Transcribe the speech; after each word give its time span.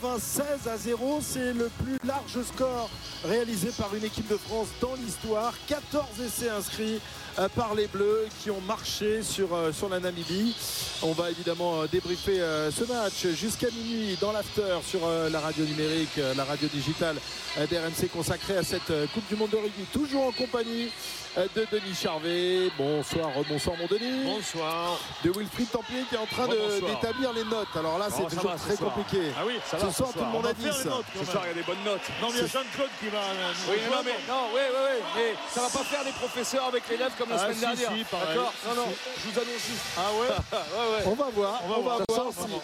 96 0.00 0.68
à 0.68 0.76
0. 0.76 1.18
C'est 1.20 1.52
le 1.52 1.70
plus 1.82 1.98
large 2.04 2.42
score 2.42 2.90
réalisé 3.24 3.70
par 3.76 3.94
une 3.94 4.04
équipe 4.04 4.28
de 4.28 4.36
France 4.36 4.68
dans 4.80 4.94
l'histoire. 4.94 5.54
14 5.66 6.06
essais 6.20 6.48
inscrits 6.48 7.00
euh, 7.38 7.48
par 7.48 7.74
les 7.74 7.86
Bleus 7.86 8.26
qui 8.42 8.50
ont 8.50 8.60
marché 8.62 9.22
sur, 9.22 9.54
euh, 9.54 9.72
sur 9.72 9.88
la 9.88 10.00
Namibie. 10.00 10.54
On 11.02 11.12
va 11.12 11.30
évidemment 11.30 11.82
euh, 11.82 11.86
débriefer 11.86 12.40
ce 12.70 12.84
match 12.84 13.26
jusqu'à 13.28 13.68
minuit 13.70 14.16
dans 14.20 14.32
l'after 14.32 14.78
sur 14.84 15.00
la 15.30 15.40
radio 15.40 15.64
numérique, 15.64 16.20
la 16.36 16.44
radio 16.44 16.68
digitale 16.68 17.16
d'RMC 17.56 18.08
consacrée 18.12 18.56
à 18.56 18.62
cette 18.62 18.92
Coupe 19.12 19.26
du 19.28 19.36
Monde 19.36 19.50
de 19.50 19.56
rugby. 19.56 19.84
Toujours 19.92 20.26
en 20.26 20.32
compagnie 20.32 20.90
de 21.36 21.66
Denis 21.70 21.94
Charvet. 21.94 22.70
Bonsoir, 22.76 23.30
bonsoir 23.48 23.76
mon 23.76 23.86
Denis. 23.86 24.24
Bonsoir. 24.24 24.98
De 25.24 25.30
Wilfried 25.30 25.70
Templier 25.70 26.02
qui 26.08 26.14
est 26.14 26.18
en 26.18 26.26
train 26.26 26.48
d'établir 26.48 27.32
les 27.32 27.44
notes. 27.44 27.68
Alors 27.76 27.98
là, 27.98 28.08
c'est 28.10 28.34
toujours 28.34 28.54
très 28.56 28.76
compliqué. 28.76 29.32
Ah 29.36 29.42
oui, 29.46 29.54
ça 29.64 29.78
va. 29.84 29.90
Ce 29.90 29.96
soir, 29.96 30.12
tout 30.12 30.24
le 30.24 30.32
monde 30.32 30.46
a 30.46 30.52
dit 30.52 30.64
ça. 30.64 30.72
Ce 30.72 31.24
soir, 31.30 31.42
il 31.44 31.48
y 31.48 31.50
a 31.50 31.54
des 31.54 31.62
bonnes 31.62 31.84
notes. 31.84 32.06
Non, 32.20 32.28
mais 32.28 32.38
il 32.38 32.42
y 32.42 32.44
a 32.44 32.46
Jean-Claude 32.46 32.94
qui 33.00 33.08
va. 33.08 33.20
Oui, 33.68 33.78
non, 33.90 34.02
mais 34.04 34.16
non, 34.28 34.42
oui, 34.54 34.60
oui, 34.70 34.80
oui. 34.84 34.98
Mais 35.16 35.34
ça 35.50 35.60
va 35.62 35.68
pas 35.68 35.84
faire 35.84 36.04
des 36.04 36.12
professeurs 36.12 36.66
avec 36.66 36.88
l'élève 36.88 37.12
comme 37.18 37.30
la 37.30 37.36
ah, 37.36 37.52
semaine 37.52 37.60
dernière. 37.60 37.90
D'accord 37.90 38.52
Non, 38.68 38.74
non, 38.74 38.88
je 38.90 39.30
vous 39.30 39.38
annonce 39.38 39.62
juste. 39.66 39.86
Ah 39.96 40.10
ouais, 40.14 40.28
ouais, 40.52 40.96
ouais. 40.96 41.04
On 41.06 41.14
va 41.14 41.28
voir. 41.30 41.60
On 41.64 41.68
va, 41.68 41.78
voir. 41.78 42.00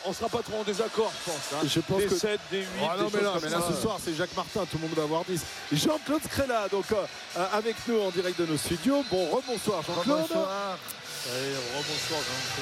On 0.05 0.13
sera 0.13 0.29
pas 0.29 0.43
trop 0.43 0.61
en 0.61 0.65
désaccord, 0.65 1.13
je 1.25 1.31
pense. 1.31 1.53
Hein. 1.53 1.67
Je 1.67 1.81
pense 1.81 1.99
des 1.99 2.07
que. 2.07 2.17
7, 2.17 2.41
des 2.51 2.61
8. 2.61 2.67
Ah 2.83 2.97
non, 2.99 3.11
mais 3.13 3.23
là, 3.23 3.33
mais 3.43 3.51
là, 3.51 3.59
ce 3.69 3.81
soir, 3.81 3.99
c'est 4.03 4.15
Jacques 4.15 4.37
Martin. 4.37 4.65
Tout 4.71 4.79
le 4.79 4.83
monde 4.89 4.97
va 4.97 5.03
avoir 5.03 5.25
10. 5.25 5.41
Jean-Claude 5.73 6.23
Scrella, 6.25 6.69
donc 6.69 6.85
euh, 6.93 7.47
avec 7.53 7.77
nous 7.89 8.01
en 8.01 8.11
direct 8.11 8.39
de 8.41 8.47
nos 8.47 8.57
studios. 8.57 9.05
Bon, 9.11 9.29
rebonsoir 9.31 9.83
Jean-Claude. 9.83 10.21
Bonsoir. 10.29 10.79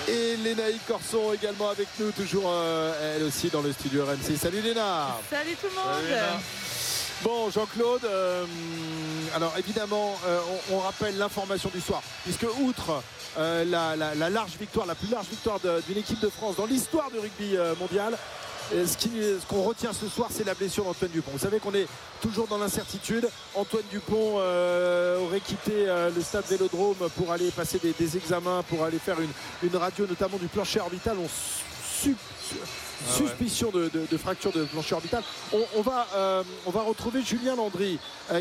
Et 0.08 0.36
Lénaï 0.36 0.78
Corson 0.86 1.32
également 1.34 1.68
avec 1.68 1.88
nous, 1.98 2.10
toujours 2.12 2.44
euh, 2.46 3.16
elle 3.16 3.24
aussi 3.24 3.48
dans 3.48 3.60
le 3.60 3.72
studio 3.72 4.04
RMC. 4.04 4.36
Salut 4.38 4.60
Léna. 4.62 5.18
Salut 5.28 5.56
tout 5.60 5.66
le 5.68 5.74
monde. 5.74 6.18
Bon, 7.22 7.50
Jean-Claude, 7.50 8.04
euh, 8.04 8.44
alors 9.34 9.54
évidemment, 9.58 10.14
euh, 10.26 10.40
on, 10.72 10.78
rappelle 10.78 11.16
l'information 11.16 11.70
du 11.72 11.80
soir, 11.80 12.02
puisque 12.24 12.46
outre 12.60 13.02
la, 13.36 13.96
la, 13.96 14.30
large 14.30 14.52
victoire, 14.60 14.86
la 14.86 14.94
plus 14.94 15.10
large 15.10 15.26
victoire 15.26 15.58
d'une 15.60 15.98
équipe 15.98 16.20
de 16.20 16.28
France 16.28 16.56
dans 16.56 16.66
l'histoire 16.66 17.10
du 17.10 17.18
rugby 17.18 17.56
mondial, 17.80 18.16
ce 18.70 19.46
qu'on 19.46 19.62
retient 19.62 19.92
ce 19.92 20.08
soir, 20.08 20.28
c'est 20.30 20.44
la 20.44 20.54
blessure 20.54 20.84
d'Antoine 20.84 21.10
Dupont. 21.10 21.32
Vous 21.32 21.38
savez 21.38 21.58
qu'on 21.58 21.74
est 21.74 21.86
toujours 22.20 22.46
dans 22.46 22.58
l'incertitude. 22.58 23.28
Antoine 23.54 23.84
Dupont 23.90 24.36
euh, 24.38 25.18
aurait 25.20 25.40
quitté 25.40 25.72
euh, 25.72 26.10
le 26.14 26.22
stade 26.22 26.44
Vélodrome 26.48 26.96
pour 27.16 27.32
aller 27.32 27.50
passer 27.50 27.78
des, 27.78 28.16
examens, 28.16 28.62
pour 28.68 28.84
aller 28.84 28.98
faire 28.98 29.16
une, 29.20 29.76
radio, 29.76 30.06
notamment 30.06 30.38
du 30.38 30.48
plancher 30.48 30.80
orbital. 30.80 31.16
Suspicion 33.06 33.70
de, 33.70 34.16
fracture 34.16 34.52
de 34.52 34.64
plancher 34.64 34.94
orbital. 34.94 35.22
On, 35.76 35.82
va, 35.82 36.06
euh, 36.14 36.42
va 36.66 36.82
retrouver 36.82 37.22
Julien 37.22 37.56
Landry 37.56 37.98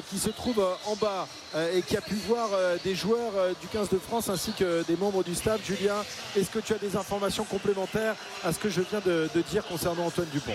qui 0.09 0.17
se 0.17 0.29
trouve 0.29 0.65
en 0.85 0.95
bas 0.95 1.27
et 1.73 1.81
qui 1.81 1.97
a 1.97 2.01
pu 2.01 2.15
voir 2.27 2.49
des 2.83 2.95
joueurs 2.95 3.33
du 3.61 3.67
15 3.67 3.89
de 3.89 3.97
France 3.97 4.29
ainsi 4.29 4.53
que 4.53 4.83
des 4.87 4.95
membres 4.95 5.23
du 5.23 5.35
staff. 5.35 5.59
Julien, 5.65 6.03
est-ce 6.35 6.49
que 6.49 6.59
tu 6.59 6.73
as 6.73 6.77
des 6.77 6.95
informations 6.95 7.43
complémentaires 7.43 8.15
à 8.43 8.53
ce 8.53 8.59
que 8.59 8.69
je 8.69 8.81
viens 8.81 9.01
de 9.05 9.41
dire 9.51 9.65
concernant 9.65 10.05
Antoine 10.05 10.29
Dupont? 10.31 10.53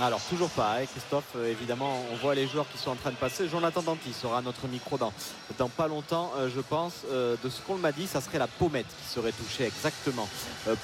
Alors 0.00 0.20
toujours 0.28 0.50
pas, 0.50 0.76
hein, 0.78 0.86
Christophe. 0.86 1.24
Euh, 1.36 1.50
évidemment, 1.50 2.04
on 2.12 2.16
voit 2.16 2.34
les 2.34 2.48
joueurs 2.48 2.66
qui 2.70 2.78
sont 2.78 2.90
en 2.90 2.96
train 2.96 3.10
de 3.10 3.16
passer. 3.16 3.48
Jonathan 3.48 3.82
Danty 3.82 4.12
sera 4.12 4.38
à 4.38 4.42
notre 4.42 4.66
micro 4.66 4.98
dans, 4.98 5.12
dans 5.58 5.68
pas 5.68 5.86
longtemps, 5.86 6.32
euh, 6.36 6.48
je 6.54 6.60
pense. 6.60 7.02
Euh, 7.10 7.36
de 7.42 7.48
ce 7.48 7.60
qu'on 7.60 7.76
m'a 7.76 7.92
dit, 7.92 8.06
ça 8.06 8.20
serait 8.20 8.38
la 8.38 8.46
pommette 8.46 8.86
qui 8.86 9.12
serait 9.12 9.32
touchée 9.32 9.64
exactement 9.64 10.28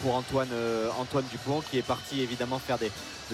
pour 0.03 0.15
Antoine, 0.15 0.51
Antoine 0.99 1.25
Dupont, 1.31 1.63
qui 1.71 1.79
est 1.79 1.83
parti 1.83 2.21
évidemment 2.21 2.59
faire 2.59 2.79
des, 2.79 2.91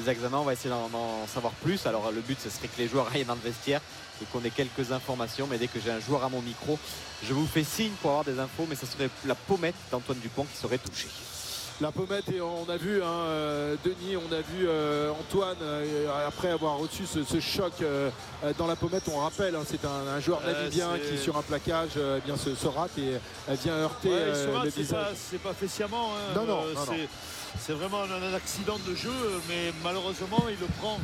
examens. 0.08 0.38
On 0.38 0.44
va 0.44 0.52
essayer 0.52 0.70
d'en 0.70 1.26
savoir 1.26 1.52
plus. 1.54 1.86
Alors 1.86 2.10
le 2.12 2.20
but, 2.20 2.38
ce 2.40 2.50
serait 2.50 2.68
que 2.68 2.78
les 2.78 2.88
joueurs 2.88 3.08
aillent 3.14 3.24
dans 3.24 3.34
le 3.34 3.40
vestiaire 3.40 3.80
et 4.22 4.24
qu'on 4.26 4.44
ait 4.44 4.50
quelques 4.50 4.92
informations. 4.92 5.46
Mais 5.50 5.58
dès 5.58 5.68
que 5.68 5.80
j'ai 5.80 5.90
un 5.90 6.00
joueur 6.00 6.24
à 6.24 6.28
mon 6.28 6.42
micro, 6.42 6.78
je 7.24 7.32
vous 7.32 7.46
fais 7.46 7.64
signe 7.64 7.92
pour 8.00 8.10
avoir 8.10 8.24
des 8.24 8.38
infos. 8.38 8.66
Mais 8.68 8.76
ce 8.76 8.86
serait 8.86 9.10
la 9.24 9.34
pommette 9.34 9.74
d'Antoine 9.90 10.18
Dupont 10.18 10.44
qui 10.44 10.56
serait 10.56 10.78
touchée 10.78 11.08
la 11.80 11.92
pommette 11.92 12.28
et 12.30 12.40
on 12.40 12.68
a 12.68 12.76
vu 12.76 13.02
hein, 13.02 13.06
euh, 13.06 13.76
Denis, 13.84 14.16
on 14.16 14.32
a 14.32 14.40
vu 14.40 14.66
euh, 14.66 15.10
Antoine 15.10 15.56
euh, 15.60 16.26
après 16.26 16.48
avoir 16.50 16.78
reçu 16.78 17.04
ce, 17.06 17.40
choc 17.40 17.72
dans 18.58 18.66
la 18.66 18.76
pommette. 18.76 19.04
On 19.12 19.18
rappelle, 19.18 19.54
hein, 19.54 19.62
c'est 19.66 19.84
un, 19.84 20.20
joueur 20.20 20.40
namibien 20.42 20.90
qui 20.98 21.18
sur 21.18 21.36
un 21.36 21.42
plaquage 21.42 21.90
eh 21.96 22.20
bien 22.20 22.36
se, 22.36 22.66
rate 22.66 22.96
et 22.98 23.18
vient 23.62 23.74
heurter 23.74 24.10
le 24.10 24.70
visage. 24.70 25.16
C'est 25.16 25.40
pas, 25.40 25.52
fait 25.52 25.68
sciemment. 25.68 26.10
Hein, 26.14 26.34
non, 26.34 26.44
non, 26.44 26.62
c'est 27.58 27.72
vraiment 27.72 28.02
un 28.02 28.34
accident 28.34 28.78
de 28.86 28.94
jeu, 28.94 29.10
mais 29.48 29.72
malheureusement 29.82 30.44
il 30.48 30.58
le 30.60 30.66
prend 30.78 30.98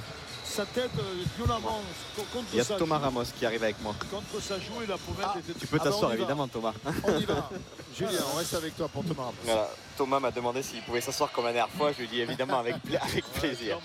sa 0.44 0.66
tête 0.66 0.90
violemment 1.38 1.80
contre 2.14 2.44
Il 2.52 2.58
y 2.58 2.60
a 2.60 2.64
Thomas 2.64 2.98
Ramos 2.98 3.24
qui 3.38 3.46
arrive 3.46 3.62
avec 3.62 3.80
moi. 3.82 3.94
Contre 4.10 4.42
sa 4.42 4.58
joue 4.58 4.82
et 4.84 4.86
la 4.86 4.98
pommette 4.98 5.26
ah, 5.34 5.38
était... 5.38 5.58
Tu 5.58 5.66
peux 5.66 5.78
t'asseoir 5.78 6.10
ah 6.10 6.14
évidemment 6.14 6.46
Thomas. 6.46 6.74
On 7.04 7.18
y 7.18 7.24
va. 7.24 7.48
Julien, 7.96 8.20
on 8.32 8.36
reste 8.36 8.54
avec 8.54 8.76
toi 8.76 8.88
pour 8.88 9.02
Thomas 9.02 9.24
Ramos. 9.24 9.34
Voilà. 9.44 9.70
Thomas 9.96 10.20
m'a 10.20 10.30
demandé 10.30 10.62
s'il 10.62 10.80
pouvait 10.82 11.00
s'asseoir 11.00 11.32
comme 11.32 11.44
la 11.44 11.52
dernière 11.52 11.72
fois. 11.74 11.92
Je 11.92 11.98
lui 11.98 12.04
ai 12.04 12.08
dit 12.08 12.20
évidemment 12.20 12.58
avec, 12.58 12.76
avec 13.00 13.24
plaisir. 13.32 13.78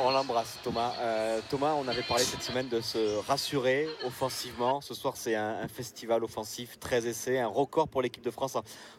On 0.00 0.10
l'embrasse 0.10 0.58
Thomas. 0.62 0.94
Euh, 1.00 1.40
Thomas, 1.50 1.74
on 1.74 1.86
avait 1.88 2.02
parlé 2.02 2.24
cette 2.24 2.42
semaine 2.42 2.68
de 2.68 2.80
se 2.80 3.18
rassurer 3.26 3.88
offensivement. 4.04 4.80
Ce 4.80 4.94
soir 4.94 5.16
c'est 5.16 5.34
un, 5.34 5.68
festival 5.68 6.24
offensif, 6.24 6.78
très 6.78 7.06
essais, 7.06 7.38
un 7.38 7.46
record 7.46 7.88
pour 7.88 8.02
l'équipe 8.02 8.24
de 8.24 8.30
France 8.30 8.56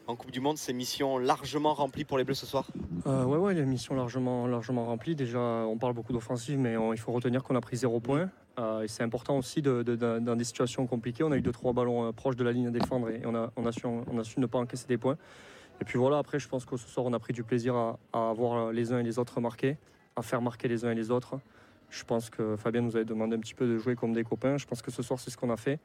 en, 0.08 0.16
Coupe 0.16 0.32
du 0.32 0.40
Monde. 0.40 0.58
C'est 0.58 0.74
mission 0.74 1.18
largement 1.18 1.74
remplie 1.74 2.06
pour 2.06 2.18
les 2.18 2.24
Bleus 2.24 2.36
ce 2.36 2.46
soir 2.46 2.68
euh, 3.08 3.24
Ouais, 3.24 3.38
ouais, 3.38 3.54
les 3.54 3.66
missions 3.66 3.96
largement, 3.96 4.48
largement 4.48 4.86
remplies. 4.86 5.16
Déjà, 5.16 5.40
on 5.40 5.78
parle 5.78 5.94
beaucoup 5.94 6.14
d'offensive 6.14 6.58
mais 6.58 6.76
il 6.92 7.00
faut 7.00 7.12
retenir 7.12 7.44
qu'on 7.44 7.56
a 7.56 7.62
pris 7.62 7.78
zéro 7.78 8.00
point. 8.00 8.30
Euh, 8.60 8.84
et 8.84 8.88
c'est 8.88 9.04
important 9.04 9.38
aussi 9.38 9.62
dans 9.62 10.36
des 10.36 10.44
situations 10.44 10.86
compliquées. 10.86 11.24
On 11.24 11.32
a 11.32 11.38
eu 11.38 11.42
deux 11.42 11.52
trois 11.52 11.74
ballons 11.74 12.08
euh, 12.08 12.12
proches 12.12 12.36
de 12.36 12.44
la 12.44 12.52
ligne 12.52 12.68
à 12.68 12.72
défendre 12.72 13.10
et 13.10 13.22
on 13.26 13.34
a, 13.36 13.52
on, 13.56 13.66
a 13.66 13.72
su, 13.72 13.86
on 13.86 14.20
a 14.20 14.24
su 14.24 14.40
ne 14.40 14.46
pas 14.46 14.60
encaisser 14.60 14.86
des 14.88 14.98
points. 14.98 15.18
Et 15.82 15.86
puis 15.86 15.98
voilà, 15.98 16.18
après, 16.18 16.40
je 16.40 16.48
pense 16.48 16.66
que 16.66 16.78
ce 16.78 16.88
soir, 16.88 17.06
on 17.06 17.14
a 17.14 17.20
pris 17.20 17.34
du 17.34 17.44
plaisir 17.44 17.76
à, 17.76 18.00
à 18.14 18.34
voir 18.34 18.72
les 18.72 18.94
uns 18.94 19.00
et 19.00 19.04
les 19.04 19.20
autres 19.20 19.42
marquer, 19.42 19.78
à 20.16 20.22
faire 20.22 20.42
marquer 20.42 20.68
les 20.68 20.86
uns 20.86 20.92
et 20.92 20.96
les 20.96 21.12
autres. 21.12 21.40
Je 21.94 22.04
pense 22.04 22.32
que 22.32 22.56
Fabien 22.56 22.82
nous 22.82 22.96
avait 22.96 23.06
demandé 23.06 23.36
un 23.36 23.40
petit 23.40 23.54
peu 23.54 23.68
de 23.68 23.78
jouer 23.78 23.96
comme 23.96 24.14
des 24.14 24.24
copains. 24.24 24.58
Je 24.58 24.66
pense 24.66 24.82
que 24.82 24.90
ce 24.90 25.04
soir, 25.04 25.20
c'est 25.20 25.30
ce 25.30 25.38
qu'on 25.38 25.52
a 25.52 25.58
fait. 25.58 25.80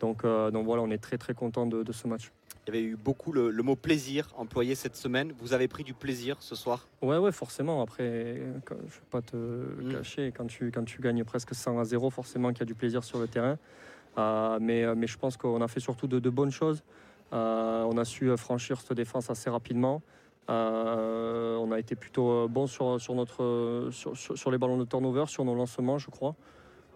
Donc, 0.00 0.24
euh, 0.24 0.50
donc 0.50 0.64
voilà, 0.64 0.82
on 0.82 0.90
est 0.90 0.98
très 1.02 1.18
très 1.18 1.34
content 1.34 1.66
de, 1.66 1.92
ce 1.92 2.08
match. 2.08 2.32
Il 2.66 2.74
y 2.74 2.78
avait 2.78 2.86
eu 2.86 2.96
beaucoup 2.96 3.30
le, 3.30 3.52
mot 3.62 3.76
plaisir 3.76 4.28
employé 4.36 4.74
cette 4.74 4.96
semaine. 4.96 5.32
Vous 5.38 5.52
avez 5.52 5.68
pris 5.68 5.84
du 5.84 5.92
plaisir 5.92 6.36
ce 6.40 6.54
soir? 6.54 6.88
Ouais, 7.02 7.18
ouais, 7.18 7.30
forcément. 7.30 7.82
Après, 7.82 8.36
je 8.66 8.74
ne 8.74 8.80
vais 8.80 8.86
pas 9.10 9.20
te 9.20 9.36
mm. 9.36 9.92
cacher, 9.92 10.32
quand 10.34 10.46
tu, 10.46 10.70
quand 10.70 10.84
tu 10.84 11.02
gagnes 11.02 11.24
presque 11.24 11.54
100 11.54 11.78
à 11.78 11.84
0, 11.84 12.08
forcément 12.08 12.48
qu'il 12.50 12.60
y 12.60 12.62
a 12.62 12.66
du 12.66 12.74
plaisir 12.74 13.04
sur 13.04 13.18
le 13.18 13.28
terrain. 13.28 13.58
Euh, 14.16 14.58
mais, 14.60 14.94
mais 14.94 15.06
je 15.06 15.18
pense 15.18 15.36
qu'on 15.36 15.60
a 15.60 15.68
fait 15.68 15.80
surtout 15.80 16.06
de, 16.06 16.30
bonnes 16.30 16.52
choses. 16.52 16.82
Euh, 17.32 17.84
on 17.84 17.96
a 17.96 18.04
su 18.04 18.36
franchir 18.36 18.80
cette 18.80 18.92
défense 18.92 19.30
assez 19.30 19.50
rapidement. 19.50 20.02
on 20.48 21.70
a 21.72 21.78
été 21.78 21.94
plutôt 21.94 22.48
bon 22.48 22.66
sur, 22.66 23.00
sur, 23.00 23.14
notre, 23.14 23.88
sur, 23.92 24.16
sur, 24.16 24.50
les 24.50 24.58
ballons 24.58 24.78
de 24.78 24.84
turnover, 24.84 25.26
sur 25.26 25.44
nos 25.44 25.54
lancements, 25.54 25.98
je 25.98 26.10
crois 26.10 26.34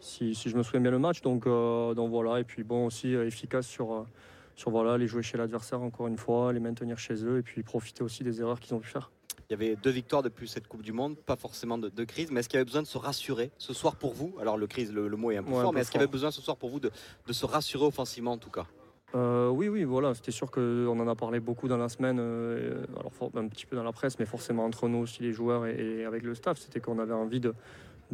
si, 0.05 0.35
je 0.35 0.57
me 0.57 0.63
souviens 0.63 0.81
bien 0.81 0.91
le 0.91 0.99
match. 0.99 1.23
Donc, 1.23 1.47
euh, 1.47 1.95
donc 1.95 2.11
voilà, 2.11 2.41
et 2.41 2.45
puis 2.45 2.63
bon 2.63 2.87
aussi 2.87 3.15
euh, 3.15 3.27
efficace 3.27 3.67
sur, 3.67 3.93
euh, 3.93 4.07
sur 4.55 4.71
voilà, 4.71 4.99
les 4.99 5.07
jouer 5.07 5.23
chez 5.23 5.39
l'adversaire 5.39 5.83
encore 5.83 6.07
une 6.07 6.19
fois, 6.19 6.53
les 6.53 6.61
maintenir 6.61 6.99
chez 6.99 7.25
eux 7.25 7.39
et 7.39 7.43
puis 7.43 7.63
profiter 7.63 8.03
aussi 8.03 8.23
des 8.23 8.41
erreurs 8.41 8.61
qu'ils 8.61 8.75
ont 8.75 8.81
pu 8.81 8.89
faire. 8.89 9.11
Il 9.51 9.53
y 9.53 9.55
avait 9.55 9.77
deux 9.77 9.91
victoires 9.91 10.23
depuis 10.23 10.49
cette 10.49 10.69
Coupe 10.69 10.83
du 10.83 10.93
Monde, 10.93 11.17
pas 11.17 11.37
forcément 11.37 11.77
de, 11.77 12.05
crise, 12.05 12.31
mais 12.31 12.41
est-ce 12.41 12.49
qu'il 12.49 12.57
y 12.57 12.61
avait 12.61 12.65
besoin 12.65 12.83
de 12.83 12.87
se 12.87 12.97
rassurer 12.97 13.51
ce 13.59 13.75
soir 13.75 13.97
pour 13.97 14.15
vous? 14.15 14.35
Alors 14.41 14.57
le 14.57 14.67
crise, 14.67 14.91
le, 14.91 15.09
mot 15.11 15.31
est 15.31 15.37
un 15.37 15.43
peu 15.43 15.51
fort, 15.51 15.73
mais 15.73 15.81
est-ce 15.81 15.91
qu'il 15.91 16.01
y 16.01 16.03
avait 16.03 16.11
besoin 16.11 16.31
ce 16.31 16.41
soir 16.41 16.57
pour 16.57 16.71
vous 16.71 16.81
de, 16.81 16.91
se 17.31 17.45
rassurer 17.45 17.85
offensivement 17.85 18.33
en 18.33 18.39
tout 18.39 18.51
cas? 18.51 18.67
Oui, 19.15 19.69
oui, 19.69 19.85
voilà, 19.85 20.15
c'était 20.15 20.33
sûr 20.33 20.51
qu'on 20.51 20.99
en 20.99 21.09
a 21.09 21.15
parlé 21.15 21.41
beaucoup 21.41 21.69
dans 21.69 21.77
la 21.77 21.89
semaine, 21.89 22.19
alors 22.19 23.13
un 23.37 23.49
petit 23.49 23.67
peu 23.67 23.77
dans 23.77 23.85
la 23.85 23.93
presse, 23.93 24.19
mais 24.19 24.27
forcément 24.27 24.65
entre 24.65 24.89
nous 24.89 24.99
aussi 24.99 25.23
les 25.23 25.33
joueurs 25.33 25.67
et 25.67 26.05
avec 26.05 26.23
le 26.25 26.35
staff, 26.35 26.59
c'était 26.59 26.81
qu'on 26.81 26.99
avait 26.99 27.15
envie 27.15 27.41
de, 27.41 27.55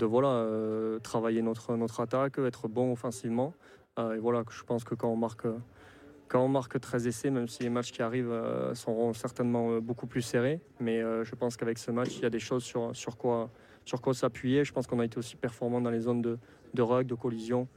voilà, 0.07 0.29
euh, 0.29 0.99
travailler 1.01 1.43
notre, 1.43 2.01
attaque, 2.01 2.39
être 2.39 2.69
bon 2.69 2.93
offensivement. 2.93 3.55
Euh, 3.99 4.15
et 4.15 4.19
voilà, 4.19 4.45
je 4.51 4.63
pense 4.63 4.85
que 4.85 4.95
quand 4.95 5.09
on 5.09 5.17
marque, 5.17 5.47
quand 6.29 6.45
on 6.45 6.49
marque 6.49 6.81
13 6.81 7.07
essais, 7.07 7.31
même 7.31 7.49
si 7.49 7.63
les 7.63 7.71
matchs 7.71 7.93
qui 7.93 8.03
arrivent 8.03 8.31
euh, 8.31 8.75
seront 8.75 9.13
certainement 9.13 9.79
beaucoup 9.79 10.07
plus 10.07 10.23
serrés, 10.23 10.61
mais 10.81 11.01
je 11.01 11.35
pense 11.35 11.57
qu'avec 11.57 11.79
ce 11.79 11.91
match, 11.91 12.17
il 12.17 12.23
y 12.23 12.27
a 12.27 12.31
des 12.31 12.39
choses 12.39 12.63
sur, 12.63 12.95
sur 12.95 13.17
quoi, 13.17 13.51
sur 13.85 14.01
quoi 14.01 14.15
s'appuyer. 14.15 14.65
Je 14.65 14.73
pense 14.73 14.87
qu'on 14.87 15.01
a 15.01 15.05
été 15.05 15.19
aussi 15.19 15.37
performant 15.37 15.81
dans 15.81 15.91
les 15.91 16.01
zones 16.01 16.23
de, 16.23 16.39
de 16.75 16.83
rug, 16.83 17.07
de 17.07 17.15
collision. 17.15 17.69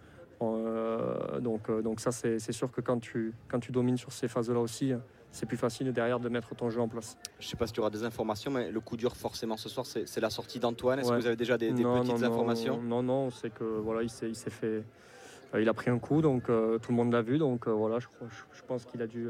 Donc, 0.42 1.72
donc 1.82 2.00
ça, 2.00 2.12
c'est 2.12 2.52
sûr 2.52 2.72
que 2.72 2.82
quand 2.82 3.00
tu, 3.00 3.34
quand 3.48 3.60
tu 3.60 3.72
domines 3.72 3.98
sur 3.98 4.12
ces 4.12 4.28
phases-là 4.28 4.60
aussi, 4.60 4.94
c'est 5.34 5.48
plus 5.48 5.58
facile 5.58 5.92
derrière 5.92 6.20
de 6.20 6.30
mettre 6.30 6.56
ton 6.56 6.70
jeu 6.70 6.80
en 6.80 6.88
place. 6.88 7.18
Je 7.40 7.48
ne 7.48 7.50
sais 7.50 7.58
pas 7.58 7.66
si 7.66 7.74
tu 7.74 7.80
auras 7.80 7.90
des 7.90 8.04
informations, 8.04 8.52
mais 8.52 8.72
le 8.72 8.80
coup 8.80 8.96
dur 8.96 9.16
forcément 9.16 9.58
ce 9.58 9.68
soir, 9.68 9.86
c'est 9.86 10.22
la 10.22 10.30
sortie 10.30 10.60
d'Antoine. 10.60 11.00
Est-ce 11.00 11.10
que 11.10 11.16
vous 11.16 11.26
avez 11.26 11.36
déjà 11.36 11.58
des, 11.58 11.72
petites 11.72 12.24
informations? 12.24 12.82
Non, 12.82 13.02
non, 13.02 13.32
c'est 13.32 13.52
que 13.52 13.64
voilà, 13.64 14.04
il 14.04 14.10
s'est 14.10 14.32
fait, 14.52 14.84
euh, 15.56 15.62
il 15.62 15.68
a 15.68 15.74
pris 15.74 15.90
un 15.90 15.98
coup, 15.98 16.22
donc 16.22 16.50
euh, 16.50 16.78
tout 16.78 16.92
le 16.92 16.98
monde 16.98 17.12
l'a 17.12 17.24
vu, 17.24 17.40
donc 17.40 17.68
euh, 17.68 17.72
voilà, 17.72 17.98
je, 18.00 18.08
je 18.54 18.62
pense 18.68 18.86
qu'il 18.86 19.02
a 19.02 19.08
dû 19.08 19.28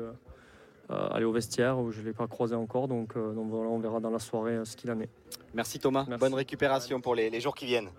aller 0.89 1.25
au 1.25 1.31
vestiaire 1.31 1.79
où 1.79 1.91
je 1.91 2.01
ne 2.01 2.05
l'ai 2.05 2.13
pas 2.13 2.27
croisé 2.27 2.53
encore. 2.53 2.89
Donc, 2.89 3.15
donc, 3.15 3.49
voilà, 3.49 3.69
on 3.69 3.79
verra 3.79 3.99
dans 4.01 4.11
la 4.11 4.19
soirée 4.19 4.59
ce 4.65 4.75
qu'il 4.75 4.91
en 4.91 4.99
est. 4.99 5.09
Merci 5.53 5.79
Thomas. 5.79 6.05
Bonne 6.19 6.33
récupération 6.33 6.99
pour 6.99 7.15
les, 7.15 7.39
jours 7.39 7.55
qui 7.55 7.65
viennent. 7.65 7.89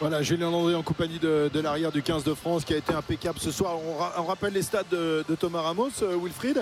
Voilà, 0.00 0.22
Julien 0.22 0.50
Landry 0.50 0.74
en 0.74 0.82
compagnie 0.82 1.18
de, 1.18 1.50
l'arrière 1.60 1.92
du 1.92 2.02
15 2.02 2.24
de 2.24 2.34
France 2.34 2.64
qui 2.64 2.74
a 2.74 2.76
été 2.76 2.92
impeccable 2.92 3.38
ce 3.38 3.50
soir. 3.50 3.76
On, 4.18 4.24
rappelle 4.24 4.52
les 4.52 4.62
stats 4.62 4.82
de, 4.90 5.24
Thomas 5.38 5.62
Ramos, 5.62 5.90
Wilfried 6.22 6.60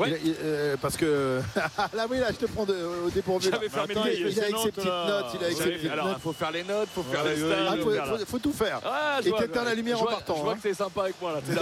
oui. 0.00 0.08
Euh, 0.42 0.76
parce 0.80 0.96
que 0.96 1.40
là 1.94 2.06
oui 2.10 2.18
là 2.18 2.26
je 2.30 2.44
te 2.44 2.50
prends 2.50 2.64
au 2.64 3.10
dépourvu. 3.10 3.48
Attends, 3.48 3.60
il, 4.06 4.26
il, 4.28 4.40
a 4.40 4.44
avec 4.44 4.56
ses 4.56 4.72
petites 4.72 4.84
notes, 4.86 5.26
il 5.34 5.42
a 5.42 5.46
avec 5.46 5.56
ses 5.56 5.70
petites 5.70 5.90
Alors 5.90 6.08
il 6.16 6.20
faut 6.20 6.32
faire 6.32 6.50
les 6.50 6.64
notes, 6.64 6.88
il 6.90 7.02
faut 7.02 7.02
faire 7.10 7.24
les 7.24 7.36
stages. 7.36 8.18
Il 8.18 8.26
faut, 8.26 8.38
tout 8.38 8.52
faire. 8.52 8.80
et 9.24 9.30
t'éteins 9.30 9.64
la 9.64 9.74
lumière 9.74 10.02
en 10.02 10.06
partant. 10.06 10.36
Je 10.36 10.42
vois 10.42 10.52
hein. 10.52 10.56
que 10.56 10.62
t'es 10.62 10.74
sympa 10.74 11.02
avec 11.02 11.20
moi 11.20 11.32
là. 11.32 11.40
T'es 11.46 11.54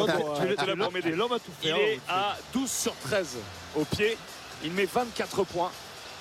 là 0.67 0.77
pour 0.77 0.93
m'aider. 0.93 1.11
L'homme 1.11 1.33
a 1.33 1.39
tout 1.39 1.53
fait. 1.61 1.69
Il 1.69 1.77
est 1.77 2.01
à 2.09 2.37
12 2.55 2.71
sur 2.71 2.95
13 3.05 3.37
au 3.77 3.85
pied. 3.85 4.17
Il 4.65 4.73
met 4.73 4.87
24 4.87 5.45
points. 5.45 5.71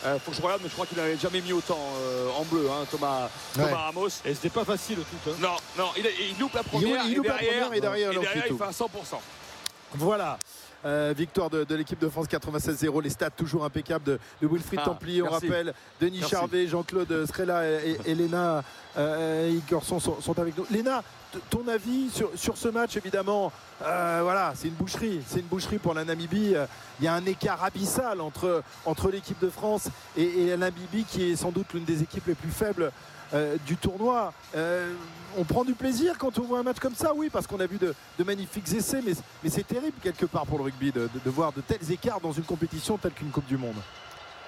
Euh, 0.03 0.17
faut 0.19 0.31
que 0.31 0.37
je 0.37 0.41
regarde, 0.41 0.61
mais 0.63 0.69
je 0.69 0.73
crois 0.73 0.85
qu'il 0.85 0.97
n'avait 0.97 1.17
jamais 1.17 1.41
mis 1.41 1.53
autant 1.53 1.77
euh, 1.77 2.29
en 2.31 2.43
bleu, 2.43 2.67
hein, 2.71 2.85
Thomas, 2.89 3.29
Thomas 3.53 3.75
Ramos. 3.75 4.07
Et 4.25 4.33
c'était 4.33 4.49
pas 4.49 4.65
facile 4.65 4.97
tout. 4.97 5.29
Hein. 5.29 5.35
Non, 5.39 5.55
non, 5.77 5.91
il, 5.97 6.05
il, 6.31 6.39
loupe 6.39 6.53
la 6.53 6.63
première. 6.63 7.05
Il, 7.05 7.15
loupe 7.15 7.27
la 7.27 7.35
première 7.35 7.73
et 7.73 7.79
derrière, 7.79 8.11
et 8.11 8.17
derrière 8.17 8.45
il 8.49 8.57
fait 8.57 8.63
un 8.63 8.71
100%. 8.71 8.87
Voilà. 9.93 10.39
Euh, 10.83 11.13
victoire 11.15 11.49
de, 11.49 11.75
l'équipe 11.75 11.99
de 11.99 12.09
France 12.09 12.27
96-0. 12.27 13.03
Les 13.03 13.09
stats 13.09 13.29
toujours 13.29 13.63
impeccables 13.63 14.03
de, 14.03 14.19
Wilfried 14.41 14.79
ah, 14.83 14.85
Templier. 14.85 15.21
On 15.21 15.29
rappelle 15.29 15.73
Denis 15.99 16.21
Charvet, 16.21 16.67
Jean-Claude 16.67 17.25
Scrella 17.27 17.65
et, 17.65 17.97
et, 18.05 18.15
Léna 18.15 18.63
euh, 18.97 19.59
sont, 19.81 20.39
avec 20.39 20.57
nous. 20.57 20.65
Léna, 20.71 21.03
ton 21.49 21.67
avis 21.67 22.09
sur, 22.09 22.57
ce 22.57 22.67
match, 22.69 22.97
évidemment, 22.97 23.51
euh, 23.83 24.21
voilà, 24.23 24.53
c'est 24.55 24.69
une 24.69 24.73
boucherie. 24.73 25.21
C'est 25.27 25.39
une 25.39 25.45
boucherie 25.45 25.77
pour 25.77 25.93
la 25.93 26.03
Namibie. 26.03 26.55
Il 26.99 27.05
y 27.05 27.07
a 27.07 27.13
un 27.13 27.25
écart 27.25 27.63
abyssal 27.63 28.19
entre, 28.19 28.63
entre 28.85 29.11
l'équipe 29.11 29.39
de 29.39 29.49
France 29.49 29.87
et, 30.17 30.23
et 30.23 30.49
la 30.49 30.57
Namibie, 30.57 31.03
qui 31.03 31.31
est 31.31 31.35
sans 31.35 31.51
doute 31.51 31.73
l'une 31.73 31.85
des 31.85 32.01
équipes 32.01 32.25
les 32.27 32.35
plus 32.35 32.51
faibles 32.51 32.91
euh, 33.33 33.55
du 33.65 33.77
tournoi. 33.77 34.33
Euh, 34.55 34.93
on 35.37 35.45
prend 35.45 35.63
du 35.63 35.73
plaisir 35.73 36.17
quand 36.17 36.37
on 36.37 36.41
voit 36.41 36.59
un 36.59 36.63
match 36.63 36.79
comme 36.79 36.95
ça, 36.95 37.13
oui, 37.13 37.29
parce 37.31 37.47
qu'on 37.47 37.59
a 37.61 37.65
vu 37.65 37.77
de, 37.77 37.93
magnifiques 38.25 38.73
essais, 38.73 39.01
mais, 39.01 39.13
c'est 39.49 39.65
terrible 39.65 39.97
quelque 40.03 40.25
part 40.25 40.45
pour 40.45 40.57
le 40.57 40.65
rugby 40.65 40.91
de, 40.91 41.09
voir 41.25 41.53
de 41.53 41.61
tels 41.61 41.91
écarts 41.91 42.19
dans 42.19 42.33
une 42.33 42.43
compétition 42.43 42.97
telle 42.97 43.13
qu'une 43.13 43.29
Coupe 43.29 43.45
du 43.45 43.57
Monde. 43.57 43.77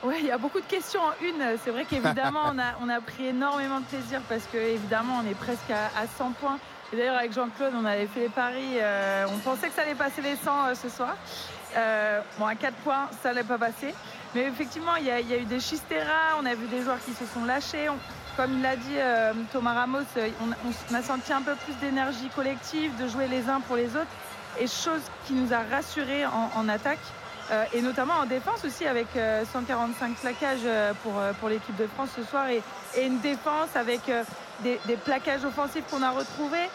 Oui, 0.03 0.15
il 0.19 0.25
y 0.25 0.31
a 0.31 0.37
beaucoup 0.37 0.59
de 0.59 0.65
questions 0.65 0.99
en 0.99 1.13
une. 1.25 1.57
C'est 1.63 1.71
vrai 1.71 1.85
qu'évidemment, 1.85 2.53
on 2.81 2.89
a, 2.89 2.99
pris 2.99 3.27
énormément 3.27 3.79
de 3.79 3.85
plaisir 3.85 4.21
parce 4.27 4.43
qu'évidemment, 4.51 5.21
on 5.23 5.31
est 5.31 5.35
presque 5.35 5.71
à, 5.71 6.05
100 6.17 6.31
points. 6.33 6.59
D'ailleurs, 6.91 7.17
avec 7.17 7.31
Jean-Claude, 7.31 7.73
on 7.75 7.85
avait 7.85 8.07
fait 8.07 8.21
les 8.21 8.29
paris. 8.29 8.73
Euh, 8.75 9.25
on 9.33 9.37
pensait 9.37 9.69
que 9.69 9.73
ça 9.73 9.83
allait 9.83 9.95
passer 9.95 10.21
les 10.21 10.35
100 10.35 10.75
ce 10.75 10.89
soir. 10.89 11.15
bon, 12.37 12.45
à 12.45 12.55
4 12.55 12.75
points, 12.83 13.09
ça 13.21 13.29
n'allait 13.29 13.47
pas 13.47 13.57
passer. 13.57 13.93
Mais 14.35 14.43
effectivement, 14.43 14.95
il 14.97 15.05
y, 15.05 15.11
a, 15.11 15.21
eu 15.21 15.45
des 15.45 15.59
chisteras, 15.59 16.37
on 16.41 16.45
a 16.45 16.53
vu 16.53 16.67
des 16.67 16.81
joueurs 16.81 16.99
qui 17.05 17.13
se 17.13 17.25
sont 17.25 17.45
lâchés 17.45 17.87
comme 18.35 18.61
l'a 18.61 18.75
dit 18.75 18.97
euh, 18.97 19.33
Thomas 19.51 19.73
Ramos, 19.73 19.99
euh, 20.17 20.29
on, 20.41 20.95
a 20.95 21.01
senti 21.01 21.31
un 21.33 21.41
peu 21.41 21.55
plus 21.55 21.73
d'énergie 21.75 22.29
collective, 22.35 22.91
de 22.97 23.07
jouer 23.07 23.27
les 23.27 23.49
uns 23.49 23.59
pour 23.61 23.75
les 23.75 23.89
autres, 23.95 24.11
et 24.59 24.67
chose 24.67 25.01
qui 25.25 25.33
nous 25.33 25.53
a 25.53 25.61
rassurés 25.69 26.25
en, 26.25 26.69
attaque, 26.69 26.99
euh, 27.51 27.63
et 27.73 27.81
notamment 27.81 28.13
en 28.15 28.25
défense 28.25 28.63
aussi, 28.65 28.85
avec 28.85 29.07
145 29.51 30.15
plaquages 30.15 30.67
pour, 31.01 31.13
pour 31.39 31.49
l'équipe 31.49 31.75
de 31.75 31.87
France 31.87 32.09
ce 32.15 32.23
soir, 32.23 32.47
et, 32.49 32.61
une 33.03 33.19
défense 33.19 33.75
avec 33.75 34.01
des, 34.61 34.77
plaquages 35.03 35.43
offensifs 35.43 35.83
qu'on 35.89 36.03
a 36.03 36.11
retrouvés, 36.11 36.69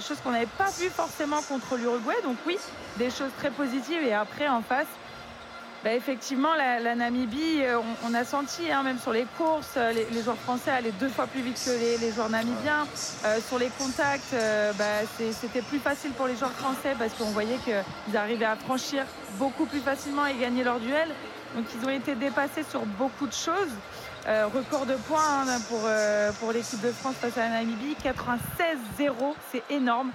chose 0.00 0.18
qu'on 0.22 0.32
n'avait 0.32 0.46
pas 0.58 0.70
vu 0.78 0.90
forcément 0.90 1.40
contre 1.48 1.76
l'Uruguay, 1.76 2.16
donc 2.22 2.36
oui, 2.46 2.58
des 2.98 3.10
choses 3.10 3.30
très 3.38 3.50
positives, 3.50 4.02
et 4.02 4.12
après 4.12 4.48
en 4.48 4.60
face, 4.60 4.86
bah, 5.82 5.94
effectivement, 5.94 6.54
la, 6.54 6.94
Namibie, 6.94 7.62
euh, 7.62 7.78
on, 8.04 8.12
a 8.12 8.24
senti, 8.24 8.70
hein, 8.70 8.82
même 8.82 8.98
sur 8.98 9.12
les 9.12 9.24
courses, 9.38 9.74
euh, 9.78 9.92
les, 9.92 10.22
joueurs 10.22 10.36
français 10.36 10.70
allaient 10.70 10.92
deux 11.00 11.08
fois 11.08 11.26
plus 11.26 11.40
vite 11.40 11.58
que 11.64 11.70
les, 11.70 12.12
joueurs 12.12 12.28
namibiens. 12.28 12.86
Euh, 13.24 13.38
sur 13.48 13.58
les 13.58 13.70
contacts, 13.78 14.34
bah, 14.76 14.84
c'était 15.32 15.62
plus 15.62 15.78
facile 15.78 16.10
pour 16.12 16.26
les 16.26 16.36
joueurs 16.36 16.52
français 16.52 16.94
parce 16.98 17.14
qu'on 17.14 17.30
voyait 17.30 17.56
qu'ils 17.64 18.16
arrivaient 18.16 18.44
à 18.44 18.56
franchir 18.56 19.04
beaucoup 19.38 19.64
plus 19.64 19.80
facilement 19.80 20.26
et 20.26 20.34
gagner 20.34 20.64
leur 20.64 20.80
duel. 20.80 21.08
Donc 21.56 21.64
ils 21.74 21.86
ont 21.86 21.90
été 21.90 22.14
dépassés 22.14 22.64
sur 22.68 22.84
beaucoup 22.84 23.26
de 23.26 23.32
choses. 23.32 23.72
record 24.26 24.84
de 24.84 24.96
points 25.08 25.46
hein, 25.48 25.60
pour, 25.68 25.80
pour 26.40 26.52
l'équipe 26.52 26.80
de 26.82 26.92
France 26.92 27.14
face 27.20 27.38
à 27.38 27.48
la 27.48 27.60
Namibie, 27.60 27.96
96-0, 28.04 29.34
c'est 29.50 29.62
énorme. 29.70 30.10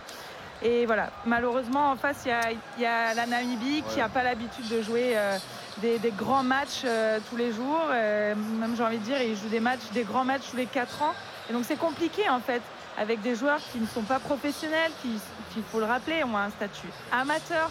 Et 0.61 0.85
voilà, 0.85 1.09
malheureusement, 1.25 1.91
en 1.91 1.95
face, 1.95 2.25
il 2.25 2.81
y, 2.81 2.85
a, 2.85 3.13
la 3.13 3.25
Namibie 3.25 3.83
qui 3.89 3.97
n'a 3.97 4.09
pas 4.09 4.23
l'habitude 4.23 4.67
de 4.69 4.81
jouer 4.81 5.13
euh, 5.15 5.37
des, 5.81 5.99
grands 6.17 6.43
matchs 6.43 6.83
euh, 6.85 7.19
tous 7.29 7.35
les 7.35 7.51
jours. 7.51 7.81
Euh, 7.91 8.33
même, 8.35 8.75
j'ai 8.75 8.83
envie 8.83 8.97
de 8.97 9.03
dire, 9.03 9.21
ils 9.21 9.35
jouent 9.35 9.49
des 9.49 9.59
matchs, 9.59 9.91
des 9.93 10.03
grands 10.03 10.23
matchs 10.23 10.43
tous 10.49 10.57
les 10.57 10.65
4 10.65 11.01
ans. 11.01 11.13
Et 11.49 11.53
donc, 11.53 11.65
c'est 11.67 11.77
compliqué, 11.77 12.29
en 12.29 12.39
fait, 12.39 12.61
avec 12.97 13.21
des 13.21 13.35
joueurs 13.35 13.59
qui 13.71 13.79
ne 13.79 13.85
sont 13.85 14.03
pas 14.03 14.19
professionnels, 14.19 14.91
qui, 15.01 15.19
il 15.57 15.63
faut 15.63 15.79
le 15.79 15.85
rappeler, 15.85 16.23
ont 16.23 16.37
un 16.37 16.49
statut 16.49 16.87
amateur. 17.11 17.69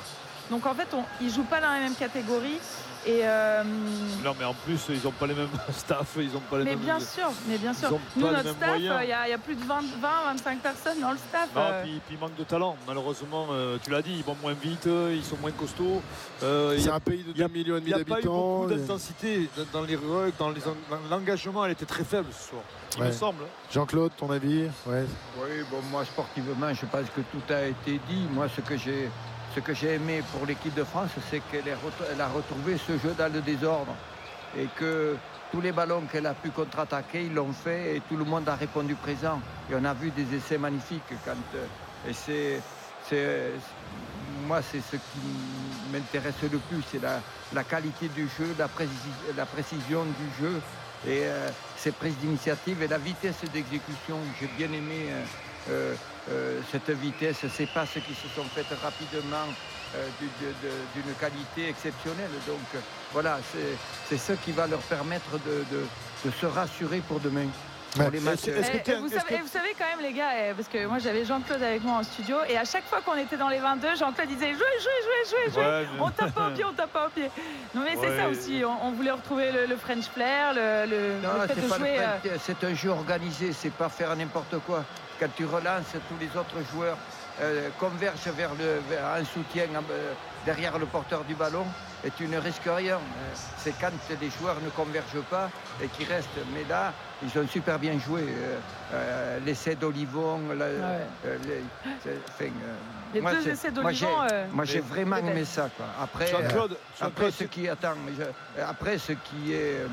Donc, 0.51 0.67
en 0.67 0.75
fait, 0.75 0.89
ils 1.21 1.29
ne 1.29 1.33
jouent 1.33 1.45
pas 1.45 1.61
dans 1.61 1.71
la 1.71 1.81
même 1.81 1.95
catégorie. 1.95 2.61
Et 3.07 3.21
euh, 3.23 3.63
Non, 4.25 4.35
mais 4.39 4.45
en 4.45 4.55
plus, 4.55 4.81
ils 4.89 5.03
n'ont 5.05 5.13
pas 5.13 5.27
les 5.27 5.35
mêmes 5.35 5.49
staff, 5.73 6.17
ils 6.19 6.35
ont 6.37 6.41
pas 6.51 6.59
les 6.59 6.65
mais 6.65 6.71
mêmes. 6.71 6.85
Bien 6.85 7.01
sûr, 7.01 7.31
mais 7.47 7.59
bien 7.59 7.75
sûr. 7.75 7.91
Nous, 8.17 8.27
notre 8.27 8.51
staff, 8.51 8.77
il 8.77 8.85
y, 8.85 9.13
a 9.13 9.39
plus 9.39 9.57
de 9.57 9.65
20, 9.65 9.81
25 10.01 10.61
personnes 10.61 11.01
dans 11.01 11.13
le 11.13 11.19
staff. 11.19 11.49
Non, 11.55 11.63
euh. 11.63 11.83
puis, 11.83 12.01
il 12.11 12.19
manque 12.19 12.37
de 12.37 12.45
talent. 12.45 12.77
Malheureusement, 12.87 13.49
euh, 13.51 13.77
tu 13.83 13.91
l'as 13.91 14.03
dit, 14.03 14.15
ils 14.17 14.25
vont 14.25 14.37
moins 14.43 14.55
vite, 14.55 14.87
ils 14.87 15.25
sont 15.25 15.37
moins 15.37 15.53
costauds. 15.53 16.03
C'est 16.41 16.91
un 16.91 17.01
pays 17.01 17.25
de 17.25 17.33
2 17.33 17.49
millions 17.49 17.77
et 17.77 17.81
demi 17.81 17.91
d'habitants. 17.91 18.05
Il 18.07 18.07
n'y 18.07 18.13
a 18.13 18.15
pas 18.15 18.21
eu 18.21 18.25
beaucoup 18.25 18.75
d'intensité 18.75 19.49
dans 19.73 19.83
les 19.83 19.97
rugs, 19.97 20.33
dans 20.39 20.53
l'engagement, 21.11 21.65
elle 21.65 21.73
était 21.73 21.85
très 21.85 22.05
faible 22.05 22.29
ce 22.33 22.51
soir. 22.51 22.63
Il 22.97 23.05
me 23.05 23.13
semble. 23.13 23.45
Jean-Claude, 23.73 24.13
ton 24.17 24.31
avis? 24.31 24.65
Ouais. 24.87 25.05
Oui, 25.39 25.65
bon, 25.71 25.79
moi 25.91 26.05
sportivement, 26.05 26.73
je 26.73 26.87
pense 26.87 27.07
que 27.15 27.21
tout 27.21 27.53
a 27.53 27.67
été 27.67 28.01
dit. 28.09 28.27
Moi, 28.31 28.47
ce 28.55 28.61
que 28.61 28.77
j'ai 28.77 29.11
ce 29.55 29.61
que 29.61 29.75
j'ai 29.75 29.95
aimé 29.95 30.23
pour 30.33 30.47
l'équipe 30.47 30.75
de 30.75 30.85
France, 30.85 31.11
c'est 31.31 31.41
qu'elle 31.51 32.21
a 32.21 32.29
retrouvé 32.29 32.77
ce 32.79 32.99
jeu 32.99 33.15
dans 33.17 33.33
le 33.33 33.41
désordre 33.41 33.95
et 34.59 34.67
que 34.77 35.17
tous 35.53 35.61
les 35.61 35.73
ballons 35.73 36.03
qu'elle 36.11 36.27
a 36.27 36.35
pu 36.35 36.51
contre-attaquer, 36.51 37.25
ils 37.27 37.35
l'ont 37.35 37.53
fait 37.53 37.97
et 37.97 38.01
tout 38.01 38.17
le 38.17 38.25
monde 38.25 38.49
a 38.49 38.57
répondu 38.57 38.95
présent. 38.95 39.41
Et 39.71 39.75
on 39.75 39.85
a 39.85 39.95
vu 39.95 40.11
des 40.11 40.35
essais 40.35 40.59
magnifiques. 40.59 41.03
Quand, 41.25 41.33
euh, 41.55 42.11
et 42.11 42.13
c'est, 42.13 42.61
moi, 44.47 44.61
c'est 44.63 44.81
ce 44.81 44.97
qui 44.97 45.93
m'intéresse 45.93 46.35
le 46.43 46.59
plus, 46.59 46.83
c'est 46.91 47.01
la, 47.01 47.65
qualité 47.65 48.09
du 48.09 48.29
jeu, 48.37 48.55
la, 48.59 48.67
précision 49.47 50.05
du 50.05 50.45
jeu 50.45 50.61
et 51.07 51.25
euh, 51.25 51.49
ses 51.77 51.93
prises 51.93 52.17
d'initiative 52.17 52.83
et 52.83 52.89
la 52.89 52.99
vitesse 52.99 53.43
d'exécution. 53.53 54.17
J'ai 54.41 54.49
bien 54.59 54.73
aimé 54.77 55.07
euh, 55.09 55.25
euh, 55.71 55.95
cette 56.71 56.91
vitesse, 56.91 57.45
ces 57.55 57.67
passes 57.67 57.99
qui 58.07 58.15
se 58.15 58.29
sont 58.35 58.45
faites 58.55 58.79
rapidement 58.83 59.53
euh, 59.97 60.09
d'une 60.95 61.15
qualité 61.21 61.69
exceptionnelle. 61.69 62.31
Donc 62.49 62.83
voilà, 63.13 63.39
c'est 64.09 64.19
ce 64.19 64.33
qui 64.33 64.51
va 64.51 64.67
leur 64.67 64.81
permettre 64.81 65.39
de, 65.47 66.31
se 66.31 66.47
rassurer 66.47 67.01
pour 67.07 67.21
demain. 67.21 67.47
Les 68.13 68.21
matchs. 68.21 68.49
Euh, 68.49 68.61
vous, 69.01 69.09
savez, 69.09 69.75
quand 69.79 69.85
même 69.97 70.03
les 70.03 70.13
gars, 70.13 70.55
parce 70.57 70.69
que 70.69 70.87
moi 70.87 70.99
j'avais 70.99 71.25
Jean-Claude 71.25 71.63
avec 71.63 71.83
moi 71.83 71.99
en 71.99 72.03
studio 72.03 72.37
et 72.49 72.57
à 72.57 72.65
chaque 72.65 72.85
fois 72.85 73.01
qu'on 73.01 73.17
était 73.17 73.37
dans 73.37 73.49
les 73.49 73.59
22, 73.59 73.95
Jean-Claude 73.97 74.29
disait 74.29 74.53
jouez, 74.53 74.59
jouez, 74.59 75.31
jouez, 75.31 75.53
jouez, 75.53 75.63
jouez. 75.63 75.87
On 76.01 76.11
tape 76.11 76.35
pas 76.35 76.49
au 76.49 76.51
pied, 76.51 76.65
on 76.65 76.73
tape 76.73 76.93
pas 76.93 77.07
au 77.07 77.11
pied. 77.11 77.31
Non 77.75 77.83
mais 77.85 77.97
c'est 78.01 78.17
ça 78.17 78.29
aussi, 78.29 78.63
on, 78.65 78.91
voulait 78.93 79.13
retrouver 79.13 79.51
le, 79.69 79.77
French 79.77 80.07
flair, 80.07 80.55
le, 80.55 80.87
le, 80.87 81.47
fait 81.47 81.61
de 81.61 81.69
jouer. 81.69 81.99
C'est 82.41 82.65
un 82.65 82.75
jeu 82.75 82.91
organisé, 82.91 83.53
c'est 83.53 83.73
pas 83.73 83.89
faire 83.89 84.15
n'importe 84.17 84.59
quoi 84.67 84.85
quand 85.21 85.29
tu 85.37 85.45
relances, 85.47 85.95
tous 86.09 86.19
les 86.21 86.29
autres 86.39 86.61
joueurs 86.73 86.99
euh, 87.41 87.69
convergent 87.79 88.31
vers, 88.37 88.51
le, 88.55 88.81
un 88.99 89.25
soutien 89.25 89.65
euh, 89.91 90.13
derrière 90.45 90.79
le 90.79 90.87
porteur 90.87 91.25
du 91.25 91.35
ballon 91.35 91.65
et 92.05 92.11
tu 92.11 92.27
ne 92.27 92.39
risques 92.39 92.63
rien. 92.67 92.97
Euh, 92.97 93.35
c'est 93.59 93.75
quand 93.81 93.91
les 94.21 94.31
joueurs 94.31 94.57
ne 94.63 94.71
convergent 94.71 95.25
pas 95.31 95.51
et 95.83 95.89
qui 95.89 96.05
restent. 96.05 96.29
Mais 96.53 96.65
là, 96.69 96.93
ils 97.23 97.39
ont 97.39 97.47
super 97.49 97.79
bien 97.79 97.99
joué. 97.99 98.25
L'essai 99.45 99.75
d'Olivon, 99.75 100.41
les, 100.53 101.63
deux 103.15 103.49
essais 103.49 103.71
d'Olivon. 103.71 104.09
Moi, 104.53 104.65
j'ai 104.65 104.81
vraiment 104.81 105.17
aimé 105.17 105.45
ça. 105.45 105.71
Après, 106.01 106.33
après 107.01 107.31
ce 107.31 107.45
qui 107.45 107.69
attend, 107.69 107.95
après 108.61 108.99
ce 108.99 109.13
qui 109.13 109.53
est 109.53 109.87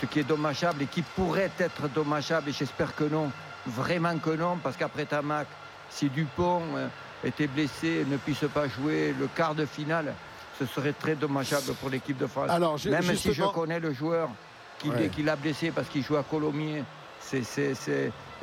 ce 0.00 0.06
qui 0.06 0.18
est 0.18 0.24
dommageable 0.24 0.82
et 0.82 0.86
qui 0.86 1.02
pourrait 1.02 1.52
être 1.58 1.88
dommageable, 1.88 2.48
et 2.50 2.52
j'espère 2.52 2.96
que 2.96 3.04
non, 3.04 3.30
Vraiment 3.66 4.18
que 4.18 4.30
non, 4.30 4.58
parce 4.62 4.76
qu'après 4.76 5.06
Tamac, 5.06 5.46
si 5.88 6.10
Dupont 6.10 6.62
euh, 6.76 6.88
était 7.24 7.46
blessé 7.46 8.04
ne 8.08 8.16
puisse 8.16 8.44
pas 8.52 8.68
jouer 8.68 9.14
le 9.18 9.28
quart 9.28 9.54
de 9.54 9.66
finale, 9.66 10.14
ce 10.58 10.66
serait 10.66 10.92
très 10.92 11.14
dommageable 11.14 11.74
pour 11.80 11.90
l'équipe 11.90 12.16
de 12.16 12.26
France. 12.26 12.50
Alors, 12.50 12.78
Même 12.86 13.16
si 13.16 13.32
je 13.32 13.44
connais 13.44 13.80
le 13.80 13.92
joueur 13.92 14.28
qui, 14.78 15.22
l'a 15.22 15.36
blessé 15.36 15.70
parce 15.70 15.88
qu'il 15.88 16.02
joue 16.02 16.16
à 16.16 16.22
Colomiers, 16.22 16.84
c'est, 17.20 17.42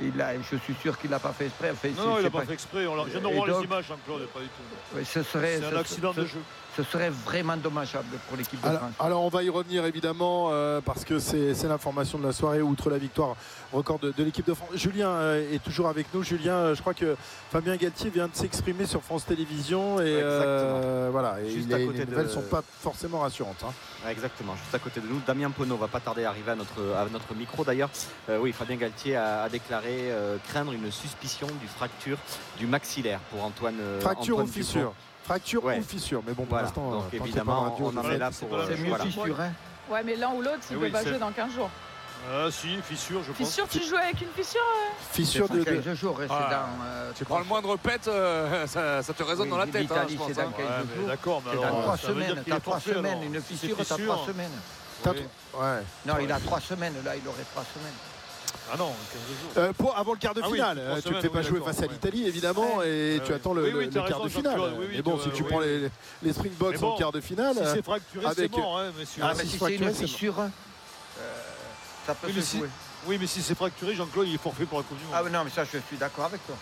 Il 0.02 0.20
a, 0.22 0.34
je 0.42 0.56
suis 0.58 0.74
sûr 0.82 0.98
qu'il 0.98 1.12
n'a 1.12 1.20
pas 1.20 1.32
fait 1.32 1.46
exprès. 1.46 1.72
Enfin, 1.72 1.90
non, 1.96 2.10
non, 2.12 2.18
il 2.18 2.24
n'a 2.24 2.30
pas 2.30 2.42
fait 2.42 2.54
exprès. 2.54 2.88
On 2.88 3.06
je 3.08 3.18
ne 3.18 3.34
vois 3.34 3.48
les 3.48 3.66
images, 3.66 3.86
Jean-Claude, 3.88 4.28
pas 4.28 4.40
du 4.40 4.48
tout. 4.48 4.96
Oui, 4.96 5.06
ce 5.06 5.22
serait, 5.22 5.60
c'est 5.60 5.76
un 5.76 5.80
accident 5.80 6.14
ce, 6.14 6.22
de 6.22 6.26
jeu 6.26 6.40
ce 6.78 6.84
serait 6.84 7.10
vraiment 7.10 7.58
dommageable 7.58 8.08
pour 8.28 8.38
l'équipe 8.38 8.62
de 8.62 8.68
alors, 8.68 8.80
France. 8.80 8.92
Alors 9.00 9.24
on 9.24 9.30
va 9.30 9.44
y 9.44 9.50
revenir 9.50 9.86
évidemment 9.86 10.50
euh, 10.52 10.80
parce 10.80 11.04
que 11.04 11.20
c'est 11.20 11.64
l'information 11.68 12.18
de 12.18 12.26
la 12.26 12.32
soirée 12.34 12.62
outre 12.62 12.90
la 12.90 12.98
victoire 12.98 13.36
record 13.74 14.00
de, 14.00 14.12
de 14.12 14.24
l'équipe 14.24 14.46
de 14.46 14.54
France. 14.54 14.70
Julien 14.76 15.10
euh, 15.10 15.54
est 15.54 15.62
toujours 15.64 15.88
avec 15.88 16.08
nous. 16.14 16.24
Julien, 16.24 16.54
euh, 16.56 16.76
je 16.76 16.82
crois 16.82 16.94
que 16.94 17.16
Fabien 17.52 17.76
Galtier 17.76 18.10
vient 18.10 18.28
de 18.28 18.36
s'exprimer 18.36 18.86
sur 18.86 19.02
France 19.02 19.26
Télévisions 19.26 20.00
et 20.00 20.20
euh, 20.22 21.10
voilà. 21.12 21.42
Et 21.42 21.50
Juste 21.50 21.70
les, 21.70 21.76
à 21.76 21.86
côté 21.86 22.00
les 22.00 22.06
nouvelles 22.06 22.24
de- 22.26 22.30
ne 22.30 22.34
sont 22.36 22.42
pas 22.42 22.62
forcément 22.80 23.20
rassurantes. 23.20 23.64
hein. 23.66 23.74
Exactement, 24.10 24.56
juste 24.56 24.74
à 24.74 24.80
côté 24.80 25.00
de 25.02 25.08
nous. 25.08 25.20
Damien 25.28 25.52
Penaud 25.52 25.78
va 25.78 25.88
pas 25.88 26.00
tarder 26.00 26.24
à 26.26 26.30
arriver 26.30 26.52
à 26.52 26.56
notre, 26.56 26.82
à 26.98 27.06
notre 27.12 27.34
micro 27.36 27.64
d'ailleurs. 27.64 27.90
Euh, 28.30 28.40
oui, 28.40 28.52
Fabien 28.54 28.78
Galtier 28.78 29.16
a, 29.16 29.44
a 29.44 29.50
déclaré 29.50 30.12
euh, 30.12 30.38
craindre 30.48 30.72
une 30.74 30.90
suspicion 30.92 31.48
du 31.62 31.68
fracture 31.68 32.18
du 32.58 32.66
maxillaire 32.66 33.20
pour 33.30 33.44
Antoine. 33.44 33.76
Fracture 34.00 34.36
Antoine 34.38 34.48
ou 34.48 34.52
fissure? 34.52 34.80
Dupont. 34.82 34.94
Fracture 35.32 35.64
Ouais. 35.64 35.80
ou 35.80 35.84
fissure. 35.84 36.22
Mais 36.28 36.34
bon, 36.34 36.44
pour 36.44 36.50
Voilà, 36.50 36.64
l'instant, 36.66 36.92
donc 36.92 37.04
euh, 37.06 37.10
qu'il 37.12 37.20
y 37.20 37.22
a 37.22 37.26
évidemment, 37.26 37.64
pas 37.64 37.68
de 37.68 37.72
radio, 37.72 37.92
on 37.94 37.98
en 37.98 38.04
je- 38.04 38.12
est 38.12 38.18
là 38.18 38.32
pour. 38.32 38.54
euh, 38.54 38.66
C'est 38.68 38.78
mieux 38.82 38.90
voilà. 38.90 39.04
fissure, 39.06 39.40
hein 39.40 39.52
Ouais, 39.90 40.04
mais 40.04 40.16
l'un 40.18 40.30
ou 40.34 40.42
l'autre, 40.42 40.58
il 40.70 40.72
Eh 40.72 40.74
ne 40.74 40.80
oui, 40.80 40.86
peut 40.88 40.92
pas 40.92 41.06
jouer 41.06 41.18
dans 41.20 41.32
15 41.32 41.54
jours. 41.54 41.70
Ah 42.30 42.52
si, 42.52 42.68
fissure, 42.84 43.22
je 43.24 43.32
pense. 43.32 43.38
Fissure, 43.38 43.68
tu 43.70 43.80
joues 43.82 43.96
avec 43.96 44.20
une 44.22 44.28
fissure 44.36 44.60
Fissure 45.14 45.48
C'est 45.50 45.54
de, 45.54 45.60
de- 45.64 45.82
15 45.82 45.94
jours, 45.98 46.18
c'est 46.20 46.28
Ah. 46.30 46.50
dans, 46.52 46.86
euh, 46.86 47.12
Tu 47.16 47.24
prends 47.24 47.40
le 47.40 47.46
moindre 47.46 47.78
pet, 47.78 48.06
euh, 48.10 48.68
ça, 48.68 49.02
ça 49.02 49.14
te 49.14 49.24
résonne 49.24 49.46
Oui, 49.46 49.52
dans 49.52 49.58
la 49.58 49.68
tête, 49.68 49.90
hein, 49.90 50.06
je 50.10 50.16
hein. 50.16 50.18
15 50.28 50.38
Ouais, 50.38 50.44
mais 50.58 50.96
jours. 51.00 51.08
d'accord, 51.08 51.42
mais 51.46 51.52
alors, 51.64 51.82
trois 51.82 51.98
semaines. 51.98 52.44
T'as 52.46 52.60
trois 52.60 52.80
semaines. 52.82 53.24
Une 53.24 53.42
fissure, 53.42 53.78
t'as 53.78 53.84
fissure, 53.86 54.14
trois 54.16 54.26
semaines. 54.28 54.52
ouais. 55.06 55.84
Non, 56.06 56.14
il 56.22 56.30
a 56.32 56.40
trois 56.42 56.60
semaines. 56.60 56.96
Là, 57.06 57.16
il 57.16 57.26
aurait 57.26 57.46
trois 57.54 57.64
semaines. 57.74 57.94
Ah 58.74 58.78
non, 58.78 58.88
15 58.88 58.96
jours. 58.96 59.52
Euh, 59.58 59.74
pour, 59.74 59.98
avant 59.98 60.14
le 60.14 60.18
quart 60.20 60.34
de 60.34 60.42
Ah 60.44 60.48
oui, 60.50 60.56
finale, 60.58 60.78
euh, 60.80 61.02
tu 61.02 61.14
ne 61.14 61.20
fais 61.22 61.30
pas 61.30 61.40
oui, 61.40 61.44
jouer 61.46 61.60
face 61.62 61.82
à 61.82 61.88
l'Italie 61.88 62.26
évidemment 62.28 62.82
et 62.84 63.20
tu 63.26 63.34
attends 63.34 63.54
le, 63.54 63.64
Oui, 63.64 63.72
oui, 63.76 63.86
le- 63.86 63.90
t'as 63.92 64.04
le 64.04 64.08
quart 64.08 64.18
raison, 64.22 64.24
de 64.24 64.30
finale. 64.30 64.58
Jean-Claude, 64.58 64.74
oui, 64.80 64.86
oui, 64.90 64.94
mais 64.96 65.02
bon, 65.02 65.20
si 65.20 65.30
tu 65.32 65.44
oui, 65.44 65.50
prends 65.50 65.60
oui. 65.60 65.66
les, 65.66 65.90
les 66.24 66.34
Springboks 66.34 66.84
en 66.84 66.96
quart 66.98 67.12
de 67.12 67.20
finale, 67.22 67.56
Si 67.56 67.62
euh, 67.62 67.74
c'est 67.76 67.84
fracturé, 67.84 68.26
c'est 68.34 68.40
avec- 68.40 68.52
mort, 68.58 68.80
hein, 68.80 68.92
messieurs. 68.98 69.24
Ah, 69.26 69.34
mais 69.36 69.44
si 69.44 69.48
si 69.48 69.52
c'est 69.54 69.58
fracturé, 69.58 69.90
une 69.90 69.96
fissure, 69.96 70.40
euh, 70.40 70.48
ça 72.06 72.16
peut 72.16 72.28
se 72.32 72.58
jouer. 72.58 72.70
Oui, 73.08 73.18
mais 73.20 73.28
si 73.28 73.42
c'est 73.42 73.56
fracturé, 73.56 73.96
Jean-Claude, 73.96 74.28
il 74.28 74.36
est 74.36 74.42
forfait 74.42 74.66
pour 74.66 74.78
la 74.78 74.84
Coupe 74.84 74.98
du 75.00 75.06
Monde. 75.06 75.14
Ah 75.18 75.24
non, 75.30 75.44
mais 75.44 75.50
ça, 75.50 75.64
je 75.66 75.78
suis 75.88 75.98
d'accord 75.98 76.26
avec 76.26 76.46
toi. 76.46 76.56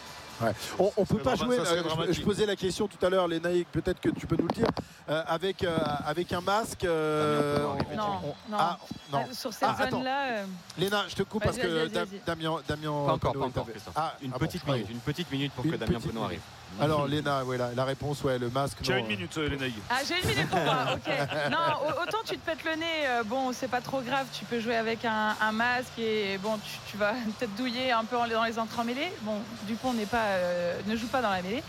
On, 0.80 0.92
on 0.98 1.06
peut 1.06 1.18
pas 1.18 1.36
jouer. 1.36 1.58
ça 1.58 1.72
euh, 1.72 1.84
je- 2.12 2.22
posais 2.22 2.46
la 2.46 2.56
question 2.56 2.88
tout 2.88 3.04
à 3.06 3.10
l'heure, 3.10 3.28
les 3.28 3.40
Naïcs, 3.40 3.68
peut-être 3.72 4.00
que 4.00 4.10
tu 4.10 4.26
peux 4.28 4.36
nous 4.38 4.48
le 4.48 4.54
dire, 4.56 4.68
euh, 5.10 5.24
avec 5.28 5.64
euh, 5.64 5.78
avec 6.06 6.32
un 6.34 6.42
masque. 6.42 6.84
euh, 6.84 7.58
Ah, 7.60 7.64
non, 7.64 7.76
on- 7.94 7.96
non, 7.98 8.04
on- 8.24 8.52
non. 8.52 8.58
Ah, 8.60 8.78
non. 9.12 9.26
Sur 9.34 9.54
cette 9.54 9.70
Ah, 9.78 9.90
zone-là, 9.90 10.26
euh, 10.32 10.46
Léna, 10.78 11.04
je 11.08 11.16
te 11.16 11.24
coupe 11.24 11.44
parce 11.44 11.58
que. 11.58 11.88
Damien, 12.26 12.58
Damien. 12.68 13.06
Pas 13.06 13.14
encore, 13.14 13.34
pas 13.34 13.46
encore. 13.46 13.68
Ah, 13.96 14.14
Une 14.22 14.32
bon, 14.32 14.38
petite 14.38 14.66
minute, 14.68 14.90
une 14.90 15.00
petite 15.00 15.32
minute 15.32 15.52
pour 15.54 15.66
Une 15.66 15.72
que 15.72 15.78
Damien 15.78 16.00
Penaud 16.00 16.24
arrive. 16.24 16.42
Alors 16.82 17.08
Léna, 17.08 17.44
voilà, 17.44 17.72
la 17.76 17.84
réponse, 17.86 18.24
ouais, 18.24 18.38
le 18.40 18.50
masque. 18.50 18.78
Tu 18.82 18.92
as 18.92 18.96
non, 18.96 19.02
une 19.02 19.08
minute, 19.08 19.38
euh, 19.38 19.56
Naïgs. 19.58 19.74
Ah, 19.90 19.96
j'ai 20.08 20.22
une 20.22 20.30
minute 20.30 20.50
pour 20.50 20.60
moi, 20.60 20.76
ok. 20.94 21.14
Non, 21.52 21.58
au- 21.88 22.02
autant 22.04 22.20
tu 22.26 22.38
te 22.38 22.46
pètes 22.46 22.64
le 22.64 22.76
nez, 22.76 22.86
euh, 23.08 23.24
bon, 23.24 23.52
c'est 23.54 23.68
pas 23.68 23.82
trop 23.82 24.02
grave, 24.02 24.28
tu 24.32 24.46
peux 24.46 24.60
jouer 24.60 24.76
avec 24.78 25.04
un, 25.04 25.36
un 25.42 25.52
masque 25.52 25.98
et 26.00 26.38
bon, 26.38 26.58
tu, 26.58 26.92
tu 26.92 26.98
vas 26.98 27.14
peut-être 27.40 27.56
douiller 27.56 27.92
un 27.92 28.06
peu 28.06 28.18
en- 28.18 28.28
dans 28.28 28.44
les 28.46 28.58
entremêlés. 28.60 29.12
Bon, 29.22 29.40
Dupont 29.64 29.94
n'est 29.94 30.06
pas, 30.06 30.24
euh, 30.26 30.80
ne 30.88 30.96
joue 30.96 31.08
pas 31.08 31.22
dans 31.22 31.30
la 31.32 31.42
mêlée. 31.42 31.64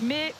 Mais 0.00 0.34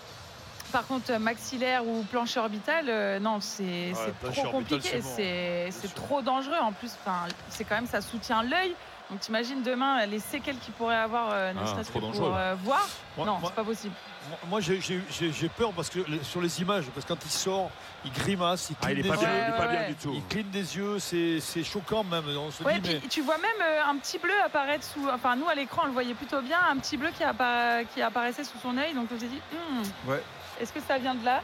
par 0.70 0.86
contre, 0.86 1.10
euh, 1.12 1.18
maxillaire 1.18 1.86
ou 1.86 2.02
plancher 2.04 2.40
orbital, 2.40 2.86
euh, 2.88 3.18
non, 3.18 3.40
c'est 3.40 3.92
c'est 3.94 4.14
plancher 4.14 4.42
trop 4.42 4.50
compliqué, 4.52 5.00
c'est 5.02 5.68
c'est 5.70 5.86
sûr. 5.88 5.94
trop 5.94 6.22
dangereux. 6.22 6.58
En 6.60 6.72
plus, 6.72 6.90
enfin, 7.04 7.26
c'est 7.48 7.64
quand 7.64 7.76
même, 7.76 7.86
ça 7.86 8.00
soutient 8.00 8.42
l'œil. 8.42 8.74
Donc 9.14 9.20
t'imagines 9.20 9.62
demain 9.62 10.04
les 10.06 10.18
séquelles 10.18 10.58
qu'il 10.58 10.74
pourrait 10.74 10.96
avoir, 10.96 11.28
euh, 11.32 11.52
ne 11.52 11.60
Ah, 11.62 11.66
serait-ce 11.68 11.92
que 11.92 11.98
trop 12.00 12.10
pour 12.10 12.34
euh, 12.36 12.56
voir. 12.64 12.84
Moi- 13.16 13.24
non, 13.26 13.38
c'est 13.44 13.54
pas 13.54 13.62
possible. 13.62 13.94
Moi- 14.28 14.38
Moi, 14.48 14.60
j'ai- 14.60 15.48
peur 15.56 15.72
parce 15.72 15.88
que 15.88 16.00
sur 16.24 16.40
les 16.40 16.60
images, 16.60 16.86
parce 16.92 17.06
que 17.06 17.12
quand 17.12 17.24
il 17.24 17.30
sort, 17.30 17.70
il 18.04 18.10
grimace, 18.10 18.70
il 18.70 18.76
Ah, 18.82 18.90
il 18.90 18.98
cligne 19.02 19.08
pas 19.08 19.16
des 19.16 19.22
bien, 19.24 19.32
yeux. 19.36 19.40
il 19.46 19.48
est 19.54 19.56
pas 19.56 19.66
Ouais, 19.68 19.78
bien 19.78 19.88
du 19.90 19.94
tout. 19.94 20.12
Il 20.16 20.24
cligne 20.26 20.50
des 20.50 20.76
yeux, 20.76 20.98
c'est 20.98 21.38
c'est 21.38 21.62
choquant 21.62 22.02
même. 22.02 22.24
On 22.36 22.50
se 22.50 22.64
Ouais, 22.64 22.74
dit, 22.80 22.80
puis 22.80 23.00
mais 23.04 23.08
tu 23.08 23.20
vois 23.20 23.38
même 23.38 23.62
euh, 23.62 23.82
un 23.88 23.96
petit 23.98 24.18
bleu 24.18 24.34
apparaître 24.44 24.82
sous. 24.84 25.08
Enfin, 25.08 25.36
nous 25.36 25.48
à 25.48 25.54
l'écran, 25.54 25.82
on 25.84 25.86
le 25.86 25.92
voyait 25.92 26.14
plutôt 26.14 26.40
bien, 26.42 26.58
un 26.72 26.76
petit 26.78 26.96
bleu 26.96 27.10
qui, 27.16 27.22
qui 27.94 28.02
apparaissait 28.02 28.42
sous 28.42 28.58
son 28.60 28.76
œil. 28.78 28.94
Donc 28.94 29.06
on 29.14 29.20
s'est 29.20 29.26
dit, 29.28 29.40
Hmm, 29.52 30.10
Ouais. 30.10 30.22
est-ce 30.60 30.72
que 30.72 30.80
ça 30.80 30.98
vient 30.98 31.14
de 31.14 31.24
là? 31.24 31.40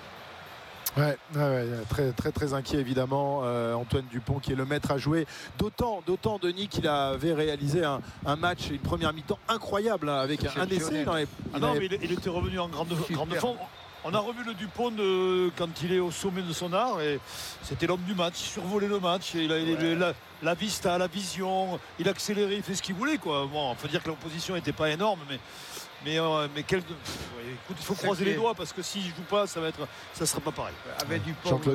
Ouais, 0.96 1.16
ouais, 1.36 1.40
ouais, 1.40 1.66
très 1.88 2.10
très 2.12 2.32
très 2.32 2.52
inquiet 2.52 2.78
évidemment 2.78 3.42
euh, 3.44 3.74
Antoine 3.74 4.04
Dupont 4.10 4.40
qui 4.40 4.50
est 4.52 4.56
le 4.56 4.64
maître 4.64 4.90
à 4.90 4.98
jouer 4.98 5.24
d'autant 5.56 6.02
d'autant 6.04 6.38
Denis 6.38 6.66
qu'il 6.66 6.88
avait 6.88 7.32
réalisé 7.32 7.84
un, 7.84 8.00
un 8.26 8.34
match 8.34 8.70
une 8.70 8.80
première 8.80 9.12
mi-temps 9.12 9.38
incroyable 9.48 10.08
hein, 10.08 10.16
avec 10.18 10.44
un, 10.44 10.60
un 10.60 10.66
essai 10.66 11.04
dans 11.04 11.14
les- 11.14 11.28
Ah 11.54 11.60
non, 11.60 11.70
avait- 11.70 11.78
mais 11.78 11.86
il, 11.86 12.04
il 12.04 12.12
était 12.12 12.28
revenu 12.28 12.58
en 12.58 12.68
grande, 12.68 12.88
forme. 13.36 13.56
On 14.02 14.14
a 14.14 14.18
revu 14.18 14.42
le 14.44 14.54
Dupont 14.54 14.90
de- 14.90 15.50
quand 15.56 15.68
il 15.84 15.92
est 15.92 16.00
au 16.00 16.10
sommet 16.10 16.42
de 16.42 16.52
son 16.52 16.72
art 16.72 17.00
et 17.02 17.20
c'était 17.62 17.86
l'homme 17.86 18.00
du 18.06 18.14
match. 18.14 18.34
Il 18.40 18.46
survolait 18.48 18.88
le 18.88 18.98
match. 18.98 19.34
Et 19.34 19.44
il 19.44 19.52
a, 19.52 19.58
il- 19.58 19.98
la, 19.98 20.12
la 20.42 20.54
vista, 20.54 20.96
la 20.98 21.06
vision. 21.06 21.78
Il 21.98 22.08
a 22.08 22.12
accéléré, 22.12 22.56
il 22.56 22.62
fait 22.62 22.74
ce 22.74 22.82
qu'il 22.82 22.94
voulait. 22.94 23.18
Quoi. 23.18 23.46
Bon, 23.46 23.74
faut 23.74 23.88
dire 23.88 24.02
que 24.02 24.08
l'opposition 24.08 24.54
n'était 24.54 24.72
pas 24.72 24.90
énorme, 24.90 25.20
mais. 25.28 25.38
Mais, 26.02 26.18
euh, 26.18 26.48
mais 26.54 26.62
quel- 26.62 26.80
pff, 26.82 26.96
ouais, 27.36 27.52
écoute, 27.62 27.76
il 27.78 27.84
faut 27.84 27.94
croiser 27.94 28.24
les 28.24 28.32
doigts 28.34 28.54
parce 28.54 28.72
que 28.72 28.80
s'il 28.80 29.02
joue 29.02 29.22
pas, 29.28 29.46
ça 29.46 29.60
va 29.60 29.68
être, 29.68 29.86
ça 30.14 30.24
sera 30.24 30.40
pas 30.40 30.50
pareil. 30.50 30.72
Avec 31.02 31.22
Dupont, 31.24 31.60
euh, 31.66 31.74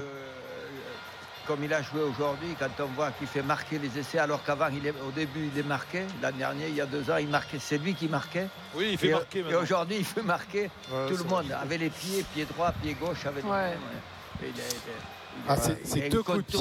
comme 1.46 1.64
il 1.64 1.72
a 1.72 1.84
joué 1.84 2.02
aujourd'hui, 2.02 2.56
quand 2.58 2.72
on 2.84 2.88
voit 2.96 3.12
qu'il 3.12 3.28
fait 3.28 3.44
marquer 3.44 3.78
les 3.78 4.00
essais, 4.00 4.18
alors 4.18 4.44
qu'avant, 4.44 4.70
il 4.74 4.88
est- 4.88 4.96
au 5.08 5.12
début, 5.12 5.52
il 5.54 5.60
est 5.60 5.64
marqué. 5.64 6.02
L'année 6.24 6.40
dernière, 6.40 6.68
il 6.70 6.74
y 6.76 6.82
a 6.82 6.88
deux 6.88 7.08
ans, 7.12 7.18
il 7.18 7.28
marquait. 7.28 7.60
C'est 7.60 7.78
lui 7.78 7.94
qui 7.94 8.08
marquait. 8.08 8.48
Oui, 8.74 8.90
il 8.94 8.98
fait 8.98 9.10
et, 9.10 9.12
marquer 9.12 9.44
et 9.48 9.54
aujourd'hui, 9.56 9.98
il 10.00 10.06
fait 10.06 10.24
marquer 10.24 10.72
Ouais, 10.92 11.08
tout 11.08 11.18
le 11.18 11.24
monde. 11.26 11.52
Avec 11.62 11.80
les 11.80 11.92
pieds, 11.92 12.26
pied 12.34 12.46
droit, 12.46 12.72
pied 12.72 12.96
gauche, 12.96 13.28
avec 13.28 13.44
les 13.44 13.50
Ouais. 13.52 13.58
mains, 13.58 13.70
ouais. 14.42 14.48
Et 14.48 14.50
il 14.50 14.60
Ah, 15.48 15.56
est- 15.58 15.86
c'est- 15.86 16.10
deux 16.10 16.24
coups 16.24 16.38
de 16.38 16.42
pied. 16.44 16.60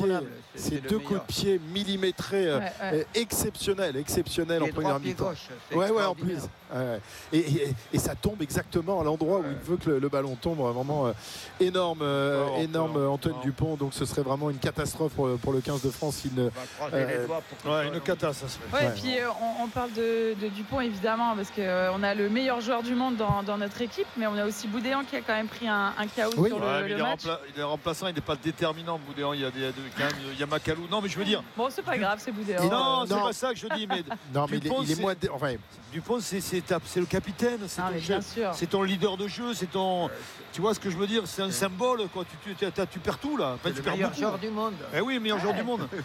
C'est- 0.54 0.87
deux 0.88 0.99
coups 0.99 1.21
de 1.21 1.25
pied 1.26 1.61
millimétrés 1.73 2.47
Ouais, 2.54 2.61
ouais. 2.61 2.73
euh, 2.83 3.04
exceptionnels 3.14 3.97
exceptionnels 3.97 4.62
en 4.62 4.69
première 4.69 5.00
mi-temps. 5.00 5.33
Ouais, 5.75 5.90
ouais, 5.90 6.04
en 6.04 6.14
plus. 6.14 6.38
Ouais. 6.75 7.00
Et, 7.33 7.38
et- 7.38 7.75
et 7.93 7.99
ça 7.99 8.14
tombe 8.14 8.43
exactement 8.43 9.00
à 9.00 9.04
l'endroit 9.04 9.38
où 9.38 9.43
Ouais. 9.43 9.49
il 9.52 9.71
veut 9.71 9.76
que 9.76 9.90
le, 9.90 9.99
le 10.00 10.09
ballon 10.09 10.35
tombe. 10.40 10.59
Vraiment 10.59 11.07
euh, 11.07 11.12
énorme, 11.61 12.00
euh, 12.02 12.47
peut, 12.57 12.62
énorme 12.62 13.07
Antoine. 13.09 13.35
Dupont. 13.43 13.76
Donc 13.76 13.95
ce 13.95 14.04
serait 14.04 14.23
vraiment 14.23 14.50
une 14.50 14.59
catastrophe 14.59 15.12
pour, 15.12 15.28
pour 15.38 15.52
le 15.52 15.61
15 15.61 15.83
de 15.83 15.90
France 15.90 16.16
s'il 16.16 16.35
ne. 16.35 16.49
Euh, 16.93 17.26
Ouais, 17.64 17.87
une 17.87 17.93
soit- 17.95 18.00
cata, 18.00 18.33
ça 18.33 18.47
serait. 18.49 18.64
Ouais, 18.73 18.81
Ouais. 18.81 18.87
et 18.97 19.00
puis 19.00 19.19
euh, 19.19 19.28
on, 19.40 19.64
on 19.64 19.69
parle 19.69 19.93
de, 19.93 20.35
de 20.40 20.49
Dupont 20.49 20.81
évidemment 20.81 21.35
parce 21.37 21.50
qu'on 21.50 22.02
a 22.02 22.14
le 22.14 22.28
meilleur 22.28 22.61
joueur 22.61 22.83
du 22.83 22.95
monde 22.95 23.16
dans, 23.16 23.43
dans 23.43 23.59
notre 23.59 23.81
équipe, 23.81 24.07
mais 24.16 24.26
on 24.26 24.35
a 24.37 24.45
aussi 24.47 24.66
Boudéan 24.69 25.04
qui 25.04 25.16
a 25.16 25.21
quand 25.21 25.35
même 25.35 25.49
pris 25.49 25.69
un, 25.69 25.93
un 25.99 26.07
KO 26.07 26.31
Oui. 26.37 26.49
sur 26.49 26.59
le, 26.59 26.64
Ouais, 26.66 26.83
mais 26.83 26.88
le 26.88 26.95
il, 26.97 27.00
est 27.00 27.02
match. 27.02 27.23
il 27.54 27.61
est 27.61 27.64
remplaçant, 27.64 28.07
il 28.09 28.14
n'est 28.14 28.21
pas 28.21 28.37
déterminant, 28.37 28.99
Boudéan. 29.07 29.33
Il 29.33 29.40
y 29.40 29.45
a, 29.45 29.50
des- 29.50 29.73
quand 29.97 30.04
même, 30.04 30.12
il 30.33 30.38
y 30.38 30.43
a 30.43 30.47
Macalou. 30.47 30.87
Non, 30.90 31.00
mais 31.00 31.09
je 31.09 31.19
veux 31.19 31.25
dire, 31.25 31.43
Bon, 31.57 31.69
c'est 31.71 31.83
pas 31.83 31.97
grave, 31.99 32.19
c'est 32.23 32.33
Boudéan. 32.33 32.62
Non, 32.69 33.04
c'est 33.07 33.14
pas 33.14 33.33
ça 33.33 33.50
que 33.52 33.59
je 33.59 33.66
dis, 33.75 33.87
mais 33.87 34.02
Non, 34.35 34.47
mais 34.50 34.57
il 34.57 34.57
est, 34.57 34.61
Dupont, 34.61 34.83
il 34.83 34.90
est 34.90 34.95
c'est- 34.95 35.00
moins. 35.02 35.14
dé- 35.14 35.28
Enfin, 35.33 35.54
Dupont, 35.93 36.19
c'est 36.21 36.40
c'est 36.87 37.00
le 37.00 37.06
capitaine, 37.06 37.61
c'est 37.66 37.80
Ah, 37.83 37.90
ton 37.92 38.00
chef. 38.00 38.38
C'est 38.52 38.66
ton 38.68 38.83
leader 38.83 39.16
de 39.16 39.28
jeu, 39.28 39.54
c'est 39.54 39.71
ton. 39.71 40.09
Tu 40.52 40.61
vois 40.61 40.73
ce 40.73 40.78
que 40.80 40.88
je 40.90 40.97
veux 40.97 41.06
dire 41.06 41.23
C'est 41.26 41.42
un 41.42 41.50
symbole, 41.50 42.09
quoi. 42.12 42.25
Tu, 42.44 42.54
tu, 42.54 42.66
tu- 42.71 42.87
tu 42.90 42.99
perds 43.00 43.18
tout, 43.18 43.37
là. 43.37 43.52
Enfin, 43.54 43.61
C'est 43.64 43.71
tu 43.73 43.76
le 43.78 43.83
perds 43.83 43.92
meilleur 43.94 44.11
beaucoup. 44.11 44.21
joueur 44.23 44.38
du 44.38 44.49
monde. 44.50 44.75
Eh 44.97 45.00
oui, 45.00 45.18
meilleur 45.18 45.38
joueur 45.40 45.54
du 45.54 45.62
monde. 45.62 45.88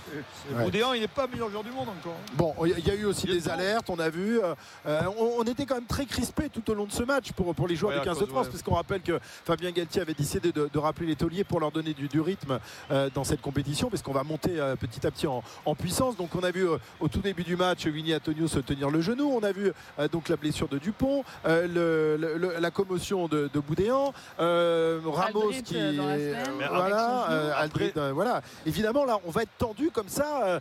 Ouais. 0.52 0.64
Boudéan, 0.64 0.94
il 0.94 1.02
n'est 1.02 1.08
pas 1.08 1.28
meilleur 1.28 1.50
joueur 1.52 1.64
du 1.64 1.70
monde 1.72 1.90
encore. 1.90 2.16
Bon, 2.34 2.56
il 2.66 2.86
y 2.86 2.90
a 2.90 2.96
eu 2.96 3.06
aussi 3.06 3.28
des 3.28 3.40
de 3.42 3.50
alertes, 3.50 3.90
on 3.90 4.00
a 4.00 4.10
vu. 4.10 4.40
euh, 4.40 4.56
euh, 4.88 5.02
on, 5.20 5.36
on 5.40 5.44
était 5.44 5.66
quand 5.66 5.76
même 5.76 5.86
très 5.86 6.06
crispés 6.06 6.50
tout 6.50 6.68
au 6.72 6.74
long 6.74 6.86
de 6.86 6.92
ce 6.92 7.04
match 7.04 7.32
pour, 7.34 7.54
pour 7.54 7.68
les 7.68 7.76
joueurs 7.76 7.92
Ouais, 7.92 8.02
du 8.02 8.10
à 8.10 8.14
15 8.14 8.20
de 8.22 8.26
France, 8.26 8.46
ouais. 8.46 8.50
puisqu'on 8.50 8.74
rappelle 8.74 9.02
que 9.02 9.20
Fabien 9.46 9.70
Galtier 9.72 10.02
avait 10.02 10.14
décidé 10.16 10.52
de, 10.52 10.70
de 10.72 10.80
rappeler 10.80 11.06
les 11.06 11.16
tauliers 11.16 11.44
pour 11.44 11.60
leur 11.60 11.72
donner 11.72 11.94
du, 11.94 12.08
du 12.08 12.20
rythme 12.20 12.60
euh, 12.90 13.10
dans 13.14 13.24
cette 13.24 13.42
compétition, 13.42 13.90
parce 13.90 14.02
qu'on 14.02 14.14
va 14.14 14.24
monter 14.24 14.60
euh, 14.60 14.76
petit 14.76 15.06
à 15.06 15.12
petit 15.12 15.28
en, 15.28 15.44
en 15.66 15.76
puissance. 15.76 16.16
Donc 16.16 16.34
on 16.36 16.42
a 16.44 16.50
vu 16.52 16.68
euh, 16.68 16.78
au 17.00 17.08
tout 17.08 17.20
début 17.20 17.44
du 17.44 17.56
match 17.56 17.86
Winnie 17.86 18.16
Antonio 18.16 18.48
se 18.48 18.60
tenir 18.60 18.90
le 18.90 19.02
genou, 19.02 19.32
on 19.32 19.44
a 19.44 19.52
vu 19.52 19.72
euh, 20.00 20.08
donc 20.08 20.30
la 20.30 20.36
blessure 20.36 20.49
de 20.50 20.78
Dupont, 20.78 21.24
euh, 21.46 21.68
le- 21.68 22.18
le- 22.18 22.38
le- 22.38 22.60
la 22.60 22.72
commotion 22.72 23.28
de, 23.28 23.50
de 23.54 23.60
Boudéan, 23.60 24.14
euh, 24.40 25.00
Ramos 25.06 25.48
Aldrit, 25.50 25.64
qui 25.64 25.76
euh, 25.78 25.94
dans 25.98 26.08
la 26.08 26.70
voilà, 26.70 27.30
euh, 27.32 27.52
Aldrit, 27.56 27.92
euh, 27.98 28.12
voilà. 28.14 28.42
Évidemment 28.66 29.06
là, 29.06 29.20
on 29.26 29.32
va 29.32 29.44
être 29.44 29.58
tendu 29.58 29.92
comme 29.92 30.10
ça 30.10 30.60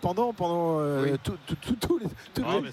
pendant 0.00 0.32
pendant 0.32 0.78
Oui. 1.02 1.12
tout- 1.22 1.36
tout- 1.46 1.56
tout- 1.56 1.76
tous 1.80 1.98
les 1.98 2.06
tous 2.34 2.42
Oui. 2.42 2.70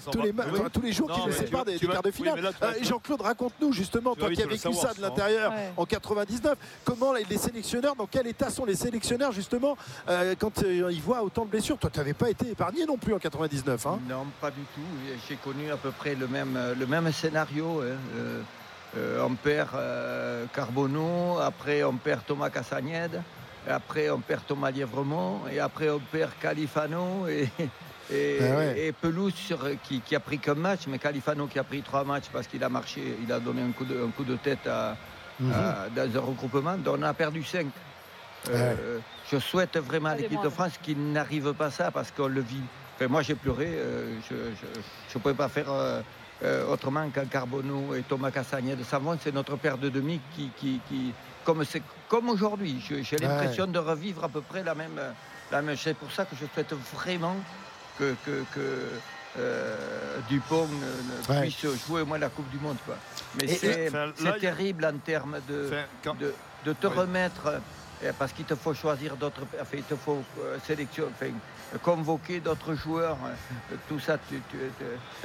tous 0.72 0.92
jours 0.92 1.08
Non, 1.08 1.14
qui 1.14 1.26
nous 1.26 1.32
séparent 1.32 1.64
des, 1.64 1.78
quarts 1.78 2.02
de 2.02 2.10
finale. 2.10 2.50
Euh, 2.62 2.72
Jean-Claude, 2.82 3.20
raconte-nous 3.22 3.72
justement, 3.72 4.14
Tu 4.14 4.20
toi 4.20 4.30
qui 4.30 4.42
as 4.42 4.46
vécu 4.46 4.72
ça 4.74 4.92
de 4.94 5.00
l'intérieur 5.00 5.52
Ouais. 5.52 5.72
en 5.76 5.84
99, 5.84 6.56
comment 6.84 7.12
les 7.12 7.24
les 7.24 7.38
sélectionneurs, 7.38 7.96
dans 7.96 8.06
quel 8.06 8.26
état 8.26 8.50
sont 8.50 8.64
les 8.64 8.74
sélectionneurs 8.74 9.32
justement 9.32 9.76
euh, 10.08 10.34
quand 10.38 10.62
euh, 10.62 10.90
ils 10.92 11.00
voient 11.00 11.22
autant 11.22 11.44
de 11.44 11.50
blessures? 11.50 11.78
Toi, 11.78 11.90
tu 11.90 11.98
n'avais 11.98 12.12
pas 12.14 12.28
été 12.30 12.50
épargné 12.50 12.84
non 12.86 12.96
plus 12.98 13.14
en 13.14 13.18
99. 13.18 13.86
Hein 13.86 13.98
Non, 14.08 14.26
pas 14.40 14.50
du 14.50 14.60
tout. 14.74 14.80
J'ai 15.28 15.36
connu 15.36 15.70
à 15.70 15.76
peu 15.76 15.90
près 15.90 16.14
le 16.14 16.26
même, 16.28 16.41
le 16.44 16.86
même 16.86 17.10
scénario. 17.12 17.80
hein. 17.80 17.96
Euh, 18.16 18.40
euh, 18.98 19.24
on 19.26 19.34
perd 19.34 19.70
euh, 19.74 20.44
Carbonneau, 20.54 21.38
après 21.38 21.82
on 21.82 21.94
perd 21.96 22.26
Thomas 22.26 22.50
Cassagnède, 22.50 23.22
après 23.66 24.10
on 24.10 24.18
perd 24.20 24.42
Thomas 24.46 24.70
Lièvremont, 24.70 25.40
et 25.50 25.60
après 25.60 25.88
on 25.88 25.98
perd 25.98 26.32
Califano. 26.40 27.26
Et, 27.28 27.48
Et, 28.10 28.88
et 28.88 28.92
Pelouse 28.92 29.32
qui, 29.84 30.14
a 30.14 30.20
pris 30.20 30.38
qu'un 30.38 30.54
match, 30.54 30.80
mais 30.86 30.98
Califano 30.98 31.46
qui 31.46 31.58
a 31.58 31.64
pris 31.64 31.80
trois 31.82 32.04
matchs 32.04 32.26
parce 32.30 32.46
qu'il 32.46 32.62
a 32.62 32.68
marché, 32.68 33.00
il 33.22 33.32
a 33.32 33.38
donné 33.40 33.62
un 33.62 33.72
coup 33.72 33.84
de, 33.86 33.94
un 34.04 34.10
coup 34.10 34.24
de 34.24 34.36
tête 34.36 34.66
à, 34.66 34.96
mhm. 35.40 35.52
dans 35.96 36.16
un 36.16 36.20
regroupement. 36.20 36.76
Donc 36.76 36.96
on 36.98 37.02
a 37.02 37.14
perdu 37.14 37.42
cinq. 37.42 37.68
Euh, 38.50 38.98
je 39.30 39.38
souhaite 39.38 39.78
vraiment 39.78 40.10
à 40.10 40.16
l'équipe 40.16 40.42
de 40.42 40.48
France 40.48 40.72
qu'il 40.82 41.12
n'arrive 41.12 41.54
pas 41.54 41.70
ça 41.70 41.90
parce 41.90 42.10
qu'on 42.10 42.26
le 42.26 42.40
vit. 42.40 42.60
moi 43.08 43.22
j'ai 43.22 43.36
pleuré, 43.36 43.68
euh, 43.70 44.18
je 44.28 44.34
ne 44.34 45.22
pouvais 45.22 45.34
pas 45.34 45.48
faire 45.48 45.68
euh, 46.44 46.66
autrement 46.66 47.08
qu'un 47.10 47.26
Carbonneau 47.26 47.94
et 47.94 48.02
Thomas 48.02 48.30
Cassagnet 48.30 48.74
de 48.74 48.84
Savon, 48.84 49.16
c'est 49.22 49.32
notre 49.32 49.56
père 49.56 49.78
de 49.78 49.88
demi 49.88 50.20
qui, 50.34 50.50
qui, 50.56 50.80
qui 50.88 51.14
comme, 51.44 51.62
comme 52.08 52.28
aujourd'hui, 52.30 52.82
j'ai 53.02 53.16
l'impression 53.18 53.66
de 53.66 53.78
revivre 53.78 54.24
à 54.24 54.28
peu 54.28 54.40
près 54.40 54.62
la 54.62 54.74
même, 54.74 55.00
la 55.50 55.62
même. 55.62 55.76
C'est 55.76 55.94
pour 55.94 56.10
ça 56.10 56.24
que 56.24 56.34
je 56.34 56.46
souhaite 56.52 56.74
vraiment 56.94 57.36
que, 57.98 58.14
que, 58.24 58.60
euh, 59.38 59.76
Dupont 60.28 60.68
puisse 61.40 61.64
jouer 61.86 62.02
au 62.02 62.06
moins 62.06 62.18
la 62.18 62.28
Coupe 62.28 62.50
du 62.50 62.58
Monde. 62.58 62.76
Quoi. 62.84 62.96
Mais 63.40 63.48
c'est 63.48 63.90
terrible 64.40 64.84
en 64.84 64.98
termes 64.98 65.38
de, 65.48 65.70
de, 66.04 66.34
de, 66.64 66.72
te 66.72 66.86
remettre 66.86 67.60
parce 68.18 68.32
qu'il 68.32 68.44
te 68.44 68.54
faut 68.54 68.74
choisir 68.74 69.16
d'autres, 69.16 69.42
enfin, 69.60 69.76
il 69.76 69.82
te 69.84 69.94
faut 69.94 70.22
euh, 70.40 70.58
sélectionner, 70.66 71.10
enfin, 71.14 71.32
convoquer 71.78 72.40
d'autres 72.40 72.74
joueurs. 72.74 73.16
Euh, 73.24 73.76
tout 73.88 74.00
ça, 74.00 74.18
tu, 74.28 74.40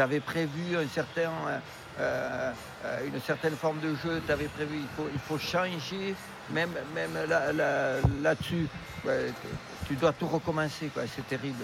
avais 0.01 0.19
prévu 0.19 0.77
un 0.77 0.87
certain, 0.87 1.31
euh, 1.99 2.51
une 3.05 3.21
certaine 3.21 3.55
forme 3.55 3.79
de 3.79 3.95
jeu, 3.95 4.21
tu 4.25 4.31
avais 4.31 4.47
prévu, 4.47 4.77
il 4.77 4.87
faut, 4.95 5.09
il 5.11 5.19
faut 5.19 5.37
changer, 5.37 6.15
même, 6.51 6.71
même 6.95 7.11
là-dessus. 8.21 8.67
tu 9.87 9.95
dois 9.95 10.13
tout 10.13 10.27
recommencer, 10.27 10.89
c'est 11.15 11.27
terrible. 11.27 11.63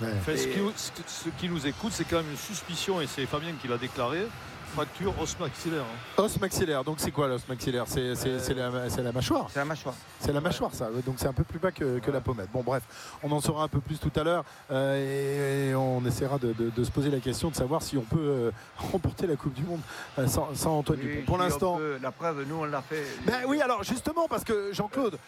ce, 0.00 1.28
qui, 1.38 1.48
nous 1.48 1.66
écoute, 1.66 1.92
c'est 1.92 2.04
quand 2.04 2.18
même 2.18 2.30
une 2.30 2.36
suspicion, 2.36 3.00
et 3.00 3.06
c'est 3.06 3.26
Fabien 3.26 3.52
qui 3.60 3.68
l'a 3.68 3.78
déclaré, 3.78 4.26
fracture 4.74 5.12
os 5.20 5.38
maxillaire. 5.38 5.82
Hein. 5.82 6.22
Os 6.22 6.40
maxillaire, 6.40 6.84
donc 6.84 6.96
c'est 6.98 7.10
quoi 7.10 7.28
l'os 7.28 7.46
maxillaire 7.48 7.84
C'est 7.86 8.14
la, 8.54 8.70
la, 8.70 9.12
mâchoire 9.12 9.48
C'est 9.52 9.58
la 9.58 9.64
mâchoire. 9.64 9.94
C'est 10.20 10.32
la 10.32 10.40
mâchoire, 10.40 10.74
ça. 10.74 10.88
Donc 11.04 11.16
c'est 11.18 11.26
un 11.26 11.32
peu 11.32 11.44
plus 11.44 11.58
bas 11.58 11.72
que, 11.72 12.10
la 12.10 12.20
pommette. 12.20 12.50
Bon, 12.52 12.62
bref, 12.62 12.82
on 13.22 13.30
en 13.32 13.40
saura 13.40 13.64
un 13.64 13.68
peu 13.68 13.80
plus 13.80 13.98
tout 13.98 14.12
à 14.16 14.24
l'heure 14.24 14.44
euh, 14.70 15.70
et, 15.70 15.74
on 15.74 16.04
essaiera 16.06 16.38
de, 16.38 16.84
se 16.84 16.90
poser 16.90 17.10
la 17.10 17.20
question 17.20 17.50
de 17.50 17.54
savoir 17.54 17.82
si 17.82 17.96
on 17.96 18.02
peut 18.02 18.16
euh, 18.18 18.50
remporter 18.76 19.26
la 19.26 19.36
Coupe 19.36 19.54
du 19.54 19.62
Monde 19.62 19.80
euh, 20.18 20.26
sans, 20.26 20.66
Antoine 20.66 20.98
Dupont. 20.98 21.24
Pour 21.26 21.38
l'instant. 21.38 21.78
La 22.02 22.12
preuve, 22.12 22.44
nous, 22.46 22.56
on 22.56 22.64
l'a 22.64 22.82
fait. 22.82 23.04
Ben 23.26 23.42
oui, 23.46 23.60
alors 23.60 23.82
justement, 23.84 24.28
parce 24.28 24.44
que 24.44 24.72
Jean-Claude, 24.72 25.18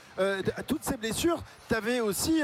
toutes 0.66 0.84
ces 0.84 0.96
blessures, 0.96 1.42
tu 1.68 1.74
avais 1.74 2.00
aussi 2.00 2.42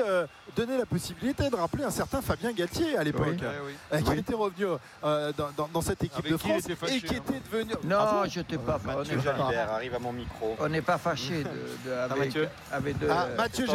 donné 0.54 0.76
la 0.76 0.86
possibilité 0.86 1.48
de 1.50 1.56
rappeler 1.56 1.84
un 1.84 1.90
certain 1.90 2.20
Fabien 2.20 2.52
Galtier 2.52 2.96
à 2.96 3.04
l'époque, 3.04 3.36
qui 3.36 4.12
était 4.12 4.34
revenu 4.34 4.66
dans, 5.02 5.82
cette 5.82 6.02
équipe 6.04 6.28
de 6.28 6.36
France 6.36 6.66
et 6.88 7.00
qui 7.00 7.14
était 7.14 7.40
devenu. 7.40 7.72
Non, 7.84 7.96
ah 7.98 8.24
je 8.28 8.40
t'ai 8.40 8.58
pas. 8.58 8.78
Mathieu 8.84 9.20
Jalibert 9.20 9.72
arrive 9.72 9.94
à 9.94 9.98
mon 9.98 10.12
micro. 10.12 10.56
On 10.58 10.68
n'est 10.68 10.82
pas 10.82 10.98
fâché 10.98 11.44
de, 11.84 11.92
avec, 11.92 12.18
Mathieu. 12.18 12.48
Avec 12.72 12.98
de, 12.98 13.08
ah, 13.10 13.28
Mathieu, 13.36 13.66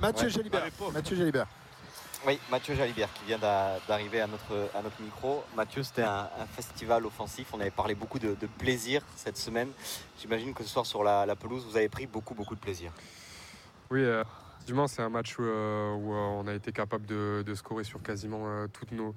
Mathieu 0.00 0.28
Jalibert. 0.28 0.62
Mathieu 0.92 1.16
Jalibert. 1.16 1.46
Oui, 2.26 2.38
Mathieu 2.50 2.74
Jalibert 2.74 3.12
qui 3.14 3.24
vient 3.26 3.38
d'arriver 3.38 4.20
à 4.20 4.26
notre, 4.26 4.70
à 4.74 4.82
notre 4.82 5.00
micro. 5.00 5.44
Mathieu, 5.56 5.82
c'était 5.82 6.02
un, 6.02 6.28
festival 6.54 7.06
offensif. 7.06 7.48
On 7.52 7.60
avait 7.60 7.70
parlé 7.70 7.94
beaucoup 7.94 8.18
de, 8.18 8.34
plaisir 8.58 9.02
cette 9.16 9.36
semaine. 9.36 9.68
J'imagine 10.20 10.52
que 10.52 10.64
ce 10.64 10.68
soir 10.68 10.86
sur 10.86 11.04
la, 11.04 11.36
pelouse, 11.36 11.64
vous 11.68 11.76
avez 11.76 11.88
pris 11.88 12.06
beaucoup, 12.06 12.34
beaucoup 12.34 12.56
de 12.56 12.60
plaisir. 12.60 12.90
Oui, 13.90 14.02
euh, 14.02 14.24
c'est 14.86 15.02
un 15.02 15.08
match 15.08 15.38
où, 15.38 15.42
euh, 15.42 15.46
euh, 15.46 16.40
on 16.40 16.46
a 16.46 16.52
été 16.52 16.72
capable 16.72 17.06
de, 17.06 17.54
scorer 17.54 17.84
sur 17.84 18.02
quasiment 18.02 18.44
euh, 18.46 18.66
toutes, 18.66 18.92
nos, 18.92 19.14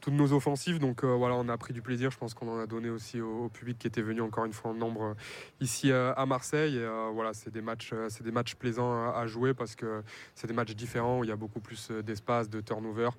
toutes 0.00 0.14
nos 0.14 0.32
offensives. 0.32 0.78
Donc 0.78 1.04
voilà, 1.04 1.34
on 1.34 1.48
a 1.48 1.56
pris 1.56 1.72
du 1.72 1.82
plaisir. 1.82 2.10
Je 2.10 2.18
pense 2.18 2.34
qu'on 2.34 2.48
en 2.48 2.58
a 2.58 2.66
donné 2.66 2.90
aussi 2.90 3.20
au, 3.20 3.48
public 3.48 3.78
qui 3.78 3.86
était 3.86 4.02
venu 4.02 4.20
encore 4.20 4.44
une 4.44 4.52
fois 4.52 4.70
en 4.70 4.74
nombre 4.74 5.14
ici 5.60 5.92
à 5.92 6.26
Marseille. 6.26 6.80
voilà, 7.14 7.32
c'est 7.34 7.50
des 7.50 7.62
matchs, 7.62 7.92
c'est 8.08 8.22
des 8.22 8.30
matchs 8.30 8.54
plaisants 8.54 9.10
à, 9.10 9.26
jouer 9.26 9.54
parce 9.54 9.74
que 9.74 10.02
c'est 10.34 10.46
des 10.46 10.52
matchs 10.54 10.74
différents 10.74 11.20
où 11.20 11.24
il 11.24 11.28
y 11.28 11.32
a 11.32 11.36
beaucoup 11.36 11.60
plus 11.60 11.90
d'espace, 11.90 12.48
de 12.48 12.60
turnover. 12.60 13.10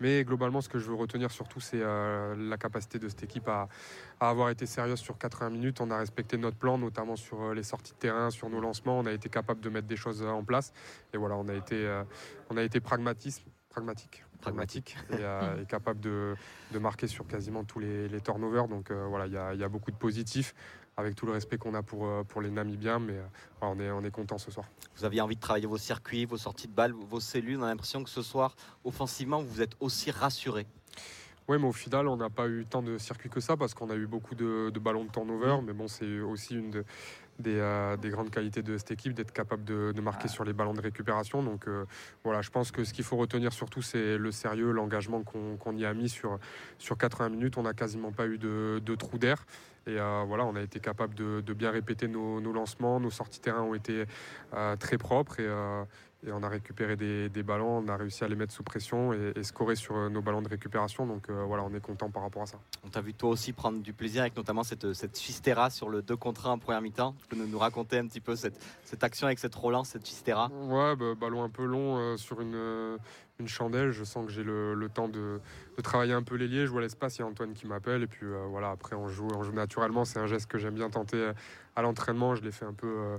Mais 0.00 0.24
globalement, 0.24 0.60
ce 0.60 0.68
que 0.68 0.78
je 0.78 0.86
veux 0.88 0.94
retenir 0.94 1.30
surtout, 1.30 1.60
c'est 1.60 1.80
la 1.80 2.56
capacité 2.58 2.98
de 2.98 3.08
cette 3.08 3.22
équipe 3.22 3.48
à, 3.48 3.68
avoir 4.20 4.50
été 4.50 4.66
sérieuse 4.66 5.00
sur 5.00 5.18
80 5.18 5.50
minutes. 5.50 5.80
On 5.80 5.90
a 5.90 5.98
respecté 5.98 6.36
notre 6.36 6.56
plan, 6.56 6.78
notamment 6.78 7.16
sur 7.16 7.54
les 7.54 7.62
sorties 7.62 7.92
de 7.92 7.98
terrain, 7.98 8.30
sur 8.30 8.48
nos 8.48 8.60
lancements. 8.60 8.98
On 8.98 9.06
a 9.06 9.12
été 9.12 9.28
capable 9.28 9.60
de 9.60 9.68
mettre 9.68 9.86
des 9.86 9.96
choses 9.96 10.22
en 10.22 10.44
place. 10.44 10.72
Et 11.12 11.16
voilà, 11.16 11.36
euh, 11.36 12.04
on 12.50 12.56
a 12.56 12.62
été 12.62 12.80
pragmatique, 12.80 14.24
pragmatique 14.42 14.96
euh, 15.12 15.60
et, 15.62 15.66
capable 15.66 16.00
de, 16.00 16.36
marquer 16.78 17.06
sur 17.06 17.26
quasiment 17.26 17.64
tous 17.64 17.78
les, 17.78 18.20
turnovers. 18.22 18.68
Donc 18.68 18.90
euh, 18.90 19.06
voilà, 19.08 19.26
il 19.26 19.60
y, 19.60 19.64
a 19.64 19.68
beaucoup 19.68 19.90
de 19.90 19.96
positifs 19.96 20.54
avec 20.98 21.14
tout 21.14 21.24
le 21.24 21.32
respect 21.32 21.56
qu'on 21.56 21.74
a 21.74 21.82
pour, 21.82 22.06
pour 22.26 22.42
les 22.42 22.50
Namibiens, 22.50 22.98
mais 22.98 23.18
on 23.62 23.80
est, 23.80 23.90
on 23.90 24.04
est 24.04 24.10
content 24.10 24.36
ce 24.36 24.50
soir. 24.50 24.66
Vous 24.96 25.06
aviez 25.06 25.22
envie 25.22 25.36
de 25.36 25.40
travailler 25.40 25.66
vos 25.66 25.78
circuits, 25.78 26.26
vos 26.26 26.36
sorties 26.36 26.68
de 26.68 26.74
balles, 26.74 26.92
vos 26.92 27.20
cellules. 27.20 27.58
On 27.58 27.62
a 27.62 27.68
l'impression 27.68 28.04
que 28.04 28.10
ce 28.10 28.20
soir, 28.20 28.54
offensivement, 28.84 29.40
vous 29.40 29.62
êtes 29.62 29.72
aussi 29.80 30.10
rassuré. 30.10 30.66
Oui, 31.48 31.58
mais 31.58 31.66
au 31.66 31.72
final, 31.72 32.06
on 32.08 32.16
n'a 32.16 32.30
pas 32.30 32.48
eu 32.48 32.64
tant 32.68 32.82
de 32.82 32.98
circuits 32.98 33.28
que 33.28 33.40
ça 33.40 33.56
parce 33.56 33.74
qu'on 33.74 33.90
a 33.90 33.94
eu 33.94 34.06
beaucoup 34.06 34.34
de, 34.34 34.70
ballons 34.78 35.04
de 35.04 35.10
turnover. 35.10 35.60
Mmh. 35.60 35.64
Mais 35.66 35.72
bon, 35.72 35.88
c'est 35.88 36.20
aussi 36.20 36.54
une 36.54 36.70
de, 36.70 36.84
euh, 37.46 37.96
des, 37.96 38.10
grandes 38.10 38.30
qualités 38.30 38.62
de 38.62 38.76
cette 38.76 38.90
équipe, 38.90 39.14
d'être 39.14 39.32
capable 39.32 39.64
de, 39.64 40.00
marquer 40.00 40.28
sur 40.28 40.44
les 40.44 40.52
ballons 40.52 40.74
de 40.74 40.80
récupération. 40.80 41.42
Donc 41.42 41.66
euh, 41.66 41.84
voilà, 42.24 42.42
je 42.42 42.50
pense 42.50 42.70
que 42.70 42.84
ce 42.84 42.92
qu'il 42.92 43.04
faut 43.04 43.16
retenir 43.16 43.52
surtout, 43.52 43.82
c'est 43.82 44.18
le 44.18 44.30
sérieux, 44.30 44.70
l'engagement 44.70 45.22
qu'on 45.22 45.76
y 45.76 45.84
a 45.84 45.94
mis 45.94 46.08
sur, 46.08 46.38
sur 46.78 46.96
80 46.96 47.30
minutes. 47.30 47.56
On 47.56 47.62
n'a 47.62 47.74
quasiment 47.74 48.12
pas 48.12 48.26
eu 48.26 48.38
de, 48.38 48.80
de 48.84 48.94
trou 48.94 49.18
d'air. 49.18 49.44
Et 49.86 49.98
euh, 49.98 50.24
voilà, 50.26 50.44
on 50.44 50.54
a 50.54 50.60
été 50.60 50.78
capable 50.78 51.14
de, 51.14 51.52
bien 51.52 51.70
répéter 51.70 52.06
nos, 52.06 52.40
lancements. 52.52 53.00
Nos 53.00 53.10
sorties 53.10 53.40
terrain 53.40 53.62
ont 53.62 53.74
été 53.74 54.04
très 54.78 54.98
propres. 54.98 55.40
Et, 55.40 55.48
et 56.24 56.30
on 56.30 56.42
a 56.42 56.48
récupéré 56.48 56.96
des, 56.96 57.42
ballons, 57.42 57.78
on 57.78 57.88
a 57.88 57.96
réussi 57.96 58.22
à 58.22 58.28
les 58.28 58.36
mettre 58.36 58.52
sous 58.52 58.62
pression 58.62 59.12
et, 59.12 59.42
scorer 59.42 59.74
sur 59.74 59.96
euh, 59.96 60.08
nos 60.08 60.22
ballons 60.22 60.42
de 60.42 60.48
récupération. 60.48 61.04
Donc 61.04 61.28
euh, 61.28 61.42
voilà, 61.44 61.64
on 61.64 61.74
est 61.74 61.80
content 61.80 62.10
par 62.10 62.22
rapport 62.22 62.42
à 62.42 62.46
ça. 62.46 62.58
On 62.84 62.88
t'a 62.88 63.00
vu 63.00 63.12
toi 63.12 63.30
aussi 63.30 63.52
prendre 63.52 63.80
du 63.80 63.92
plaisir 63.92 64.22
avec 64.22 64.36
notamment 64.36 64.62
cette, 64.62 64.92
cette 64.92 65.16
sur 65.70 65.88
le 65.88 66.02
2 66.02 66.16
contre 66.16 66.46
1 66.46 66.52
en 66.52 66.58
première 66.58 66.80
mi-temps. 66.80 67.14
Tu 67.18 67.26
peux 67.26 67.44
nous, 67.44 67.58
raconter 67.58 67.98
un 67.98 68.06
petit 68.06 68.20
peu 68.20 68.36
cette, 68.36 68.60
cette, 68.84 69.02
action 69.02 69.26
avec 69.26 69.40
cette 69.40 69.54
relance, 69.54 69.88
cette 69.90 70.06
Fistera 70.06 70.48
Ouais, 70.48 70.94
bah, 70.94 71.14
ballon 71.20 71.42
un 71.42 71.50
peu 71.50 71.64
long 71.64 71.98
euh, 71.98 72.16
sur 72.16 72.40
une, 72.40 72.98
une, 73.40 73.48
chandelle. 73.48 73.90
Je 73.90 74.04
sens 74.04 74.24
que 74.26 74.32
j'ai 74.32 74.44
le, 74.44 74.88
temps 74.94 75.08
de, 75.08 75.40
travailler 75.82 76.12
un 76.12 76.22
peu 76.22 76.36
l'ailier. 76.36 76.66
Je 76.66 76.70
vois 76.70 76.82
l'espace, 76.82 77.16
il 77.18 77.22
y 77.22 77.24
a 77.24 77.26
Antoine 77.26 77.52
qui 77.52 77.66
m'appelle. 77.66 78.04
Et 78.04 78.06
puis 78.06 78.26
voilà, 78.50 78.70
après 78.70 78.94
on 78.94 79.08
joue, 79.08 79.28
on 79.34 79.42
joue 79.42 79.52
naturellement. 79.52 80.04
C'est 80.04 80.20
un 80.20 80.26
geste 80.26 80.48
que 80.48 80.58
j'aime 80.58 80.74
bien 80.74 80.90
tenter 80.90 81.32
à 81.74 81.82
l'entraînement. 81.82 82.36
Je 82.36 82.42
l'ai 82.42 82.52
fait 82.52 82.66
un 82.66 82.74
peu 82.74 83.18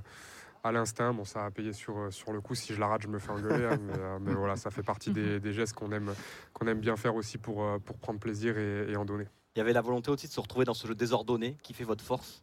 à 0.64 0.72
l'instinct. 0.72 1.14
Bon, 1.14 1.26
ça 1.26 1.46
a 1.46 1.52
payé 1.52 1.74
sur, 1.74 1.98
euh, 1.98 2.12
sur 2.12 2.32
le 2.32 2.42
coup. 2.42 2.56
Si 2.56 2.74
je 2.74 2.80
la 2.80 2.88
rate, 2.88 3.04
je 3.04 3.08
me 3.08 3.20
fais 3.20 3.32
engueuler. 3.32 3.66
Hein, 3.66 3.80
euh, 3.98 4.18
mais, 4.22 4.34
voilà, 4.34 4.56
ça 4.56 4.72
fait 4.72 4.84
partie 4.84 5.12
des, 5.12 5.54
gestes 5.54 5.74
qu'on 5.74 5.92
aime, 5.92 6.14
qu'on 6.54 6.68
aime 6.68 6.80
bien 6.80 6.96
faire 6.96 7.16
aussi 7.16 7.38
pour, 7.38 7.64
euh, 7.64 7.78
pour 7.80 7.98
prendre 7.98 8.20
plaisir 8.20 8.58
et, 8.58 8.96
en 8.96 9.06
donner. 9.06 9.26
Il 9.56 9.60
y 9.60 9.62
avait 9.62 9.74
la 9.74 9.82
volonté 9.82 10.10
aussi 10.10 10.28
de 10.28 10.32
se 10.32 10.40
retrouver 10.40 10.66
dans 10.66 10.74
ce 10.74 10.88
jeu 10.88 10.96
désordonné 10.96 11.58
qui 11.62 11.74
fait 11.74 11.84
votre 11.84 12.04
force? 12.04 12.42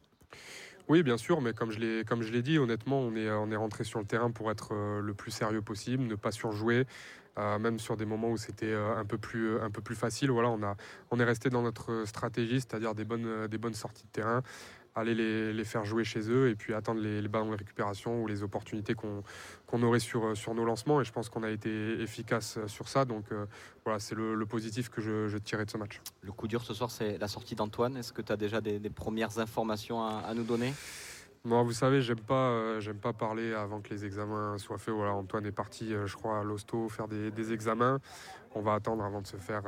Oui, 0.89 1.03
bien 1.03 1.17
sûr, 1.17 1.41
mais 1.41 1.53
comme 1.53 1.71
je 1.71 1.79
l'ai 1.79 2.05
comme 2.05 2.23
je 2.23 2.33
l'ai 2.33 2.43
dit, 2.43 2.59
honnêtement, 2.59 2.99
on 3.01 3.15
est 3.15 3.31
on 3.31 3.51
est 3.51 3.57
rentré 3.57 3.85
sur 3.85 4.01
le 4.01 4.05
terrain 4.05 4.31
pour 4.31 4.51
être 4.51 4.75
le 4.75 5.15
plus 5.15 5.31
sérieux 5.31 5.63
possible, 5.63 6.03
ne 6.05 6.17
pas 6.17 6.33
surjouer, 6.33 6.85
même 7.37 7.79
sur 7.79 7.97
des 7.97 8.07
moments 8.07 8.31
où 8.31 8.37
c'était 8.37 8.75
un 8.75 9.05
peu 9.05 9.17
plus 9.17 9.61
un 9.61 9.71
peu 9.71 9.83
plus 9.83 9.95
facile. 9.95 10.33
Voilà, 10.33 10.49
on 10.49 10.63
a 10.65 10.77
on 11.13 11.21
est 11.21 11.25
resté 11.25 11.49
dans 11.49 11.63
notre 11.63 12.05
stratégie, 12.07 12.61
c'est-à-dire 12.61 12.97
des 12.97 13.05
bonnes 13.05 13.47
des 13.47 13.59
bonnes 13.59 13.75
sorties 13.75 14.05
de 14.05 14.11
terrain, 14.11 14.43
aller 14.95 15.15
les, 15.53 15.65
faire 15.65 15.85
jouer 15.85 16.05
chez 16.05 16.31
eux 16.31 16.49
et 16.49 16.55
puis 16.55 16.75
attendre 16.75 17.01
les, 17.01 17.29
ballons 17.29 17.51
de 17.51 17.57
récupération 17.57 18.23
ou 18.23 18.27
les 18.27 18.43
opportunités 18.43 18.95
qu'on 18.95 19.83
aurait 19.83 20.01
sur, 20.01 20.37
sur 20.37 20.55
nos 20.55 20.65
lancements. 20.65 21.01
Et 21.01 21.05
je 21.05 21.13
pense 21.13 21.29
qu'on 21.29 21.43
a 21.43 21.51
été 21.51 22.01
efficace 22.01 22.59
sur 22.67 22.89
ça. 22.89 23.05
Donc 23.05 23.27
euh, 23.33 23.47
voilà, 23.85 24.01
c'est 24.01 24.15
le, 24.15 24.45
positif 24.47 24.89
que 24.89 25.01
je, 25.01 25.37
tirais 25.39 25.65
de 25.65 25.71
ce 25.71 25.77
match. 25.77 26.01
Le 26.23 26.33
coup 26.33 26.49
dur 26.49 26.63
ce 26.63 26.75
soir, 26.75 26.91
c'est 26.91 27.19
la 27.19 27.29
sortie 27.29 27.55
d'Antoine. 27.55 27.97
Est-ce 27.97 28.13
que 28.13 28.23
tu 28.23 28.33
as 28.33 28.37
déjà 28.37 28.61
des, 28.61 28.79
premières 28.91 29.39
informations 29.39 30.03
à, 30.03 30.33
nous 30.35 30.45
donner? 30.45 30.73
Moi, 31.45 31.63
vous 31.63 31.73
savez, 31.73 32.03
j'aime 32.03 32.21
pas, 32.21 32.51
euh, 32.51 32.81
j'aime 32.81 32.99
pas 32.99 33.13
parler 33.13 33.55
avant 33.55 33.81
que 33.81 33.91
les 33.91 34.05
examens 34.05 34.59
soient 34.59 34.79
faits. 34.79 34.95
Voilà, 34.95 35.13
Antoine 35.13 35.47
est 35.47 35.53
parti, 35.53 35.95
euh, 35.95 36.07
je 36.07 36.17
crois, 36.17 36.41
à 36.41 36.45
l'hosto 36.45 36.89
faire 36.89 37.09
des, 37.09 37.31
des, 37.31 37.53
examens. 37.53 37.99
On 38.55 38.61
va 38.61 38.75
attendre 38.75 39.05
avant 39.05 39.23
de 39.23 39.27
se 39.27 39.37
faire 39.37 39.63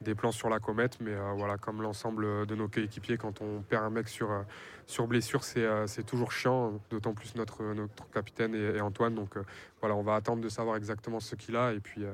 des 0.00 0.14
plans 0.14 0.32
sur 0.32 0.48
la 0.48 0.60
comète. 0.60 0.98
Mais 1.00 1.12
euh, 1.12 1.32
voilà, 1.36 1.56
comme 1.56 1.82
l'ensemble 1.82 2.46
de 2.46 2.54
nos 2.54 2.68
coéquipiers, 2.68 3.16
quand 3.16 3.40
on 3.40 3.62
perd 3.62 3.84
un 3.84 3.90
mec 3.90 4.08
sur, 4.08 4.30
euh, 4.30 4.42
sur 4.86 5.06
blessure, 5.06 5.42
euh, 5.56 5.86
c'est 5.86 6.04
toujours 6.04 6.32
chiant, 6.32 6.80
d'autant 6.90 7.14
plus 7.14 7.34
notre, 7.34 7.62
notre 7.74 8.08
capitaine 8.10 8.54
et, 8.54 8.80
Antoine. 8.80 9.14
Donc 9.14 9.36
voilà, 9.80 9.96
on 9.96 10.02
va 10.02 10.14
attendre 10.14 10.42
de 10.42 10.48
savoir 10.48 10.76
exactement 10.76 11.20
ce 11.20 11.34
qu'il 11.34 11.56
a 11.56 11.72
et 11.72 11.80
puis 11.80 12.04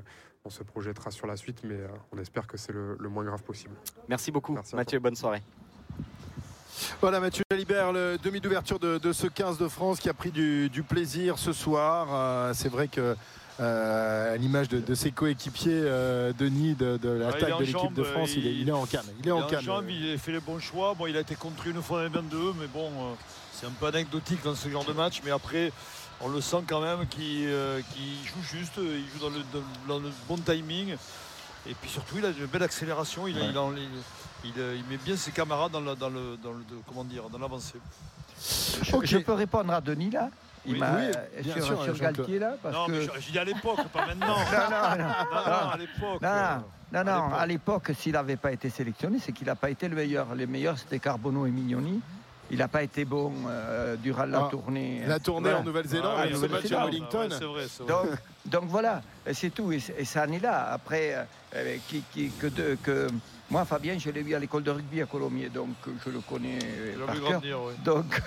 on 0.45 0.51
se 0.51 0.63
projettera 0.63 1.11
sur 1.11 1.27
la 1.27 1.37
suite, 1.37 1.63
mais 1.65 1.79
on 2.13 2.19
espère 2.19 2.47
que 2.47 2.57
c'est 2.57 2.73
le, 2.73 2.97
moins 3.09 3.25
grave 3.25 3.43
possible. 3.43 3.75
Merci 4.09 4.31
beaucoup, 4.31 4.57
Mathieu. 4.75 4.99
Bonne 4.99 5.17
soirée. 5.17 5.43
Voilà 7.01 7.21
Mathieu 7.21 7.45
Jalibert, 7.51 7.93
le 7.93 8.19
demi 8.23 8.41
d'ouverture 8.41 8.79
de, 8.79 9.13
ce 9.13 9.27
15 9.27 9.59
de 9.59 9.69
France 9.69 10.01
qui 10.01 10.09
a 10.09 10.15
pris 10.15 10.31
du, 10.31 10.85
plaisir 10.89 11.39
ce 11.39 11.53
soir. 11.53 12.55
c'est 12.55 12.69
vrai 12.69 12.89
que 12.89 13.17
à 13.61 14.37
l'image 14.37 14.69
de, 14.69 14.95
ses 14.95 15.13
coéquipiers, 15.13 15.83
Denis, 16.39 16.75
de, 16.75 16.99
l'attaque 17.09 17.59
de 17.59 17.65
l'équipe 17.65 17.95
de 17.95 18.03
France, 18.03 18.35
il, 18.37 18.69
est, 18.69 18.73
en 18.73 18.87
canne. 18.87 19.07
Il 19.21 19.29
est 19.29 19.33
en 19.33 19.47
canne. 19.47 19.65
il 19.89 20.15
a 20.15 20.19
fait 20.19 20.33
les 20.33 20.41
bons 20.41 20.59
choix. 20.59 20.95
Bon, 20.95 21.07
il 21.07 21.17
a 21.17 21.21
été 21.21 21.35
contre 21.35 21.67
une 21.67 21.83
fois 21.83 21.99
dans 21.99 22.05
les 22.05 22.29
22, 22.29 22.55
mais 22.59 22.67
bon, 22.67 22.91
c'est 23.53 23.67
un 23.67 23.71
peu 23.71 23.87
anecdotique 23.87 24.43
dans 24.45 24.55
ce 24.55 24.69
genre 24.69 24.85
de 24.85 24.93
match. 24.93 25.21
Mais 25.25 25.31
après, 25.31 25.73
on 26.21 26.29
le 26.29 26.41
sent 26.41 26.65
quand 26.67 26.81
même 26.81 27.07
qu'il 27.07 27.49
joue 27.49 28.43
juste, 28.43 28.79
il 28.79 29.05
joue 29.13 29.31
dans 29.89 29.99
le, 29.99 30.11
bon 30.29 30.39
timing. 30.39 30.97
Et 31.67 31.75
puis 31.75 31.89
surtout, 31.89 32.19
il 32.19 32.27
a 32.27 32.29
une 32.29 32.47
belle 32.47 32.63
accélération. 32.63 33.27
Il, 33.27 33.37
met 33.37 34.97
bien 34.99 35.17
ses 35.17 35.31
camarades 35.31 35.73
dans, 35.73 35.81
le, 35.81 36.37
comment 36.87 37.05
dire, 37.05 37.29
dans 37.31 37.39
l'avancée. 37.39 37.79
Je, 38.83 39.19
peux 39.19 39.33
répondre 39.33 39.73
à 39.73 39.81
Denis 39.81 40.11
là? 40.11 40.29
Il 40.67 40.79
m'a 40.79 40.97
sur, 41.43 41.65
sûr, 41.65 41.85
sur 41.85 41.99
Galtier 41.99 42.39
là 42.39 42.57
parce 42.63 42.75
Non, 42.75 42.89
mais 42.89 43.07
j'ai 43.21 43.33
dit 43.33 43.39
à 43.39 43.45
l'époque, 43.45 43.87
pas 43.93 44.07
maintenant. 44.07 44.27
non, 44.39 44.71
non, 44.71 45.05
non, 45.05 45.45
non, 45.45 45.71
à 45.71 45.77
l'époque. 45.77 46.23
Non, 46.93 47.05
non, 47.05 47.35
à 47.35 47.47
l'époque, 47.47 47.93
s'il 47.99 48.13
n'avait 48.13 48.37
pas 48.37 48.53
été 48.53 48.71
sélectionné, 48.71 49.19
c'est 49.19 49.33
qu'il 49.33 49.47
n'a 49.47 49.57
pas 49.57 49.71
été 49.71 49.89
le 49.89 49.97
meilleur. 49.97 50.35
Les 50.35 50.47
meilleurs, 50.47 50.79
c'était 50.79 50.99
Carbonneau 50.99 51.47
et 51.47 51.51
Mignoni. 51.51 52.01
Il 52.51 52.59
n'a 52.59 52.69
pas 52.69 52.83
été 52.83 53.05
bon 53.05 53.33
euh, 53.49 53.97
durant 53.97 54.27
la 54.27 54.45
ah, 54.47 54.49
tournée. 54.51 55.03
La 55.07 55.19
tournée 55.19 55.53
en 55.53 55.65
Nouvelle-Zélande, 55.65 56.15
ah, 56.19 56.27
le 56.27 56.49
match 56.49 56.73
à 56.73 56.85
Wellington. 56.85 57.29
donc, 57.89 58.07
donc, 58.45 58.65
voilà, 58.67 59.01
c'est 59.33 59.51
tout. 59.51 59.73
Et, 59.73 59.81
ça 59.81 60.27
en 60.27 60.33
est 60.33 60.41
là. 60.41 60.73
Après, 60.73 61.15
euh, 61.15 61.25
euh, 61.57 61.77
qui, 61.89 62.03
qui, 62.13 62.31
que, 62.31 62.47
de, 62.49 62.77
que 62.83 63.09
moi, 63.51 63.65
Fabien, 63.65 63.99
je 63.99 64.11
l'ai 64.11 64.23
vu 64.23 64.35
à 64.35 64.39
l'école 64.39 64.63
de 64.63 64.71
rugby 64.71 65.01
à 65.01 65.07
Colomiers, 65.07 65.49
donc 65.49 65.77
je 66.05 66.11
le 66.11 66.21
connais 66.21 66.59
par 67.07 67.41
cœur. 67.41 67.41
Donc, 67.85 68.23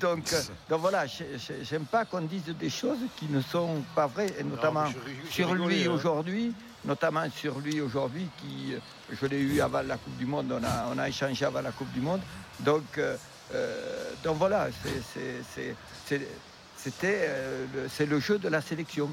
donc, 0.00 0.34
donc 0.68 0.80
voilà, 0.80 1.04
j'aime 1.06 1.84
pas 1.84 2.04
qu'on 2.04 2.22
dise 2.22 2.44
des 2.44 2.70
choses 2.70 2.98
qui 3.16 3.26
ne 3.26 3.40
sont 3.40 3.82
pas 3.94 4.06
vraies, 4.06 4.32
et 4.38 4.44
notamment 4.44 4.86
sur 5.30 5.54
lui 5.54 5.86
hein. 5.86 5.90
aujourd'hui, 5.90 6.54
notamment 6.84 7.28
sur 7.30 7.58
lui 7.60 7.80
aujourd'hui, 7.80 8.26
qui 8.38 8.74
je 9.12 9.26
l'ai 9.26 9.40
eu 9.40 9.60
avant 9.60 9.82
la 9.82 9.96
Coupe 9.96 10.16
du 10.16 10.26
Monde, 10.26 10.52
on 10.52 10.64
a, 10.64 10.92
on 10.94 10.98
a 10.98 11.08
échangé 11.08 11.44
avant 11.44 11.62
la 11.62 11.72
Coupe 11.72 11.92
du 11.92 12.00
Monde. 12.00 12.20
Donc, 12.60 12.98
euh, 12.98 13.16
donc 14.22 14.36
voilà, 14.38 14.68
c'était 16.84 17.26
euh, 17.28 17.66
c'est 17.88 18.06
le 18.06 18.20
jeu 18.20 18.38
de 18.38 18.48
la 18.48 18.60
sélection. 18.60 19.10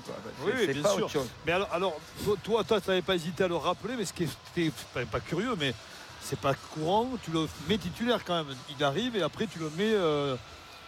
C'est 0.58 0.82
pas 0.82 0.96
autre 0.96 1.10
chose. 1.10 1.30
Mais 1.46 1.54
alors, 1.54 1.70
alors 1.72 2.00
toi, 2.44 2.64
toi, 2.64 2.82
tu 2.82 2.90
n'avais 2.90 3.02
pas 3.02 3.16
hésité 3.16 3.44
à 3.46 3.48
le 3.48 3.56
rappeler, 3.56 3.96
mais 3.98 4.06
ce 4.06 4.14
qui 4.14 4.24
était 4.24 4.72
pas, 5.10 5.20
curieux, 5.20 5.56
mais 5.58 5.74
c'est 6.22 6.40
pas 6.40 6.54
courant. 6.54 7.08
Tu 7.24 7.32
le 7.32 7.48
mets 7.70 7.78
titulaire 7.78 8.24
quand 8.26 8.44
même. 8.44 8.56
Il 8.78 8.84
arrive 8.84 9.16
et 9.16 9.22
après 9.22 9.48
tu 9.48 9.60
le 9.60 9.70
mets. 9.70 9.94
Euh, 9.94 10.36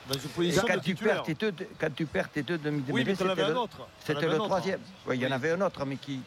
dans 0.10 0.19
une 0.19 0.29
position 0.32 0.63
quand, 0.67 0.75
de 0.75 0.82
tu 0.82 0.95
perds 0.95 1.23
tes 1.23 1.34
deux, 1.34 1.53
quand 1.79 1.95
tu 1.95 2.06
perds 2.06 2.29
tes 2.29 2.43
deux 2.43 2.58
demi 2.58 2.84
Oui, 2.89 3.06
mais 3.06 3.15
c'était 3.15 3.36
le, 3.36 3.58
autre. 3.58 3.88
C'était 4.06 4.27
le 4.27 4.36
troisième. 4.36 4.82
il 5.10 5.15
y 5.15 5.25
en 5.25 5.32
avait 5.32 5.51
un 5.51 5.62
autre, 5.62 5.86
mais 5.86 5.95
qui, 5.95 6.21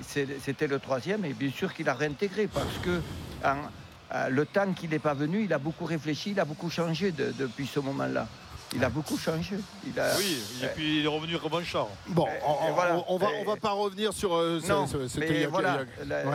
c'était 0.00 0.68
le 0.68 0.78
troisième. 0.78 1.24
Et 1.24 1.32
bien 1.32 1.50
sûr 1.50 1.74
qu'il 1.74 1.88
a 1.88 1.94
réintégré 1.94 2.46
parce 2.46 2.78
que 2.84 3.00
euh, 4.16 4.28
le 4.28 4.46
temps 4.46 4.72
qu'il 4.72 4.90
n'est 4.90 4.98
pas 4.98 5.14
venu, 5.14 5.44
il 5.44 5.52
a 5.52 5.58
beaucoup 5.58 5.84
réfléchi, 5.84 6.30
il 6.30 6.40
a 6.40 6.44
beaucoup 6.44 6.70
changé 6.70 7.12
depuis 7.12 7.66
ce 7.66 7.80
moment-là. 7.80 8.26
Il 8.74 8.84
a 8.84 8.88
beaucoup 8.88 9.16
changé. 9.16 9.56
Il 9.86 9.98
a, 9.98 10.16
oui, 10.16 10.42
et 10.62 10.66
puis 10.74 10.98
il 10.98 11.04
est 11.04 11.08
revenu 11.08 11.36
revanchard. 11.36 11.88
Bon, 12.08 12.26
on, 12.44 12.72
voilà. 12.72 13.04
on, 13.08 13.16
va, 13.16 13.28
on 13.40 13.44
va 13.44 13.56
pas 13.56 13.70
revenir 13.70 14.12
sur 14.12 14.34
euh, 14.34 14.60
non, 14.68 14.86
ce, 14.86 14.96
mais 15.20 15.46
voilà, 15.46 15.80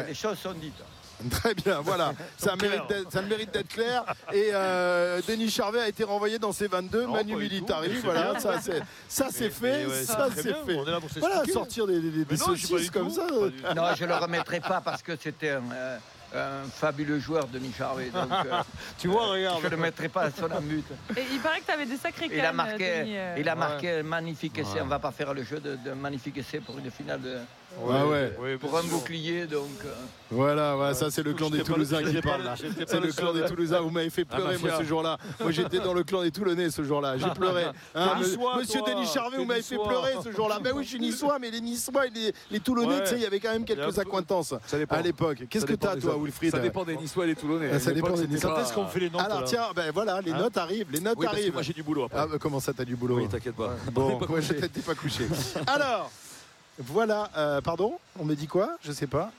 les 0.07 0.13
choses 0.13 0.39
sont 0.39 0.53
dites. 0.53 0.81
Très 1.29 1.53
bien, 1.53 1.81
voilà. 1.81 2.13
ça, 2.37 2.55
mérite 2.55 2.81
ça 3.11 3.21
mérite 3.21 3.51
d'être 3.51 3.67
clair. 3.67 4.03
Et 4.33 4.49
euh, 4.53 5.21
Denis 5.27 5.51
Charvet 5.51 5.81
a 5.81 5.87
été 5.87 6.03
renvoyé 6.03 6.39
dans 6.39 6.51
ses 6.51 6.67
22. 6.67 7.05
Manu 7.07 7.35
Militari, 7.35 7.97
voilà, 8.03 8.39
ça 8.39 8.59
c'est 8.61 8.81
ça 9.07 9.27
c'est 9.29 9.49
fait, 9.51 9.87
ça 10.05 10.29
c'est 10.35 10.43
fait. 10.43 10.73
Voilà, 11.19 11.43
sortir 11.51 11.85
des, 11.85 11.99
des, 11.99 12.25
des 12.25 12.37
saucisses 12.37 12.89
comme 12.89 13.11
ça. 13.11 13.27
Non, 13.75 13.83
je 13.95 14.05
le 14.05 14.15
remettrai 14.15 14.61
pas 14.61 14.81
parce 14.81 15.03
que 15.03 15.15
c'était 15.15 15.51
un 15.51 15.63
un 16.35 16.63
fabuleux 16.69 17.19
joueur, 17.19 17.47
Denis 17.47 17.73
Charvet. 17.77 18.09
Donc, 18.09 18.31
euh, 18.45 18.61
tu 18.97 19.07
vois, 19.07 19.27
regarde. 19.27 19.59
Je 19.61 19.65
ne 19.67 19.71
le 19.71 19.77
mettrai 19.77 20.09
pas 20.09 20.31
sur 20.31 20.47
la 20.47 20.59
but. 20.59 20.85
Et 21.15 21.23
il 21.31 21.39
paraît 21.39 21.59
que 21.59 21.65
tu 21.65 21.71
avais 21.71 21.85
des 21.85 21.97
sacrés 21.97 22.29
il 22.31 22.39
a 22.39 22.53
marqué, 22.53 23.03
euh. 23.07 23.35
Il 23.37 23.49
a 23.49 23.55
marqué 23.55 23.99
un 23.99 24.03
magnifique 24.03 24.57
essai. 24.57 24.81
On 24.81 24.85
ne 24.85 24.89
va 24.89 24.99
pas 24.99 25.11
faire 25.11 25.33
le 25.33 25.43
jeu 25.43 25.59
de, 25.59 25.75
de 25.75 25.91
magnifique 25.91 26.37
essai 26.37 26.59
pour 26.59 26.77
une 26.77 26.91
finale 26.91 27.21
de, 27.21 27.37
Ouais, 27.79 28.33
ouais. 28.39 28.57
pour 28.57 28.77
un 28.77 28.83
bouclier, 28.83 29.45
donc. 29.45 29.69
Euh. 29.85 29.93
Voilà, 30.29 30.77
ouais, 30.77 30.93
ça 30.93 31.11
c'est 31.11 31.23
le 31.23 31.33
clan 31.33 31.49
des 31.49 31.63
Toulousains 31.63 32.03
qui 32.03 32.21
parle. 32.21 32.49
C'est 32.87 32.99
le 32.99 33.11
clan 33.11 33.33
des 33.33 33.45
Toulousains. 33.45 33.81
Vous 33.81 33.89
m'avez 33.89 34.09
fait 34.09 34.25
pleurer, 34.25 34.57
moi, 34.57 34.71
ce 34.77 34.83
jour-là. 34.83 35.17
Moi, 35.39 35.51
j'étais 35.51 35.79
dans 35.79 35.93
le 35.93 36.03
clan 36.03 36.21
des 36.21 36.31
Toulonnais 36.31 36.69
ce 36.69 36.83
jour-là. 36.83 37.17
J'ai 37.17 37.29
pleuré. 37.35 37.65
Hein, 37.95 38.19
monsieur 38.57 38.81
Denis 38.85 39.07
Charvet, 39.07 39.37
vous 39.37 39.45
m'avez 39.45 39.61
fait 39.61 39.77
pleurer 39.77 40.13
ce 40.23 40.31
jour-là. 40.31 40.59
Ben 40.63 40.73
oui, 40.75 40.83
je 40.83 40.89
suis 40.89 40.99
niçois, 41.01 41.37
mais 41.39 41.51
les 41.51 41.61
niçois 41.61 42.07
et 42.07 42.33
les, 42.49 42.59
Toulonnais, 42.59 43.01
tu 43.03 43.09
sais, 43.09 43.15
il 43.15 43.21
y 43.21 43.25
avait 43.25 43.39
quand 43.39 43.51
même 43.51 43.65
quelques 43.65 43.97
accointances 43.99 44.53
à 44.89 45.01
l'époque. 45.01 45.43
Qu'est-ce 45.49 45.65
que 45.65 45.73
tu 45.73 45.87
as, 45.87 45.95
toi, 45.95 46.17
Wilfried 46.21 46.51
Ça 46.51 46.59
dépend 46.59 46.83
des 46.83 46.95
niçois 46.95 47.25
et 47.25 47.29
des 47.29 47.35
Toulonnais. 47.35 47.79
Ça 47.79 47.91
dépend 47.91 48.13
des 48.13 48.27
niçois. 48.27 48.53
Quand 48.55 48.61
est-ce 48.61 48.73
qu'on 48.73 48.85
fait 48.85 48.99
les 48.99 49.09
notes 49.09 49.21
Alors, 49.21 49.43
tiens, 49.43 49.67
ben 49.75 49.91
voilà, 49.93 50.21
les 50.21 50.31
hein 50.31 50.37
notes 50.37 50.57
arrivent. 50.57 50.91
Les 50.91 50.99
notes 50.99 51.23
arrivent. 51.25 51.53
Moi, 51.53 51.61
j'ai 51.61 51.73
du 51.73 51.83
boulot 51.83 52.03
après. 52.03 52.19
Ah, 52.19 52.37
comment 52.39 52.59
ça, 52.59 52.73
t'as 52.73 52.85
du 52.85 52.95
boulot 52.95 53.17
Oui, 53.17 53.27
t'inquiète 53.27 53.55
pas. 53.55 53.75
Bon, 53.91 54.19
moi, 54.29 54.39
je 54.39 54.53
pas 54.81 54.95
couché. 54.95 55.27
Alors. 55.67 56.11
Voilà, 56.79 57.29
euh, 57.37 57.61
pardon, 57.61 57.99
on 58.19 58.25
me 58.25 58.35
dit 58.35 58.47
quoi? 58.47 58.77
Je 58.81 58.91
sais 58.91 59.07
pas. 59.07 59.31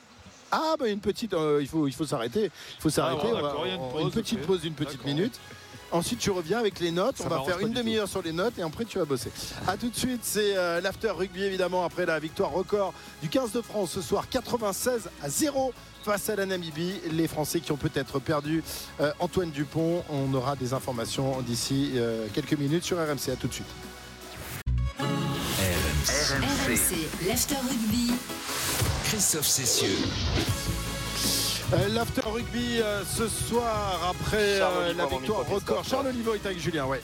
Ah, 0.51 0.75
bah 0.79 0.89
une 0.89 1.01
petite, 1.01 1.33
euh, 1.33 1.59
il 1.63 1.67
faut, 1.67 1.89
il 1.89 1.95
faut 1.95 2.05
s'arrêter. 2.05 2.45
Il 2.79 2.83
faut 2.83 2.91
s'arrêter. 2.91 3.29
Ah, 3.35 4.01
une, 4.01 4.11
petite 4.11 4.43
pause 4.43 4.61
d'une 4.61 4.75
petite 4.75 5.05
minute. 5.05 5.41
Ensuite, 5.91 6.21
tu 6.21 6.31
reviens 6.31 6.59
avec 6.59 6.79
les 6.81 6.91
notes. 6.91 7.17
on 7.25 7.29
va 7.29 7.43
faire 7.43 7.61
une 7.61 7.73
demi-heure 7.73 8.09
sur 8.09 8.23
les 8.23 8.33
notes 8.33 8.59
et 8.59 8.63
après, 8.63 8.85
tu 8.85 8.99
vas 8.99 9.05
bosser. 9.05 9.31
A 9.67 9.77
tout 9.77 9.89
de 9.89 9.97
suite, 9.97 10.21
c'est 10.23 10.57
euh, 10.57 10.81
l'after 10.81 11.11
rugby 11.11 11.43
évidemment 11.43 11.85
après 11.85 12.07
la 12.07 12.19
victoire 12.19 12.51
record 12.51 12.95
du 13.23 13.29
15 13.29 13.53
de 13.53 13.61
France 13.61 13.93
ce 13.93 14.03
soir, 14.03 14.29
96 14.29 15.09
à 15.23 15.29
0 15.29 15.73
face 16.03 16.29
à 16.29 16.37
la 16.37 16.47
Namibie. 16.47 17.01
Les 17.13 17.29
Français 17.29 17.61
qui 17.61 17.73
ont 17.73 17.77
peut-être 17.77 18.19
perdu 18.19 18.63
Antoine 19.21 19.51
Dupont. 19.51 20.03
On 20.11 20.33
aura 20.35 20.57
des 20.57 20.75
informations 20.75 21.41
d'ici 21.43 21.93
quelques 22.35 22.59
minutes 22.59 22.85
sur 22.85 22.99
RMC. 22.99 23.31
À 23.33 23.37
tout 23.37 23.49
de 23.49 23.55
suite. 23.55 23.92
RMC, 26.03 27.29
l'After 27.29 27.55
Rugby. 27.55 28.11
Christophe 29.05 29.47
Cessieux. 29.47 29.97
Euh, 31.75 31.89
L'after 31.91 32.23
rugby 32.29 32.81
euh, 32.81 33.05
ce 33.05 33.29
soir 33.29 34.11
après 34.11 34.61
euh, 34.61 34.95
la 34.95 35.07
victoire 35.07 35.47
record. 35.49 35.85
Charles 35.85 36.09
Olivo 36.09 36.35
est 36.35 36.45
avec 36.45 36.59
Julien, 36.59 36.87
ouais. 36.87 37.01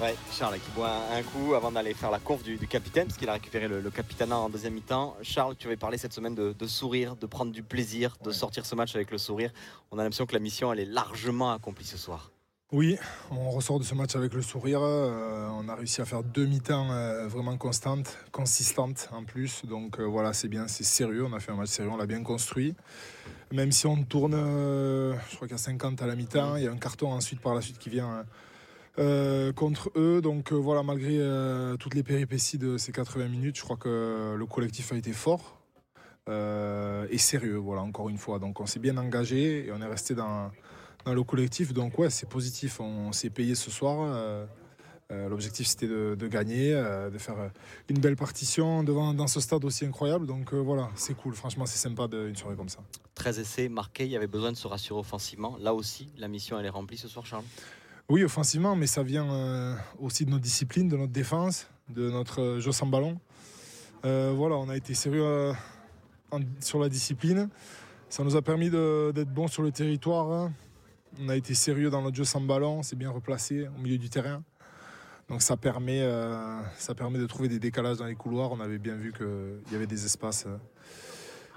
Ouais, 0.00 0.16
Charles 0.32 0.54
qui 0.54 0.70
boit 0.74 0.96
un, 1.14 1.22
coup 1.22 1.54
avant 1.54 1.70
d'aller 1.70 1.92
faire 1.92 2.10
la 2.10 2.20
conf 2.20 2.42
du, 2.42 2.56
capitaine, 2.66 3.08
parce 3.08 3.18
qu'il 3.18 3.28
a 3.28 3.34
récupéré 3.34 3.68
le, 3.68 3.90
capitaine 3.90 4.32
en 4.32 4.48
deuxième 4.48 4.72
mi-temps. 4.72 5.14
Charles, 5.20 5.54
tu 5.56 5.66
avais 5.66 5.76
parlé 5.76 5.98
cette 5.98 6.14
semaine 6.14 6.34
de, 6.34 6.66
sourire, 6.66 7.16
de 7.16 7.26
prendre 7.26 7.52
du 7.52 7.62
plaisir, 7.62 8.16
de 8.24 8.32
sortir 8.32 8.64
ce 8.64 8.74
match 8.74 8.94
avec 8.96 9.10
le 9.10 9.18
sourire. 9.18 9.50
On 9.90 9.98
a 9.98 10.04
l'impression 10.04 10.24
que 10.24 10.32
la 10.32 10.40
mission, 10.40 10.72
elle 10.72 10.80
est 10.80 10.86
largement 10.86 11.52
accomplie 11.52 11.84
ce 11.84 11.98
soir. 11.98 12.31
Oui, 12.72 12.96
on 13.30 13.50
ressort 13.50 13.78
de 13.78 13.84
ce 13.84 13.94
match 13.94 14.16
avec 14.16 14.32
le 14.32 14.40
sourire. 14.40 14.80
Euh, 14.82 15.46
on 15.52 15.68
a 15.68 15.74
réussi 15.74 16.00
à 16.00 16.06
faire 16.06 16.22
deux 16.22 16.46
mi-temps 16.46 16.90
euh, 16.90 17.28
vraiment 17.28 17.58
constantes, 17.58 18.16
consistantes 18.30 19.10
en 19.12 19.24
plus. 19.24 19.66
Donc 19.66 20.00
euh, 20.00 20.04
voilà, 20.04 20.32
c'est 20.32 20.48
bien, 20.48 20.66
c'est 20.68 20.82
sérieux. 20.82 21.22
On 21.26 21.34
a 21.34 21.38
fait 21.38 21.52
un 21.52 21.56
match 21.56 21.68
sérieux, 21.68 21.90
on 21.92 21.98
l'a 21.98 22.06
bien 22.06 22.22
construit. 22.22 22.74
Même 23.52 23.72
si 23.72 23.86
on 23.86 24.02
tourne, 24.04 24.32
je 24.32 25.36
crois 25.36 25.48
a 25.52 25.58
50 25.58 26.00
à 26.00 26.06
la 26.06 26.16
mi-temps, 26.16 26.56
il 26.56 26.64
y 26.64 26.66
a 26.66 26.72
un 26.72 26.78
carton 26.78 27.12
ensuite 27.12 27.42
par 27.42 27.54
la 27.54 27.60
suite 27.60 27.76
qui 27.76 27.90
vient 27.90 28.24
contre 29.54 29.92
eux. 29.94 30.22
Donc 30.22 30.54
voilà, 30.54 30.82
malgré 30.82 31.18
toutes 31.78 31.94
les 31.94 32.02
péripéties 32.02 32.56
de 32.56 32.78
ces 32.78 32.90
80 32.90 33.28
minutes, 33.28 33.58
je 33.58 33.62
crois 33.62 33.76
que 33.76 34.34
le 34.34 34.46
collectif 34.46 34.90
a 34.92 34.96
été 34.96 35.12
fort. 35.12 35.60
et 36.26 37.18
sérieux, 37.18 37.56
voilà, 37.56 37.82
encore 37.82 38.08
une 38.08 38.16
fois. 38.16 38.38
Donc 38.38 38.60
on 38.60 38.66
s'est 38.66 38.80
bien 38.80 38.96
engagé 38.96 39.66
et 39.66 39.72
on 39.72 39.82
est 39.82 39.86
resté 39.86 40.14
dans, 40.14 40.50
dans 41.04 41.14
le 41.14 41.22
collectif. 41.22 41.72
Donc 41.72 41.98
ouais, 41.98 42.10
c'est 42.10 42.28
positif. 42.28 42.80
On 42.80 43.12
s'est 43.12 43.30
payé 43.30 43.54
ce 43.54 43.70
soir. 43.70 44.12
Euh, 44.14 44.46
euh, 45.10 45.28
l'objectif 45.28 45.66
c'était 45.66 45.88
de, 45.88 46.26
gagner, 46.26 46.72
euh, 46.72 47.10
de 47.10 47.18
faire 47.18 47.36
une 47.90 47.98
belle 47.98 48.16
partition 48.16 48.82
devant, 48.82 49.12
dans 49.12 49.26
ce 49.26 49.40
stade 49.40 49.64
aussi 49.64 49.84
incroyable. 49.84 50.26
Donc 50.26 50.54
voilà, 50.54 50.90
c'est 50.94 51.14
cool. 51.14 51.34
Franchement, 51.34 51.66
c'est 51.66 51.78
sympa 51.78 52.08
d'une 52.08 52.36
soirée 52.36 52.56
comme 52.56 52.68
ça. 52.68 52.80
13 53.14 53.38
essais 53.38 53.68
marqués, 53.68 54.04
il 54.04 54.10
y 54.10 54.16
avait 54.16 54.26
besoin 54.26 54.52
de 54.52 54.56
se 54.56 54.66
rassurer 54.66 55.00
offensivement. 55.00 55.56
Là 55.60 55.74
aussi, 55.74 56.08
la 56.16 56.28
mission 56.28 56.58
elle 56.58 56.66
est 56.66 56.70
remplie 56.70 56.96
ce 56.96 57.08
soir, 57.08 57.26
Charles 57.26 57.44
Oui, 58.08 58.24
offensivement, 58.24 58.74
mais 58.74 58.86
ça 58.86 59.02
vient 59.02 59.76
aussi 60.00 60.24
de 60.24 60.30
notre 60.30 60.44
discipline, 60.44 60.88
de 60.88 60.96
notre 60.96 61.12
défense, 61.12 61.66
de 61.90 62.10
notre 62.10 62.58
jeu 62.58 62.72
sans 62.72 62.86
ballon. 62.86 63.18
voilà, 64.02 64.56
on 64.56 64.70
a 64.70 64.76
été 64.76 64.94
sérieux 64.94 65.52
sur 66.60 66.78
la 66.78 66.88
discipline. 66.88 67.50
Ça 68.08 68.24
nous 68.24 68.36
a 68.36 68.42
permis 68.42 68.70
d'être 68.70 69.32
bons 69.32 69.48
sur 69.48 69.62
le 69.62 69.72
territoire. 69.72 70.30
Hein. 70.30 70.52
On 71.20 71.28
a 71.28 71.36
été 71.36 71.54
sérieux 71.54 71.90
dans 71.90 72.02
notre 72.02 72.16
jeu 72.16 72.24
sans 72.24 72.40
ballon, 72.40 72.82
c'est 72.82 72.96
bien 72.96 73.10
replacé 73.10 73.68
au 73.68 73.80
milieu 73.80 73.98
du 73.98 74.08
terrain. 74.10 74.42
Donc 75.28 75.42
ça 75.42 75.56
permet, 75.56 76.00
euh, 76.02 76.60
ça 76.76 76.94
permet 76.94 77.18
de 77.18 77.26
trouver 77.26 77.48
des 77.48 77.58
décalages 77.58 77.98
dans 77.98 78.06
les 78.06 78.14
couloirs. 78.14 78.50
On 78.52 78.60
avait 78.60 78.78
bien 78.78 78.96
vu 78.96 79.12
qu'il 79.12 79.72
y 79.72 79.74
avait 79.74 79.86
des 79.86 80.04
espaces 80.04 80.44
euh, 80.46 80.56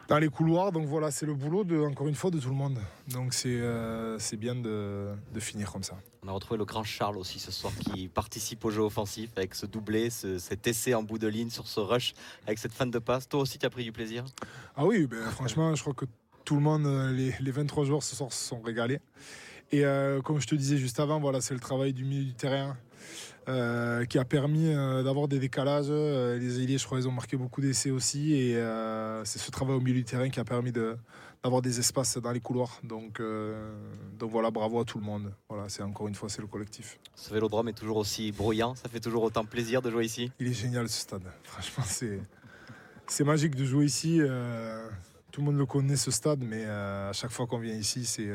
dans 0.07 0.19
les 0.19 0.29
couloirs. 0.29 0.71
Donc 0.71 0.85
voilà, 0.87 1.09
c'est 1.09 1.25
le 1.25 1.33
boulot, 1.33 1.63
de, 1.63 1.79
encore 1.79 2.07
une 2.07 2.15
fois, 2.15 2.31
de 2.31 2.39
tout 2.39 2.49
le 2.49 2.55
monde. 2.55 2.77
Donc 3.09 3.33
c'est 3.33 3.57
euh, 3.59 4.17
bien 4.37 4.55
de, 4.55 5.09
de 5.33 5.39
finir 5.39 5.71
comme 5.71 5.83
ça. 5.83 5.97
On 6.23 6.27
a 6.27 6.31
retrouvé 6.31 6.57
le 6.57 6.65
grand 6.65 6.83
Charles 6.83 7.17
aussi 7.17 7.39
ce 7.39 7.51
soir 7.51 7.73
qui 7.77 8.07
participe 8.13 8.63
au 8.65 8.69
jeu 8.71 8.81
offensif 8.81 9.31
avec 9.35 9.55
ce 9.55 9.65
doublé, 9.65 10.09
ce- 10.09 10.37
cet 10.37 10.67
essai 10.67 10.93
en 10.93 11.03
bout 11.03 11.17
de 11.17 11.27
ligne 11.27 11.49
sur 11.49 11.67
ce 11.67 11.79
rush 11.79 12.13
avec 12.45 12.59
cette 12.59 12.73
fin 12.73 12.85
de 12.85 12.99
passe. 12.99 13.27
Toi 13.27 13.41
aussi, 13.41 13.57
tu 13.57 13.65
as 13.65 13.69
pris 13.69 13.83
du 13.83 13.91
plaisir? 13.91 14.25
Ah 14.75 14.85
oui, 14.85 15.07
ben, 15.07 15.23
franchement, 15.31 15.73
je 15.75 15.81
crois 15.81 15.93
que 15.93 16.05
tout 16.45 16.55
le 16.55 16.61
monde, 16.61 16.85
les, 17.13 17.33
les 17.39 17.51
23 17.51 17.85
joueurs 17.85 18.03
ce 18.03 18.15
soir 18.15 18.31
se 18.31 18.47
sont 18.47 18.61
régalés. 18.61 18.99
Et 19.71 19.83
euh, 19.85 20.21
comme 20.21 20.39
je 20.39 20.47
te 20.47 20.55
disais 20.55 20.77
juste 20.77 20.99
avant, 20.99 21.19
voilà, 21.19 21.41
c'est 21.41 21.53
le 21.53 21.59
travail 21.59 21.93
du 21.93 22.05
milieu 22.05 22.23
du 22.25 22.33
terrain 22.33 22.77
euh, 23.47 24.05
qui 24.05 24.17
a 24.17 24.25
permis 24.25 24.73
euh, 24.73 25.03
d'avoir 25.03 25.27
des 25.27 25.39
décalages. 25.39 25.87
Euh, 25.89 26.37
les 26.37 26.61
ailiers, 26.61 26.77
je 26.77 26.85
crois, 26.85 26.99
ils 26.99 27.07
ont 27.07 27.11
marqué 27.11 27.35
beaucoup 27.37 27.61
d'essais 27.61 27.91
aussi. 27.91 28.33
Et 28.33 28.53
c'est 29.23 29.39
ce 29.39 29.51
travail 29.51 29.75
au 29.75 29.81
milieu 29.81 29.95
du 29.95 30.03
terrain 30.05 30.29
qui 30.29 30.39
a 30.39 30.43
permis 30.45 30.71
de- 30.71 30.95
d'avoir 31.43 31.61
des 31.61 31.77
espaces 31.79 32.17
dans 32.17 32.31
les 32.31 32.39
couloirs. 32.39 32.79
Donc, 32.83 33.21
donc 34.17 34.31
voilà, 34.31 34.49
bravo 34.51 34.79
à 34.79 34.85
tout 34.85 34.97
le 34.99 35.03
monde. 35.05 35.31
Voilà, 35.49 35.67
c'est 35.69 35.83
encore 35.83 36.07
une 36.07 36.15
fois, 36.15 36.29
c'est 36.29 36.41
le 36.41 36.47
collectif. 36.47 36.97
Ce 37.15 37.33
vélodrome 37.33 37.67
est 37.69 37.73
toujours 37.73 37.97
aussi 37.97 38.31
bruyant, 38.31 38.75
ça 38.75 38.89
fait 38.89 38.99
toujours 38.99 39.23
autant 39.23 39.45
plaisir 39.45 39.81
de 39.81 39.91
jouer 39.91 40.05
ici. 40.05 40.31
Il 40.39 40.47
est 40.47 40.53
génial 40.53 40.87
ce 40.89 41.01
stade. 41.01 41.23
Franchement, 41.43 41.83
c'est 41.87 42.19
c'est 43.07 43.23
magique 43.23 43.55
de 43.55 43.63
jouer 43.65 43.85
ici. 43.85 44.19
tout 45.31 45.41
le 45.41 45.45
monde 45.45 45.57
le 45.57 45.65
connaît 45.67 45.95
ce 45.97 46.09
stade, 46.11 46.43
mais 46.43 46.65
à 46.65 47.11
chaque 47.13 47.31
fois 47.31 47.45
qu'on 47.45 47.59
vient 47.59 47.75
ici, 47.75 48.05
c'est 48.05 48.27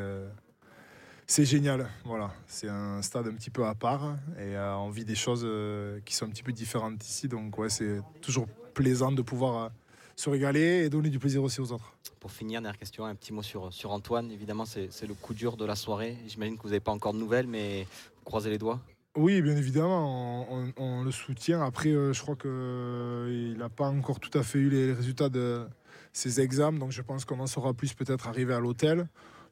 c'est 1.31 1.45
génial. 1.45 1.88
Voilà, 2.05 2.33
c'est 2.49 2.69
un 2.69 3.01
stade 3.03 3.29
un 3.29 3.35
petit 3.35 3.51
peu 3.51 3.64
à 3.64 3.75
part 3.77 4.16
et 4.37 4.57
euh, 4.57 4.75
on 4.79 4.90
vit 4.90 5.05
des 5.05 5.14
choses 5.14 5.43
euh, 5.45 6.01
qui 6.05 6.14
sont 6.16 6.27
un 6.27 6.31
petit 6.31 6.43
peu 6.43 6.51
différentes 6.53 7.07
ici. 7.07 7.29
Donc 7.29 7.57
ouais, 7.57 7.69
c'est 7.69 8.01
toujours 8.21 8.49
plaisant 8.75 9.12
de 9.12 9.23
pouvoir 9.23 9.64
euh, 9.64 9.69
se 10.16 10.29
régaler 10.29 10.85
et 10.85 10.90
donner 10.90 11.09
du 11.09 11.21
plaisir 11.21 11.40
aussi 11.45 11.61
aux 11.61 11.71
autres. 11.71 11.95
Pour 12.19 12.33
finir, 12.33 12.61
dernière 12.61 12.77
question, 12.79 13.05
un 13.05 13.14
petit 13.14 13.33
mot 13.33 13.43
sur, 13.43 13.73
sur 13.73 13.93
Antoine. 13.93 14.31
Évidemment, 14.33 14.64
c'est 14.64 15.07
le 15.07 15.14
coup 15.14 15.33
dur 15.33 15.57
de 15.57 15.64
la 15.64 15.77
soirée. 15.77 16.16
J'imagine 16.27 16.57
que 16.57 16.62
vous 16.62 16.71
n'avez 16.71 16.81
pas 16.81 16.93
encore 16.93 17.12
de 17.14 17.19
nouvelles, 17.19 17.47
mais 17.47 17.87
croisez 18.25 18.51
les 18.51 18.59
doigts. 18.59 18.81
Oui, 19.16 19.40
bien 19.40 19.57
évidemment, 19.57 20.47
on, 20.53 20.66
on- 20.66 20.73
on 20.83 21.03
le 21.05 21.11
soutient. 21.12 21.62
Après, 21.62 21.90
je 21.90 22.21
crois 22.21 22.35
qu'il 22.37 23.57
n'a 23.57 23.69
pas 23.69 23.88
encore 23.88 24.19
tout 24.21 24.37
à 24.37 24.43
fait 24.43 24.59
eu 24.59 24.69
les, 24.69 24.88
les 24.88 24.93
résultats 24.93 25.29
de 25.29 25.64
ses 26.12 26.40
examens, 26.40 26.79
donc 26.79 26.90
je 26.90 27.03
pense 27.03 27.25
qu'on 27.25 27.38
en 27.40 27.47
saura 27.47 27.73
plus 27.73 27.95
peut-être 27.95 28.27
arrivé 28.29 28.53
à 28.53 28.59
l'hôtel. 28.61 29.09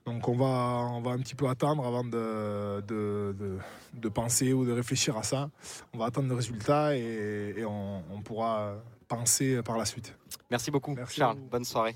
Donc 0.09 0.27
on 0.29 0.37
va, 0.37 0.45
on 0.93 1.01
va 1.01 1.11
un 1.13 1.19
petit 1.19 1.35
peu 1.35 1.49
attendre 1.49 1.87
avant 1.87 2.05
de, 2.05 2.81
de, 2.87 3.35
de- 3.39 3.59
de 3.95 4.09
penser 4.09 4.53
ou 4.53 4.65
de 4.65 4.73
réfléchir 4.73 5.17
à 5.17 5.23
ça. 5.23 5.51
On 5.95 5.99
va 5.99 6.07
attendre 6.07 6.29
le 6.29 6.35
résultat 6.35 6.97
et, 6.97 7.55
et 7.59 7.65
on, 7.65 8.03
on 8.13 8.21
pourra 8.23 8.75
penser 9.07 9.63
par 9.63 9.77
la 9.77 9.85
suite. 9.85 10.15
Merci 10.51 10.71
beaucoup, 10.71 10.95
Merci 10.95 11.21
à 11.21 11.27
Charles. 11.27 11.37
vous. 11.39 11.49
Bonne 11.51 11.65
soirée. 11.65 11.95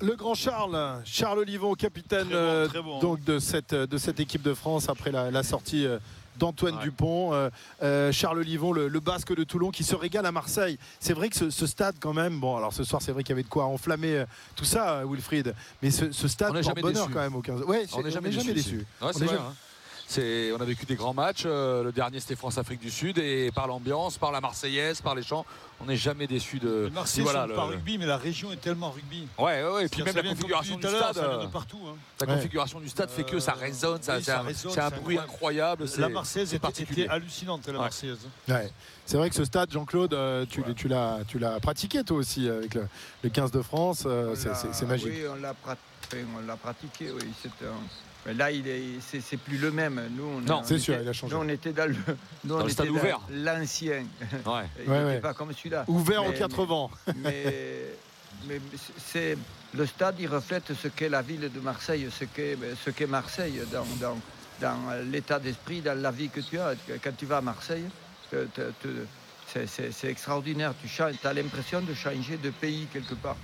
Le 0.00 0.14
grand 0.14 0.34
Charles, 0.34 1.00
Charles 1.04 1.40
Olivon, 1.40 1.74
capitaine 1.74 2.28
Très 2.28 2.34
bon, 2.34 2.36
euh, 2.36 2.68
très 2.68 2.82
bon. 2.82 3.00
donc 3.00 3.24
de 3.24 3.38
cette, 3.40 3.74
de 3.74 3.98
cette 3.98 4.20
équipe 4.20 4.42
de 4.42 4.54
France 4.54 4.88
après 4.88 5.10
la, 5.10 5.30
la 5.32 5.42
sortie 5.42 5.86
euh, 5.86 5.98
d'Antoine 6.38 6.76
Ouais. 6.76 6.82
Dupont. 6.82 7.32
Euh, 7.34 7.50
euh, 7.82 8.12
Charles 8.12 8.38
Olivon, 8.38 8.72
le, 8.72 8.88
le 8.88 9.00
basque 9.00 9.34
de 9.34 9.44
Toulon, 9.44 9.70
qui 9.70 9.84
se 9.84 9.94
régale 9.94 10.26
à 10.26 10.32
Marseille. 10.32 10.78
C'est 11.00 11.12
vrai 11.14 11.28
que 11.28 11.36
ce, 11.36 11.50
ce 11.50 11.66
stade, 11.66 11.96
quand 12.00 12.12
même, 12.14 12.38
bon, 12.40 12.56
alors 12.56 12.72
ce 12.72 12.84
soir, 12.84 13.02
c'est 13.02 13.12
vrai 13.12 13.22
qu'il 13.22 13.30
y 13.30 13.32
avait 13.34 13.42
de 13.42 13.48
quoi 13.48 13.64
enflammer 13.66 14.18
euh, 14.18 14.24
tout 14.56 14.64
ça, 14.64 15.02
Wilfried, 15.04 15.54
mais 15.82 15.90
ce, 15.90 16.10
ce 16.12 16.28
stade 16.28 16.52
porte 16.52 16.64
jamais 16.64 16.82
bonheur 16.82 17.06
déçu. 17.06 17.14
quand 17.14 17.20
même 17.22 17.34
au 17.36 17.42
15. 17.42 17.62
Ouais, 17.62 17.86
On 17.94 18.02
n'est 18.02 18.10
jamais, 18.10 18.30
déçu. 18.30 18.52
déçu. 18.52 18.86
Ouais, 19.02 19.12
c'est 20.08 20.50
on 20.52 20.60
a 20.60 20.64
vécu 20.64 20.86
des 20.86 20.94
grands 20.96 21.12
matchs. 21.12 21.42
euh, 21.44 21.84
le 21.84 21.92
dernier, 21.92 22.18
c'était 22.18 22.34
France-Afrique 22.34 22.80
du 22.80 22.90
Sud. 22.90 23.18
Et 23.18 23.50
par 23.54 23.66
l'ambiance, 23.66 24.16
par 24.16 24.32
la 24.32 24.40
Marseillaise, 24.40 25.02
par 25.02 25.14
les 25.14 25.22
chants, 25.22 25.44
on 25.80 25.84
n'est 25.84 25.96
jamais 25.96 26.26
déçu 26.26 26.58
de. 26.58 26.84
Les 26.86 26.90
Marseillais 26.90 27.22
voilà, 27.24 27.46
le- 27.46 27.54
pas 27.54 27.64
rugby, 27.64 27.98
mais 27.98 28.06
la 28.06 28.16
région 28.16 28.50
est 28.50 28.56
tellement 28.56 28.90
rugby. 28.90 29.28
Ouais, 29.38 29.62
ouais, 29.62 29.70
ouais. 29.70 29.84
Et 29.84 29.88
puis 29.88 30.02
même 30.02 30.16
la 30.16 30.22
configuration 30.22 30.76
du 30.76 30.82
stade. 30.88 31.14
ça 31.14 31.28
vient 31.28 31.38
euh, 31.38 31.42
de 31.42 31.46
partout. 31.48 31.78
hein. 31.86 31.94
La 32.20 32.26
Ouais. 32.26 32.34
configuration 32.34 32.80
du 32.80 32.88
stade 32.88 33.10
fait 33.10 33.24
que 33.24 33.38
ça 33.38 33.52
Euh, 33.52 33.60
résonne, 33.60 34.02
ça- 34.02 34.16
oui, 34.16 34.54
c'est 34.54 34.80
un, 34.80 34.90
bruit 34.90 35.18
incroyable. 35.18 35.84
La 35.98 36.08
Marseillaise 36.08 36.54
était, 36.54 36.82
était 36.82 37.08
hallucinante, 37.08 37.66
la. 37.66 37.74
Marseillaise. 37.74 38.26
Ouais. 38.48 38.72
C'est 39.04 39.18
vrai 39.18 39.28
que 39.28 39.36
ce 39.36 39.44
stade, 39.44 39.70
Jean-Claude, 39.70 40.16
tu, 40.48 40.62
tu 40.74 40.88
l'as, 40.88 41.60
pratiqué 41.60 42.02
toi 42.02 42.16
aussi 42.16 42.48
avec 42.48 42.74
le, 42.74 42.88
le 43.22 43.28
15 43.30 43.50
de 43.50 43.60
France. 43.60 44.06
c'est, 44.34 44.86
magique. 44.86 45.08
Oui, 45.08 45.22
on 45.30 45.34
l'a, 45.36 46.56
pratiqué, 46.56 47.10
oui. 47.12 47.28
c'est 47.42 47.48
un- 47.66 48.07
là, 48.34 48.50
il 48.50 48.66
est, 48.68 48.82
c'est, 49.00 49.20
c'est 49.20 49.36
plus 49.36 49.58
le 49.58 49.70
même. 49.70 50.00
Nous, 50.16 50.24
on, 50.24 50.40
Non, 50.40 50.60
on 50.60 50.64
c'est 50.64 50.78
sûr, 50.78 50.94
était- 50.94 51.04
il 51.04 51.08
a 51.08 51.12
changé. 51.12 51.34
Nous, 51.34 51.40
on 51.40 51.48
était 51.48 51.72
dans 51.72 51.86
le, 51.88 51.96
nous, 52.44 52.54
on 52.54 52.58
le 52.58 52.64
était 52.64 52.72
stade 52.72 52.86
dans 52.88 52.92
ouvert. 52.94 53.20
l'ancien. 53.30 54.04
Ouais. 54.46 54.64
Il 54.84 54.90
Ouais, 54.90 54.98
n'était 54.98 55.04
ouais. 55.06 55.20
pas 55.20 55.34
comme 55.34 55.52
celui-là. 55.52 55.84
Ouvert 55.88 56.22
Mais- 56.22 56.28
en 56.28 56.32
quatre 56.32 56.64
vents. 56.64 56.90
mais, 57.16 57.84
mais 58.46 58.60
c'est 59.06 59.36
le 59.74 59.86
stade, 59.86 60.16
il 60.18 60.26
reflète 60.28 60.72
ce 60.74 60.88
qu'est 60.88 61.08
la 61.08 61.22
ville 61.22 61.50
de 61.52 61.60
Marseille, 61.60 62.08
ce 62.10 62.24
qu'est, 62.24 62.56
ce 62.84 62.90
qu'est 62.90 63.06
Marseille 63.06 63.60
dans, 63.72 63.84
dans, 64.00 64.18
dans 64.60 64.76
l'état 65.10 65.38
d'esprit, 65.38 65.80
dans 65.80 65.98
la 66.00 66.10
vie 66.10 66.28
que 66.28 66.40
tu 66.40 66.58
as. 66.58 66.74
Quand 67.02 67.16
tu 67.16 67.26
vas 67.26 67.38
à 67.38 67.42
Marseille, 67.42 67.84
te- 68.30 68.44
te- 68.46 68.70
te- 68.82 69.04
c'est, 69.46 69.66
c'est- 69.66 69.92
c'est 69.92 70.08
extraordinaire. 70.08 70.72
Tu 70.82 71.02
as 71.02 71.32
l'impression 71.32 71.80
de 71.80 71.94
changer 71.94 72.36
de 72.36 72.50
pays 72.50 72.86
quelque 72.92 73.14
part. 73.14 73.36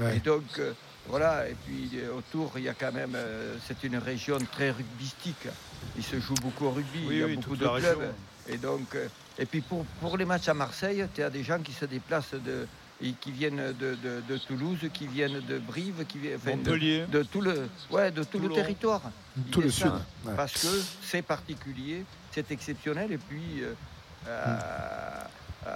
Ouais. 0.00 0.16
Et 0.16 0.20
donc, 0.20 0.44
euh, 0.58 0.72
voilà, 1.08 1.48
et 1.48 1.56
puis 1.66 1.90
euh, 1.94 2.14
autour, 2.18 2.52
il 2.56 2.64
y 2.64 2.68
a 2.68 2.74
quand 2.74 2.92
même, 2.92 3.14
euh, 3.14 3.56
c'est 3.66 3.82
une 3.84 3.96
région 3.98 4.38
très 4.52 4.70
rugbystique. 4.70 5.48
Il 5.96 6.04
se 6.04 6.20
joue 6.20 6.34
beaucoup 6.42 6.66
au 6.66 6.70
rugby, 6.70 7.00
Oui, 7.06 7.14
il 7.16 7.18
y 7.18 7.22
a 7.22 7.26
oui, 7.26 7.36
beaucoup 7.36 7.56
de 7.56 7.66
clubs. 7.66 7.72
région. 7.74 8.14
Et 8.48 8.56
donc, 8.58 8.94
euh, 8.94 9.08
et 9.38 9.46
puis 9.46 9.60
pour, 9.60 9.84
pour 10.00 10.16
les 10.16 10.24
matchs 10.24 10.48
à 10.48 10.54
Marseille, 10.54 11.04
tu 11.14 11.22
as 11.22 11.30
des 11.30 11.42
gens 11.42 11.58
qui 11.60 11.72
se 11.72 11.84
déplacent 11.84 12.34
de, 12.34 12.66
et 13.02 13.12
qui 13.12 13.32
viennent 13.32 13.72
de, 13.72 13.94
de- 13.94 14.22
de 14.28 14.36
Toulouse, 14.38 14.78
qui 14.92 15.06
viennent 15.06 15.40
de 15.40 15.58
Brive, 15.58 16.04
qui 16.06 16.18
viennent 16.18 16.36
enfin, 16.36 16.50
de, 16.52 16.56
Montpellier. 16.56 17.06
de 17.10 17.22
tout 17.22 17.40
le, 17.40 17.68
ouais, 17.90 18.10
de 18.10 18.22
tout 18.24 18.38
le 18.38 18.50
territoire. 18.50 19.02
Tout 19.50 19.62
le 19.62 19.70
sud. 19.70 19.86
ouais. 20.26 20.34
Parce 20.36 20.52
que 20.52 20.68
c'est 21.02 21.22
particulier, 21.22 22.04
c'est 22.30 22.50
exceptionnel. 22.50 23.10
Et 23.12 23.18
puis, 23.18 23.62
euh, 23.62 23.72
euh, 24.28 24.58
euh, 25.66 25.70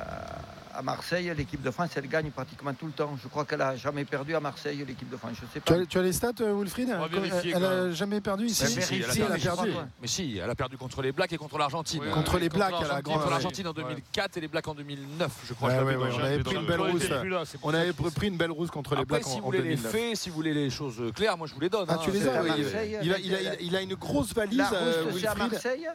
à 0.76 0.82
Marseille, 0.82 1.32
l'équipe 1.36 1.62
de 1.62 1.70
France, 1.70 1.90
elle 1.96 2.08
gagne 2.08 2.30
pratiquement 2.30 2.74
tout 2.74 2.86
le 2.86 2.92
temps. 2.92 3.16
Je 3.22 3.28
crois 3.28 3.44
qu'elle 3.44 3.58
n'a 3.60 3.76
jamais 3.76 4.04
perdu 4.04 4.34
à 4.34 4.40
Marseille, 4.40 4.84
l'équipe 4.86 5.08
de 5.08 5.16
France. 5.16 5.32
Je 5.34 5.40
sais 5.52 5.60
Tu 5.64 5.72
pas. 5.72 5.74
as, 5.80 5.86
tu 5.86 5.98
as 5.98 6.02
les 6.02 6.12
stats, 6.12 6.32
euh, 6.40 6.54
Wilfried 6.58 6.88
On 6.94 6.98
va 6.98 7.06
Elle- 7.12 7.20
vérifier, 7.20 7.52
Elle 7.56 7.62
n'a 7.62 7.90
jamais 7.92 8.20
perdu 8.20 8.46
ici 8.46 8.64
Mais 8.64 8.68
Si, 8.68 8.82
si, 8.82 8.94
elle 8.96 9.04
a 9.04 9.14
elle 9.14 9.32
a 9.32 9.38
perdu. 9.38 9.70
Mais 10.02 10.08
si, 10.08 10.38
elle 10.42 10.50
a 10.50 10.54
perdu 10.54 10.76
contre 10.76 11.02
les 11.02 11.12
Blacks 11.12 11.32
et 11.32 11.36
contre 11.36 11.58
l'Argentine. 11.58 12.00
Oui, 12.02 12.10
Contre 12.10 12.38
les 12.38 12.48
contre 12.48 12.56
Blacks 12.56 12.72
la 12.72 12.78
l'Argentine, 12.78 13.02
grande. 13.04 13.18
Contre 13.18 13.30
l'Argentine 13.30 13.66
en 13.68 13.72
2004 13.72 14.36
et 14.36 14.40
les 14.40 14.48
Blacks 14.48 14.68
en 14.68 14.74
2009, 14.74 15.30
je 15.48 15.54
crois. 15.54 15.68
Ouais, 15.70 15.78
ouais, 15.82 15.96
ouais, 15.96 16.08
on 16.12 16.24
avait 16.24 16.38
pris 16.42 16.56
une 16.56 16.66
belle 16.66 16.80
rousse. 16.80 17.02
On 17.62 17.74
avait 17.74 17.92
pris 17.92 18.28
une 18.28 18.36
belle 18.36 18.50
rousse 18.50 18.70
contre 18.70 18.96
les 18.96 19.04
Blacks 19.04 19.24
si 19.24 19.30
en, 19.30 19.32
vous 19.34 19.38
en 19.38 19.46
voulez 19.46 19.58
les 19.58 19.76
2009. 19.76 19.92
faits, 19.92 20.16
si 20.16 20.28
vous 20.28 20.34
voulez 20.34 20.54
les 20.54 20.70
choses 20.70 21.00
claires, 21.14 21.38
moi 21.38 21.46
je 21.46 21.54
vous 21.54 21.60
les 21.60 21.68
donne. 21.68 21.86
Ah, 21.88 21.94
hein. 21.94 22.00
tu 22.04 22.10
les 22.10 22.20
C'est- 22.20 22.28
as 22.28 22.42
il, 23.02 23.12
a, 23.12 23.16
a, 23.16 23.76
a- 23.76 23.78
a 23.78 23.82
une 23.82 23.94
grosse 23.94 24.34
valise, 24.34 24.58
La 24.58 24.72
euh, 24.72 25.04
rousse, 25.10 25.20
c'est 25.20 25.26
à. 25.26 25.34
Marseille 25.34 25.86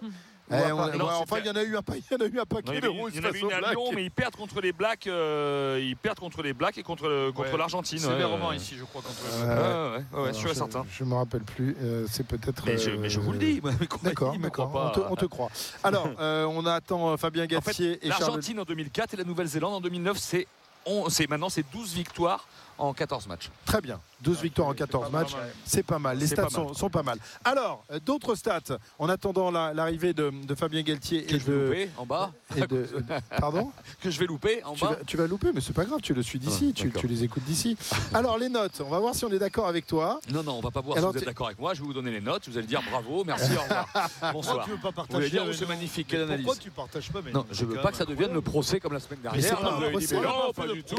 Eh, 0.52 0.72
on- 0.72 0.84
ouais, 0.84 0.98
Non, 0.98 1.08
enfin, 1.12 1.38
il 1.40 1.46
y 1.46 1.50
en 1.50 1.56
a 1.56 1.64
eu 1.64 1.78
un, 1.78 1.82
pa- 1.82 1.96
il 1.98 2.04
y 2.12 2.16
en 2.16 2.26
a 2.26 2.28
eu 2.28 2.40
un 2.40 2.46
paquet 2.46 2.82
de 2.82 2.88
rousses 2.88 3.12
il 3.14 3.22
y 3.22 3.26
en 3.26 3.30
face 3.32 3.44
aux 3.44 3.50
une 3.50 3.54
à. 3.54 3.72
Lyon, 3.72 3.92
mais 3.94 4.04
ils 4.06 4.12
perdent 4.12 4.36
contre 4.36 4.62
les 4.62 4.72
Blacks. 4.72 5.06
euh, 5.08 5.80
ils 5.82 5.96
perdent 5.96 6.20
contre 6.20 6.42
les 6.42 6.54
Blacks 6.54 6.78
et 6.78 6.84
contre, 6.84 7.32
contre 7.32 7.52
Ouais. 7.52 7.58
l'Argentine. 7.58 8.00
Sévèrement 8.00 8.50
ouais. 8.50 8.56
ici, 8.58 8.76
je 8.78 8.84
crois, 8.84 9.02
contre 9.02 9.16
Euh. 9.44 10.00
Ouais, 10.14 10.22
ouais, 10.24 10.34
je- 10.34 10.54
certain. 10.54 10.86
Je 10.92 11.04
me 11.04 11.14
rappelle 11.16 11.44
plus. 11.44 11.76
euh, 11.82 12.06
c'est 12.10 12.26
peut-être. 12.26 12.64
Mais 12.66 12.78
je, 12.78 12.90
euh, 12.92 12.98
mais 13.00 13.10
je 13.10 13.20
vous 13.20 13.32
le 13.34 13.38
dis. 13.40 13.62
D'accord, 14.02 14.36
crois 14.52 14.86
On 14.88 14.90
te, 14.92 15.00
pas. 15.00 15.08
on 15.12 15.16
te 15.16 15.26
croit. 15.26 15.50
Alors, 15.84 16.10
euh, 16.20 16.46
on 16.46 16.66
attend 16.66 17.16
Fabien 17.18 17.44
En 17.46 17.48
fait, 17.62 17.72
Gatier 17.72 18.00
et 18.06 18.10
Charles. 18.10 18.22
L'Argentine 18.22 18.60
en 18.60 18.64
2004 18.66 19.14
et 19.14 19.18
la 19.18 19.24
Nouvelle-Zélande 19.24 19.74
en 19.76 19.82
2009, 19.82 20.18
c'est 20.18 20.48
on- 20.86 21.10
c'est 21.10 21.30
maintenant 21.30 21.50
c'est 21.50 21.66
12 21.72 21.94
victoires 21.94 22.48
en 22.78 22.94
14 22.94 23.28
matchs. 23.28 23.50
Très 23.66 23.82
bien. 23.82 24.00
12 24.22 24.38
Ah, 24.40 24.44
victoires 24.44 24.68
en 24.68 24.72
c'est- 24.72 24.78
14 24.78 25.06
c'est 25.06 25.12
pas 25.12 25.18
mal, 25.18 25.24
matchs. 25.26 25.34
ouais. 25.36 25.54
C'est 25.66 25.84
pas 25.84 26.00
mal. 26.00 26.18
Les 26.18 26.28
stats 26.28 26.36
pas 26.36 26.42
mal. 26.44 26.52
sont, 26.52 26.74
sont 26.74 26.90
pas 26.90 27.04
mal. 27.04 27.18
Alors, 27.46 27.84
euh, 27.92 28.00
d'autres 28.06 28.36
stats 28.36 28.78
en 28.98 29.10
attendant 29.10 29.52
la- 29.52 29.74
l'arrivée 29.74 30.14
de, 30.14 30.32
de 30.46 30.56
Fabien 30.56 30.82
Galtier 30.82 31.24
Que 31.24 31.36
et 31.36 31.40
je 31.40 31.46
vais 31.46 31.52
de. 31.52 31.64
louper 31.66 31.90
en 31.98 32.06
bas. 32.06 32.32
et 32.56 32.62
de- 32.68 32.88
Pardon 33.40 33.72
Que 34.02 34.10
je 34.10 34.20
vais 34.20 34.26
louper 34.26 34.64
en 34.64 34.74
tu 34.74 34.82
bas. 34.84 34.90
vas, 34.92 34.98
tu 35.06 35.18
vas 35.18 35.28
louper, 35.28 35.52
mais 35.54 35.62
c'est 35.62 35.74
pas 35.74 35.86
grave, 35.86 36.00
tu 36.02 36.14
le 36.14 36.22
suis 36.24 36.40
d'ici, 36.40 36.70
Ah, 36.72 36.80
tu, 36.82 36.92
tu 36.92 37.08
les 37.08 37.24
écoutes 37.24 37.44
d'ici. 37.44 37.78
Alors, 38.14 38.38
les 38.38 38.50
notes, 38.50 38.82
on 38.86 38.90
va 38.90 39.00
voir 39.00 39.16
si 39.16 39.24
on 39.26 39.30
est 39.32 39.40
d'accord 39.40 39.68
avec 39.68 39.86
toi. 39.88 40.20
Non, 40.32 40.44
non, 40.44 40.54
on 40.54 40.62
va 40.62 40.72
pas 40.72 40.82
voir 40.82 40.98
Alors, 40.98 41.12
si 41.12 41.18
vous 41.18 41.24
êtes 41.24 41.28
d'accord 41.28 41.48
avec 41.48 41.60
moi. 41.60 41.74
Je 41.74 41.82
vais 41.82 41.88
vous 41.88 41.94
donner 41.94 42.12
les 42.12 42.22
notes. 42.22 42.48
Vous 42.50 42.58
allez 42.58 42.68
dire 42.68 42.82
bravo, 42.90 43.24
merci, 43.24 43.52
au 43.58 43.62
revoir. 43.62 43.88
Bonsoir. 44.34 44.66
tu 44.66 44.72
veux 44.72 44.78
pas 44.78 44.90
Vous 44.90 44.94
partager 44.96 45.30
dire, 45.30 45.44
avec 45.44 45.54
oh, 45.56 45.58
c'est 45.58 45.68
magnifique, 45.68 46.08
quelle 46.08 46.24
analyse. 46.24 46.46
Pourquoi 46.46 46.62
tu 46.62 46.72
partages 46.72 47.12
pas 47.12 47.20
mais 47.24 47.32
Non, 47.32 47.46
je 47.52 47.66
veux 47.66 47.76
pas 47.82 47.92
que 47.92 47.98
ça 47.98 48.06
devienne 48.06 48.34
le 48.34 48.42
procès 48.42 48.80
comme 48.80 48.94
la 48.94 49.00
semaine 49.00 49.20
dernière. 49.22 49.56
Vous 49.58 50.16
non, 50.16 50.52
pas 50.54 50.64
pas 50.68 50.74
du 50.74 50.84
tout. 50.84 50.96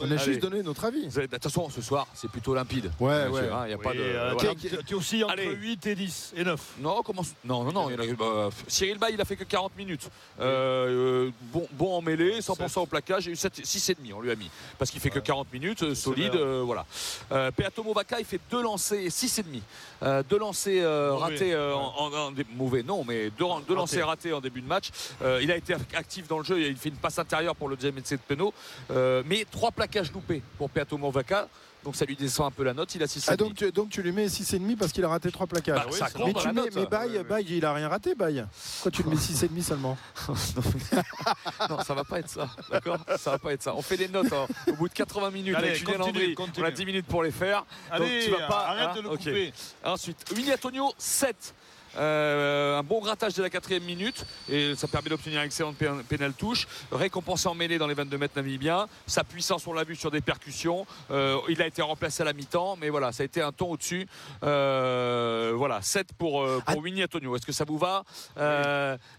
on 0.00 0.10
a 0.10 0.16
juste 0.16 0.40
donné 0.40 0.62
notre 0.62 0.84
avis. 0.84 1.08
Vous 1.08 1.20
De 1.20 1.26
toute 1.26 1.42
façon, 1.42 1.68
ce 1.76 1.82
soir, 1.82 2.06
c'est 2.14 2.30
plutôt 2.30 2.54
limpide. 2.54 2.90
Ouais, 2.98 3.26
ouais. 3.28 3.50
hein, 3.52 3.64
Il 3.64 3.68
n'y 3.68 3.74
a 3.74 3.78
pas 3.78 3.92
de. 3.92 3.98
euh, 4.00 4.32
voilà. 4.32 4.54
T'es 4.86 4.94
aussi 4.94 5.22
entre 5.22 5.34
Allez. 5.34 5.50
8 5.54 5.86
et 5.86 5.94
10 5.94 6.32
et 6.36 6.42
9. 6.44 6.60
Non, 6.80 7.02
comment 7.04 7.20
Non, 7.44 7.64
non, 7.64 7.72
non. 7.72 7.90
il 7.90 8.00
a- 8.00 8.14
bah, 8.14 8.48
Cyril 8.66 8.98
Bay, 8.98 9.08
il 9.12 9.20
a 9.20 9.24
fait 9.26 9.36
que 9.36 9.44
40 9.44 9.76
minutes. 9.76 10.08
Euh, 10.40 11.26
euh, 11.26 11.30
bon, 11.52 11.68
bon 11.72 11.94
en 11.98 12.00
mêlée, 12.00 12.40
100% 12.40 12.80
au 12.82 12.86
plaquage. 12.86 13.24
J'ai 13.24 13.32
eu 13.32 13.34
6,5, 13.34 14.12
on 14.14 14.20
lui 14.20 14.30
a 14.30 14.36
mis. 14.36 14.50
Parce 14.78 14.90
qu'il 14.90 15.00
fait 15.00 15.10
que 15.10 15.18
40 15.18 15.52
minutes, 15.52 15.92
solide, 15.94 16.34
euh, 16.34 16.62
voilà. 16.64 16.86
Euh, 17.32 17.50
Peatomo 17.50 17.92
Vaca, 17.92 18.18
il 18.18 18.24
fait 18.24 18.40
deux 18.50 18.62
lancers, 18.62 19.10
6,5. 19.10 19.60
Euh, 20.02 20.22
deux 20.28 20.38
lancers 20.38 20.82
euh, 20.86 21.14
ratés, 21.14 21.52
euh, 21.52 21.74
en, 21.74 21.94
en- 21.98 22.12
en 22.14 22.30
dé- 22.32 22.46
mauvais, 22.54 22.82
non, 22.82 23.04
mais 23.06 23.30
deux, 23.30 23.44
deux 23.68 23.74
lancers 23.74 24.06
ratés 24.06 24.32
en 24.32 24.40
début 24.40 24.62
de 24.62 24.66
match. 24.68 24.88
Euh, 25.22 25.40
il 25.42 25.50
a 25.52 25.56
été 25.56 25.74
actif 25.94 26.26
dans 26.26 26.38
le 26.38 26.44
jeu, 26.44 26.60
il 26.60 26.76
fait 26.76 26.88
une 26.88 26.96
passe 26.96 27.18
intérieure 27.18 27.54
pour 27.54 27.68
le 27.68 27.76
deuxième 27.76 27.98
essai 27.98 28.16
de 28.16 28.22
Penaud. 28.26 28.54
Euh, 28.90 29.22
mais 29.26 29.44
trois 29.50 29.70
plaquages 29.72 30.12
loupés 30.12 30.42
pour 30.58 30.70
Peato 30.70 30.96
Movaca. 30.96 31.48
Donc 31.86 31.94
ça 31.94 32.04
lui 32.04 32.16
descend 32.16 32.48
un 32.48 32.50
peu 32.50 32.64
la 32.64 32.74
note. 32.74 32.92
Il 32.96 33.02
a 33.04 33.06
6,5. 33.06 33.24
Ah, 33.28 33.36
donc, 33.36 33.54
tu, 33.54 33.70
donc 33.70 33.90
tu 33.90 34.02
lui 34.02 34.10
mets 34.10 34.26
6,5 34.26 34.76
parce 34.76 34.90
qu'il 34.90 35.04
a 35.04 35.08
raté 35.08 35.30
3 35.30 35.46
plaquages. 35.46 35.84
Bah, 35.86 35.92
ça 35.92 36.08
mais 36.18 36.34
tu 36.34 36.48
mets, 36.48 36.52
note. 36.52 36.74
mais 36.74 36.86
Baye, 36.86 37.22
Baye, 37.22 37.46
il 37.48 37.64
a 37.64 37.72
rien 37.72 37.88
raté, 37.88 38.16
Baye. 38.16 38.44
Pourquoi 38.74 38.90
tu 38.90 39.04
le 39.04 39.10
mets 39.10 39.14
6,5 39.14 39.62
seulement 39.62 39.96
non, 41.70 41.78
ça 41.84 41.94
va 41.94 42.02
pas 42.02 42.18
être 42.18 42.28
ça. 42.28 42.50
D'accord? 42.72 42.98
Ça 43.16 43.30
va 43.30 43.38
pas 43.38 43.52
être 43.52 43.62
ça. 43.62 43.72
On 43.76 43.82
fait 43.82 43.96
les 43.96 44.08
notes 44.08 44.32
hein, 44.32 44.48
au 44.66 44.72
bout 44.72 44.88
de 44.88 44.94
80 44.94 45.30
minutes 45.30 45.54
Allez, 45.54 45.68
avec 45.68 45.78
Julien 45.78 45.98
continue, 45.98 46.18
Landry. 46.18 46.34
continue. 46.34 46.64
On 46.66 46.68
a 46.68 46.72
10 46.72 46.86
minutes 46.86 47.06
pour 47.06 47.22
les 47.22 47.30
faire. 47.30 47.64
Allez, 47.88 48.04
donc 48.04 48.24
tu 48.24 48.30
vas 48.40 48.48
pas. 48.48 48.66
arrête 48.66 48.88
hein, 48.88 48.94
de 48.96 49.00
le 49.02 49.08
ok. 49.10 49.18
couper. 49.18 49.52
Ensuite, 49.84 50.24
Willy 50.34 50.52
Antonio, 50.52 50.92
7. 50.98 51.54
Euh, 51.96 52.78
un 52.78 52.82
bon 52.82 53.00
grattage 53.00 53.34
de 53.34 53.42
la 53.42 53.50
quatrième 53.50 53.84
minute. 53.84 54.24
Et 54.48 54.74
ça 54.76 54.86
permet 54.88 55.08
d'obtenir 55.08 55.40
une 55.40 55.46
excellente 55.46 55.76
pé- 55.76 55.90
pénale 56.08 56.32
touche. 56.34 56.66
Récompensé 56.92 57.48
en 57.48 57.54
mêlée 57.54 57.78
dans 57.78 57.86
les 57.86 57.94
22 57.94 58.18
mètres 58.18 58.34
namibiens 58.36 58.86
sa 59.06 59.24
puissance 59.24 59.66
on 59.66 59.72
l'a 59.72 59.84
vu 59.84 59.96
sur 59.96 60.10
des 60.10 60.20
percussions. 60.20 60.86
Euh, 61.10 61.38
il 61.48 61.60
a 61.62 61.66
été 61.66 61.82
remplacé 61.82 62.22
à 62.22 62.24
la 62.26 62.32
mi-temps. 62.32 62.76
Mais 62.80 62.88
voilà 62.90 63.12
ça 63.12 63.22
a 63.22 63.26
été 63.26 63.40
un 63.42 63.52
ton 63.52 63.70
au-dessus. 63.72 64.06
Euh, 64.42 65.52
voilà 65.56 65.82
7 65.82 66.08
pour, 66.18 66.46
pour 66.66 66.78
Winnie 66.78 67.04
Antonio. 67.04 67.36
Est-ce 67.36 67.46
que 67.46 67.52
ça 67.52 67.64
vous 67.64 67.78
va? 67.78 68.04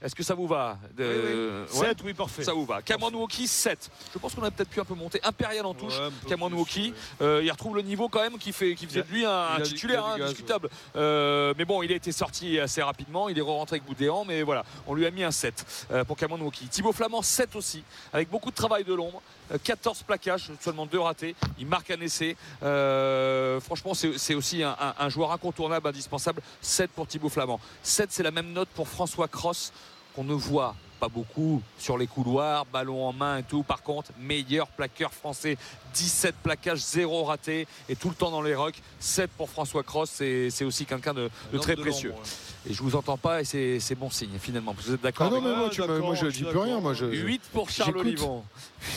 Est-ce 0.02 0.16
que 0.16 0.24
ça 0.24 0.34
vous 0.36 0.48
va? 0.48 0.78
De- 0.96 1.64
oui. 1.74 1.80
ouais, 1.80 1.88
Sept, 1.88 1.98
oui, 2.04 2.14
parfait. 2.14 2.44
ça 2.44 2.54
vous 2.54 2.66
va. 2.66 2.82
Cameron 2.82 3.12
Wauki 3.14 3.48
7 3.48 3.90
je 4.14 4.20
pense 4.20 4.34
qu'on 4.36 4.44
a 4.44 4.52
peut-être 4.52 4.70
pu 4.70 4.80
un 4.80 4.86
peu 4.86 4.94
monter. 4.96 5.20
Impérial 5.24 5.66
en 5.66 5.74
touche 5.74 5.98
Ouais, 6.00 6.10
Cameron 6.30 6.52
ouais. 6.52 6.94
euh, 7.22 7.42
il 7.44 7.52
retrouve 7.52 7.76
le 7.76 7.82
niveau 7.82 8.10
quand 8.10 8.22
même 8.22 8.38
qui, 8.38 8.52
fait, 8.52 8.76
qui 8.76 8.86
faisait 8.86 9.04
de 9.04 9.12
lui 9.12 9.26
un, 9.26 9.32
a 9.56 9.62
titulaire 9.62 10.16
du 10.16 10.22
hein, 10.24 11.54
mais 11.58 11.66
bon 11.66 11.82
il 11.84 11.92
a 11.92 11.96
été 11.96 12.12
sorti 12.12 12.60
assez 12.68 12.82
rapidement. 12.84 13.30
Il 13.30 13.38
est 13.38 13.42
rentré 13.42 13.78
avec 13.78 13.86
Boudéan 13.88 14.26
mais 14.26 14.44
voilà 14.44 14.64
on 14.88 14.94
lui 14.94 15.06
a 15.06 15.12
mis 15.12 15.24
un 15.24 15.32
7 15.32 15.88
euh, 15.92 16.04
pour 16.04 16.18
Cameron 16.18 16.42
Wauki 16.42 16.68
Thibaut 16.68 16.92
Flamand 16.92 17.22
7 17.22 17.56
aussi 17.56 17.82
avec 18.12 18.30
beaucoup 18.30 18.52
de 18.52 18.56
travail 18.56 18.84
de 18.84 18.94
l'ombre. 18.94 19.22
Euh, 19.54 19.58
14 19.64 20.04
plaquages 20.04 20.52
seulement 20.60 20.86
2 20.86 21.00
ratés. 21.00 21.34
Il 21.58 21.66
marque 21.68 21.90
un 21.92 22.02
essai. 22.02 22.36
Euh, 22.64 23.60
franchement 23.62 23.94
c'est 23.94 24.36
aussi 24.36 24.62
un, 24.64 24.76
un- 24.80 24.96
un 25.00 25.10
joueur 25.10 25.32
incontournable 25.32 25.88
indispensable. 25.88 26.42
7 26.62 26.92
pour 26.92 27.08
Thibaut 27.08 27.30
Flamand. 27.30 27.60
7 27.84 28.12
c'est 28.12 28.24
la 28.24 28.32
même 28.32 28.52
note 28.52 28.70
pour 28.76 28.88
François 28.88 29.28
Cross 29.30 29.72
qu'on 30.14 30.24
ne 30.26 30.34
voit 30.34 30.76
pas 31.00 31.10
beaucoup 31.10 31.62
sur 31.78 31.96
les 31.96 32.08
couloirs, 32.08 32.66
ballon 32.66 33.06
en 33.08 33.14
main 33.14 33.38
et 33.38 33.44
tout. 33.44 33.62
Par 33.62 33.84
contre, 33.84 34.10
meilleur 34.20 34.66
plaqueur 34.68 35.14
français, 35.14 35.56
17 35.94 36.34
plaquages, 36.42 36.80
0 36.80 37.24
raté. 37.26 37.68
Et 37.88 37.96
tout 37.96 38.10
le 38.10 38.16
temps 38.16 38.32
dans 38.32 38.42
les 38.42 38.56
rocks. 38.56 38.82
7 39.00 39.30
pour 39.38 39.48
François 39.48 39.84
Cross, 39.84 40.10
c'est 40.10 40.64
aussi 40.64 40.88
quelqu'un 40.88 41.14
de, 41.14 41.30
très 41.60 41.76
précieux. 41.76 42.16
Et 42.70 42.74
je 42.74 42.84
vous 42.84 42.96
entends 42.96 43.18
pas 43.18 43.42
et 43.42 43.46
c'est 43.46 43.80
c'est 43.80 43.96
bon 43.96 44.10
signe 44.10 44.38
finalement. 44.40 44.76
Vous 44.78 44.94
êtes 44.94 45.02
d'accord 45.02 45.28
Ah 45.32 45.36
non, 45.36 45.42
mais 45.42 45.56
moi, 45.56 45.70
tu 45.70 45.82
moi 45.82 46.16
je 46.16 46.28
dis 46.28 46.44
plus 46.44 46.58
rien. 46.58 46.66
d'accord. 46.68 46.82
Moi, 46.82 46.94
je, 46.94 47.06
8 47.06 47.42
pour 47.54 47.70
Charles. 47.70 47.98
Olivon. 47.98 48.44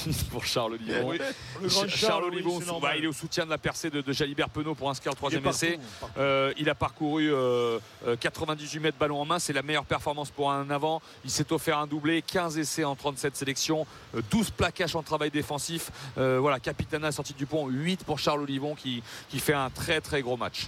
8 0.07 0.29
pour 0.31 0.45
Charles 0.45 0.73
Olivon. 0.75 1.09
Oui. 1.09 1.19
Le 1.63 1.69
grand 1.69 1.89
Charles, 1.89 2.25
Olivon, 2.25 2.61
bah, 2.81 2.97
il 2.97 3.05
est 3.05 3.09
au 3.09 3.13
soutien 3.13 3.45
de 3.45 3.51
la 3.51 3.59
percée 3.59 3.91
de, 3.91 4.01
de 4.01 4.13
Jalibert 4.13 4.49
Penaud 4.49 4.75
pour 4.75 4.91
inscrire 4.91 5.13
le 5.13 5.17
troisième 5.17 5.47
essai. 5.47 5.79
Euh, 6.19 6.53
il 6.59 6.69
a 6.69 6.75
parcouru 6.75 7.33
euh, 7.33 7.79
euh, 8.07 8.17
98 8.17 8.81
mètres 8.81 8.99
ballon 8.99 9.21
en 9.21 9.25
main, 9.25 9.39
c'est 9.39 9.53
la 9.53 9.63
meilleure 9.63 9.85
performance 9.85 10.31
pour 10.31 10.51
un 10.51 10.69
avant. 10.71 11.01
Il 11.25 11.31
s'est 11.31 11.53
offert 11.53 11.79
un 11.79 11.87
doublé, 11.87 12.23
15 12.23 12.59
essais 12.59 12.85
en 12.85 12.95
37 12.97 13.37
sélections, 13.37 13.87
euh, 14.17 14.21
12 14.31 14.51
plaquages 14.51 14.97
en 14.97 15.03
travail 15.03 15.31
défensif. 15.31 15.91
Euh, 16.19 16.39
voilà, 16.41 16.59
Capitana 16.61 17.13
sorti 17.13 17.35
du 17.35 17.47
pont, 17.47 17.67
8 17.69 18.05
pour 18.05 18.19
Charles 18.19 18.43
Olivon 18.43 18.75
qui, 18.75 19.03
qui 19.29 19.39
fait 19.39 19.55
un 19.55 19.71
très 19.71 20.01
très 20.01 20.23
gros 20.23 20.37
match. 20.37 20.67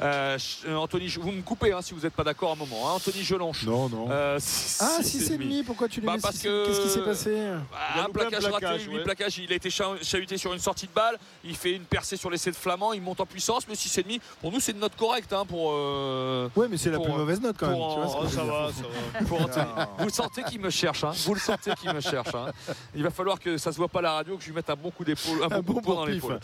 Euh, 0.00 0.38
Ch- 0.38 0.62
euh, 0.66 0.76
Anthony, 0.76 1.08
vous 1.08 1.32
me 1.32 1.42
coupez 1.42 1.72
hein, 1.72 1.82
si 1.82 1.94
vous 1.94 2.00
n'êtes 2.00 2.14
pas 2.14 2.24
d'accord 2.24 2.43
un 2.52 2.56
moment. 2.56 2.88
hein. 2.88 2.92
Anthony 2.94 3.22
Gelonche. 3.22 3.64
Non, 3.64 3.88
non. 3.88 4.08
Euh, 4.10 4.38
six- 4.40 4.78
Ah, 4.80 5.02
six 5.02 5.30
et 5.30 5.38
demi. 5.38 5.60
6,5, 5.60 5.64
pourquoi 5.64 5.88
tu 5.88 6.00
lui 6.00 6.06
Bah, 6.06 6.14
mets 6.14 6.20
parce 6.20 6.36
6,5? 6.36 6.42
que- 6.44 6.66
Qu'est-ce 6.66 6.80
qui 6.80 6.88
s'est 6.88 7.00
passé 7.04 7.30
Bah, 7.70 7.78
Il 7.96 8.00
a 8.00 8.04
un 8.04 8.08
plaquage 8.08 8.44
raté, 8.44 8.58
plaquage, 8.58 8.82
8 8.82 8.88
ouais. 8.96 9.44
Il 9.46 9.52
a 9.52 9.56
été 9.56 9.70
cha- 9.70 9.96
chahuté 10.02 10.36
sur 10.38 10.52
une 10.52 10.58
sortie 10.58 10.86
de 10.86 10.92
balle. 10.92 11.18
Il 11.44 11.56
fait 11.56 11.72
une 11.72 11.84
percée 11.84 12.16
sur 12.16 12.30
l'essai 12.30 12.50
de 12.50 12.56
Flamand. 12.56 12.92
Il 12.92 13.02
monte 13.02 13.20
en 13.20 13.26
puissance, 13.26 13.66
mais 13.68 13.74
6,5. 13.74 14.20
Pour 14.40 14.52
nous, 14.52 14.60
c'est 14.60 14.72
une 14.72 14.78
note 14.80 14.96
correcte 14.96 15.32
hein, 15.32 15.44
pour. 15.46 15.70
euh, 15.72 16.48
Ouais, 16.56 16.68
mais 16.68 16.76
c'est 16.76 16.90
la 16.90 16.98
plus 17.00 17.12
mauvaise 17.12 17.40
note 17.40 17.56
quand 17.58 17.66
même. 17.68 17.76
tu 17.76 17.80
vois 17.80 18.18
Oh, 18.20 18.28
ça 18.28 18.44
va, 18.44 18.68
ça 18.72 18.82
va. 18.82 19.44
Anthony. 19.44 19.66
Vous 19.98 20.04
le 20.04 20.10
sentez 20.12 20.42
qu'il 20.44 20.60
me 20.60 20.70
cherche, 20.70 21.04
hein 21.04 21.12
vous 21.24 21.34
le 21.34 21.40
sentez 21.40 21.72
qu'il 21.80 21.92
me 21.92 22.00
cherche. 22.00 22.34
hein 22.34 22.46
Il 22.94 23.02
va 23.02 23.10
falloir 23.10 23.38
que 23.38 23.56
ça 23.58 23.72
se 23.72 23.76
voit 23.76 23.88
pas 23.88 23.98
à 24.00 24.02
la 24.02 24.12
radio, 24.12 24.36
que 24.36 24.42
je 24.42 24.48
lui 24.48 24.54
mette 24.54 24.70
un 24.70 24.76
bon 24.76 24.90
coup 24.90 25.04
d'épaule, 25.04 25.42
un, 25.42 25.50
Un 25.56 25.60
bon 25.60 25.74
coup 25.74 25.80
bon 25.80 25.94
dans 25.94 26.04
l'épaule. 26.06 26.40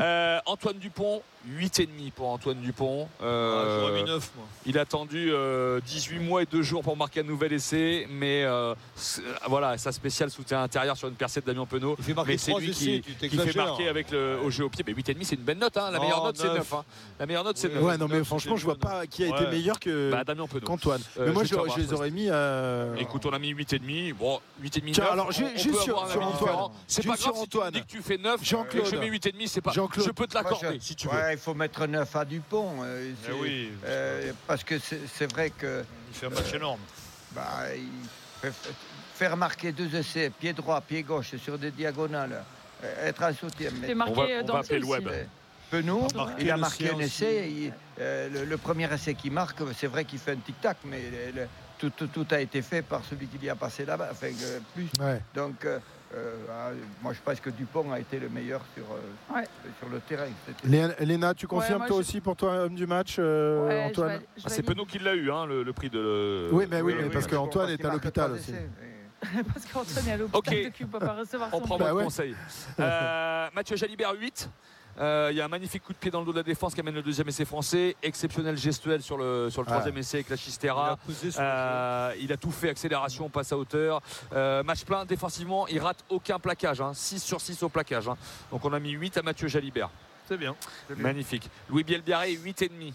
Euh, 0.00 0.38
Antoine 0.46 0.78
Dupont, 0.78 1.22
8,5 1.48 2.12
pour 2.12 2.28
Antoine 2.28 2.60
Dupont. 2.60 3.08
Euh, 3.22 3.62
Ah, 3.62 3.80
J'aurais 3.88 4.02
mis 4.02 4.08
9, 4.08 4.30
moi. 4.36 4.46
il 4.66 4.78
a 4.78 4.82
attendu 4.82 5.31
euh, 5.32 5.80
18 5.84 6.18
mois 6.20 6.42
et 6.42 6.46
2 6.46 6.62
jours 6.62 6.82
pour 6.82 6.96
marquer 6.96 7.20
un 7.20 7.24
nouvel 7.24 7.52
essai, 7.52 8.06
mais 8.10 8.44
euh, 8.44 8.74
c'est- 8.94 9.22
voilà, 9.48 9.76
sa 9.78 9.92
spéciale 9.92 10.30
soutien 10.30 10.62
intérieur 10.62 10.96
sur 10.96 11.08
une 11.08 11.14
percée 11.14 11.40
de 11.40 11.46
Damien 11.46 11.66
Penaud. 11.66 11.96
Il 11.98 12.04
fait 12.04 12.14
marquer 12.14 12.32
Mais 12.32 12.38
c'est 12.38 12.50
3 12.50 12.60
lui 12.60 12.70
essais, 12.70 13.00
qui, 13.00 13.14
tu 13.14 13.28
qui 13.28 13.36
fait 13.36 13.54
marquer 13.56 13.88
avec 13.88 14.10
le, 14.10 14.38
au 14.44 14.50
jeu 14.50 14.64
au 14.64 14.68
pied. 14.68 14.84
Mais 14.86 14.92
8,5 14.94 15.16
c'est 15.24 15.34
une 15.36 15.42
belle 15.42 15.58
note. 15.58 15.76
hein. 15.76 15.90
La 15.90 15.98
Non, 15.98 16.04
meilleure 16.04 16.24
note 16.24 16.36
c'est 16.36 16.44
neuf. 16.48 16.56
9. 16.58 16.74
hein. 16.74 16.84
La 17.18 17.26
meilleure 17.26 17.44
note 17.44 17.56
c'est 17.56 17.68
Oui, 17.68 17.74
9. 17.74 17.82
Ouais, 17.84 17.98
non, 17.98 18.08
mais 18.08 18.24
franchement, 18.24 18.56
je 18.56 18.64
vois 18.64 18.76
pas 18.76 19.06
qui 19.06 19.24
a 19.24 19.28
été 19.28 19.44
Ouais. 19.44 19.50
meilleur 19.50 19.80
que 19.80 20.10
Bah, 20.10 20.24
Damien 20.24 20.46
Penaud. 20.46 20.66
qu'Antoine. 20.66 21.00
Euh, 21.18 21.26
Mais 21.26 21.32
moi, 21.32 21.44
je 21.44 21.54
je, 21.54 21.80
les 21.80 21.92
aurais 21.92 22.10
mis. 22.10 22.26
euh, 22.30 22.94
Écoute, 22.96 23.24
on 23.26 23.30
a 23.30 23.38
mis 23.38 23.52
8,5. 23.54 24.14
Bon, 24.14 24.40
8,5. 24.62 24.92
Tiens, 24.92 25.04
9. 25.04 25.12
alors, 25.12 25.26
peut 25.28 25.32
sur- 25.32 25.98
Antoine. 26.22 26.70
C'est 26.86 27.02
pas 27.02 27.08
grave 27.16 27.18
sur 27.20 27.36
si 27.36 27.48
tu 27.48 27.56
Antoine. 27.56 27.72
dis 27.72 27.80
que 27.82 27.86
tu 27.86 28.02
fais 28.02 28.18
9 28.18 28.44
Jean-Claude. 28.44 28.86
et 28.86 28.90
que 28.90 28.96
je 28.96 29.00
mets 29.00 29.06
8,5, 29.08 29.46
c'est 29.48 29.60
pas. 29.60 29.72
Je 29.72 30.10
peux 30.10 30.26
te 30.26 30.34
l'accorder 30.34 30.78
si 30.80 30.94
tu 30.96 31.08
veux. 31.08 31.14
Ouais, 31.14 31.32
il 31.34 31.38
faut 31.38 31.54
mettre 31.54 31.86
9 31.86 32.14
à 32.16 32.24
Dupont. 32.24 32.68
euh, 32.82 33.10
Eh 33.12 33.26
c'est- 33.26 33.32
oui, 33.40 33.70
euh, 33.84 34.32
parce 34.46 34.64
que 34.64 34.74
c'est 34.78 35.21
c'est 35.22 35.32
vrai 35.32 35.50
que 35.50 35.84
il 36.10 36.14
fait 36.16 36.26
un 36.26 36.30
match 36.30 36.52
énorme. 36.54 36.80
bah, 37.34 37.44
il 37.76 38.50
faire 39.14 39.36
marquer 39.36 39.70
deux 39.72 39.94
essais, 39.94 40.30
pied 40.30 40.52
droit, 40.52 40.80
pied 40.80 41.02
gauche 41.04 41.36
sur 41.36 41.56
des 41.58 41.70
diagonales, 41.70 42.42
euh, 42.82 43.08
être 43.08 43.22
un 43.22 43.32
soutien. 43.32 43.70
mais- 43.80 43.86
C'est 43.88 43.94
marqué 43.94 44.12
On 44.12 44.16
va- 44.16 44.22
on 44.24 44.36
va 44.38 44.42
dans 44.42 44.54
appeler 44.56 44.78
le 44.80 44.80
le 44.80 44.86
web. 44.90 45.08
Penaud, 45.70 46.08
Il 46.40 46.50
a 46.50 46.56
marqué 46.56 46.90
un 46.90 46.94
aussi. 46.96 47.04
essai. 47.04 47.50
il- 47.50 47.72
euh, 48.00 48.28
le, 48.30 48.44
le 48.44 48.56
premier 48.58 48.92
essai 48.92 49.14
qu'il 49.14 49.30
marque, 49.32 49.60
c'est 49.78 49.86
vrai 49.86 50.04
qu'il 50.04 50.18
fait 50.18 50.32
un 50.32 50.36
tic-tac, 50.36 50.78
mais 50.84 51.00
le- 51.34 51.46
tout, 51.78 51.90
tout- 51.90 52.08
tout 52.08 52.26
a 52.32 52.40
été 52.40 52.62
fait 52.62 52.82
par 52.82 53.02
celui 53.04 53.26
qui 53.28 53.48
a 53.48 53.54
passé 53.54 53.84
là-bas. 53.84 54.08
Enfin, 54.12 54.26
euh, 54.42 54.58
plus. 54.74 54.88
Ouais. 55.00 55.20
Donc, 55.34 55.64
euh, 55.64 55.78
euh, 56.14 56.34
ah, 56.50 56.70
moi, 57.02 57.12
je 57.12 57.18
pense 57.24 57.40
que 57.40 57.50
Dupont 57.50 57.90
a 57.92 57.98
été 58.00 58.18
le 58.18 58.28
meilleur 58.28 58.60
sur, 58.74 58.84
euh, 58.84 59.34
Ouais. 59.36 59.44
sur 59.78 59.88
le 59.88 60.00
terrain. 60.00 60.26
Léna, 61.00 61.34
tu 61.34 61.46
Ouais, 61.46 61.50
confirmes 61.50 61.78
moi, 61.78 61.86
toi 61.88 61.96
je- 61.96 62.00
aussi 62.00 62.20
pour 62.20 62.36
toi, 62.36 62.52
homme 62.64 62.74
du 62.74 62.86
match, 62.86 63.16
euh, 63.18 63.66
Ouais, 63.66 63.84
Antoine 63.84 64.20
Ah, 64.44 64.48
c'est. 64.48 64.62
Penaud 64.62 64.84
qui 64.86 64.98
l'a 64.98 65.14
eu, 65.14 65.30
hein, 65.30 65.46
le, 65.46 65.62
le 65.62 65.72
prix 65.72 65.90
de. 65.90 66.48
Oui, 66.52 66.66
mais 66.70 66.80
oui, 66.80 66.92
Oui, 66.92 66.98
mais 66.98 67.04
oui, 67.06 67.10
parce 67.12 67.24
oui. 67.26 67.30
qu'Antoine 67.32 67.70
est 67.70 67.84
à 67.84 67.92
l'hôpital 67.92 68.32
aussi. 68.32 68.52
Parce 69.54 69.66
qu'Antoine 69.66 70.08
est 70.08 70.12
à 70.12 70.16
l'hôpital 70.16 70.38
Ok. 70.40 70.64
de 70.64 70.68
cul, 70.70 70.86
peut 70.86 70.98
pas 70.98 71.12
recevoir 71.14 71.48
On 71.52 71.60
son 71.60 71.64
prend. 71.64 71.78
Bah 71.78 71.84
votre 71.84 71.96
ouais. 71.98 72.04
conseil. 72.04 72.34
Euh, 72.80 73.48
Mathieu 73.54 73.76
Jalibert 73.76 74.14
8. 74.18 74.50
Euh, 75.00 75.28
Il 75.32 75.36
y 75.36 75.40
a 75.40 75.44
un 75.44 75.48
magnifique 75.48 75.82
coup 75.82 75.92
de 75.92 75.98
pied 75.98 76.10
dans 76.10 76.20
le 76.20 76.26
dos 76.26 76.32
de 76.32 76.36
la 76.38 76.42
défense 76.42 76.74
qui 76.74 76.80
amène 76.80 76.94
le 76.94 77.02
deuxième 77.02 77.28
essai 77.28 77.44
français. 77.44 77.96
Exceptionnel 78.02 78.56
gestuel 78.56 79.02
sur 79.02 79.16
le, 79.16 79.48
sur 79.50 79.62
le 79.62 79.68
Ah. 79.68 79.72
troisième 79.72 79.96
essai 79.98 80.18
avec 80.18 80.28
la 80.28 80.36
Il 80.36 80.38
Chistera. 80.38 80.98
Euh, 81.38 82.14
il 82.20 82.32
a 82.32 82.36
tout 82.36 82.50
fait, 82.50 82.68
accélération, 82.68 83.28
passe 83.28 83.52
à 83.52 83.56
hauteur. 83.58 84.00
Euh, 84.32 84.62
match 84.62 84.84
plein, 84.84 85.04
défensivement, 85.04 85.66
il 85.68 85.78
rate 85.80 86.04
aucun 86.08 86.38
plaquage. 86.38 86.80
hein. 86.80 86.92
6 86.94 87.20
sur 87.22 87.40
6 87.40 87.62
au 87.62 87.68
plaquage. 87.68 88.08
hein. 88.08 88.16
Donc 88.50 88.64
on 88.64 88.72
a 88.72 88.78
mis 88.78 88.90
8 88.90 89.16
à 89.18 89.22
Mathieu 89.22 89.48
Jalibert. 89.48 89.90
C'est 90.28 90.36
bien. 90.36 90.54
Magnifique. 90.96 91.48
Louis 91.68 91.84
Bielbiaré, 91.84 92.32
8,5 92.36 92.92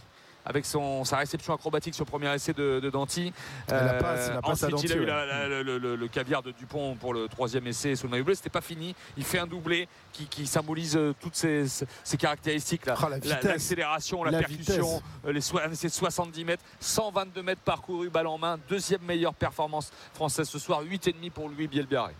avec 0.48 0.66
son, 0.66 1.04
sa 1.04 1.18
réception 1.18 1.54
acrobatique 1.54 1.94
sur 1.94 2.06
le 2.06 2.10
premier 2.10 2.34
essai 2.34 2.54
de, 2.54 2.80
de 2.80 2.90
Danty. 2.90 3.34
Euh, 3.72 3.86
La 3.86 3.94
passe- 3.96 4.30
la 4.30 4.42
passe 4.42 4.64
à 4.64 4.68
ensuite, 4.74 4.92
il 4.92 4.94
a 4.94 4.96
eu 4.96 5.06
la- 5.06 5.26
la- 5.48 5.62
le, 5.64 5.78
le- 5.78 5.96
le 5.96 6.08
caviar 6.08 6.42
de 6.42 6.52
Dupont 6.52 6.96
pour 6.96 7.14
le 7.14 7.28
troisième 7.28 7.68
essai 7.68 7.96
sous 7.96 8.06
le 8.08 8.12
maillot 8.12 8.24
bleu. 8.24 8.36
C'était 8.36 8.50
pas 8.50 8.62
fini. 8.62 8.96
Il 9.18 9.26
fait 9.26 9.40
un 9.40 9.48
doublé 9.48 9.88
qui, 10.14 10.26
qui 10.28 10.48
symbolise 10.48 10.96
euh, 10.96 11.14
toutes 11.20 11.36
ces, 11.36 11.66
ces 12.04 12.18
caractéristiques 12.18 12.86
là. 12.86 12.96
Ah. 12.96 13.48
L'accélération, 13.50 14.24
la, 14.24 14.32
La 14.32 14.40
percussion, 14.40 15.02
euh, 15.26 15.34
les 15.34 15.42
so- 15.42 15.60
un 15.60 15.72
essai 15.72 15.88
de 15.88 15.94
70 15.94 16.46
mètres, 16.46 16.64
122 16.80 17.42
mètres 17.44 17.62
parcourus, 17.62 18.10
balle 18.10 18.28
en 18.28 18.38
main. 18.38 18.58
Deuxième 18.70 19.02
meilleure 19.02 19.34
performance 19.34 19.92
française 20.14 20.48
ce 20.48 20.60
soir, 20.60 20.82
8,5 20.84 21.30
pour 21.32 21.50
Louis 21.50 21.68
Bielbiaré. 21.68 22.14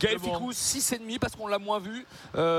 Gaël. 0.00 0.18
Ficou, 0.18 0.50
6,5 0.52 1.18
parce 1.18 1.36
qu'on 1.36 1.46
l'a 1.46 1.58
moins 1.58 1.78
vu. 1.78 2.04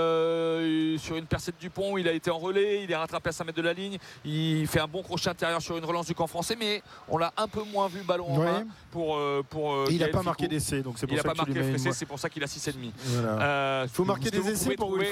Euh, 0.06 0.98
sur 0.98 1.16
une 1.16 1.26
percée 1.26 1.52
de 1.52 1.58
Dupont, 1.60 1.98
il 1.98 2.08
a 2.08 2.12
été 2.12 2.30
en 2.32 2.38
relais, 2.38 2.84
il 2.84 2.92
est 2.92 2.96
rattrapé 2.96 3.30
à 3.30 3.32
5 3.32 3.46
mètres 3.46 3.58
de 3.58 3.64
la 3.64 3.74
ligne. 3.74 3.98
Il 4.26 4.68
fait 4.68 4.80
un 4.80 4.88
bon 4.88 5.02
crochet 5.04 5.30
intérieur 5.30 5.62
sur 5.62 5.78
une 5.78 5.86
relance 5.86 6.06
du 6.08 6.16
camp 6.16 6.28
français, 6.28 6.56
mais 6.58 6.82
on 7.10 7.18
l'a 7.18 7.34
un 7.38 7.48
peu 7.48 7.64
moins 7.64 7.88
vu 7.88 8.02
ballon 8.02 8.28
en 8.30 8.38
Ouais. 8.40 8.46
main 8.46 8.64
pour. 8.92 9.16
euh, 9.18 9.44
pour 9.50 9.74
euh, 9.74 9.86
il 9.90 9.98
n'a 10.00 10.06
pas 10.08 10.12
Ficou. 10.20 10.24
marqué 10.26 10.48
d'essai, 10.48 10.82
donc 10.82 10.96
c'est 10.98 11.06
Il 11.06 11.10
pour 11.10 11.18
n'a 11.18 11.24
ça 11.24 11.34
marqué 11.46 11.54
FSC, 11.64 11.88
mo- 11.88 11.94
c'est 11.94 12.06
pour 12.06 12.20
ça 12.20 12.30
qu'il 12.30 12.44
a 12.44 12.48
6,5. 12.48 12.92
Voilà. 13.06 13.42
Euh, 13.42 13.88
Faut 13.92 14.06
marquer 14.06 14.32
des 14.32 14.48
essais 14.50 14.76
pour 14.76 14.88
trouver 14.90 15.12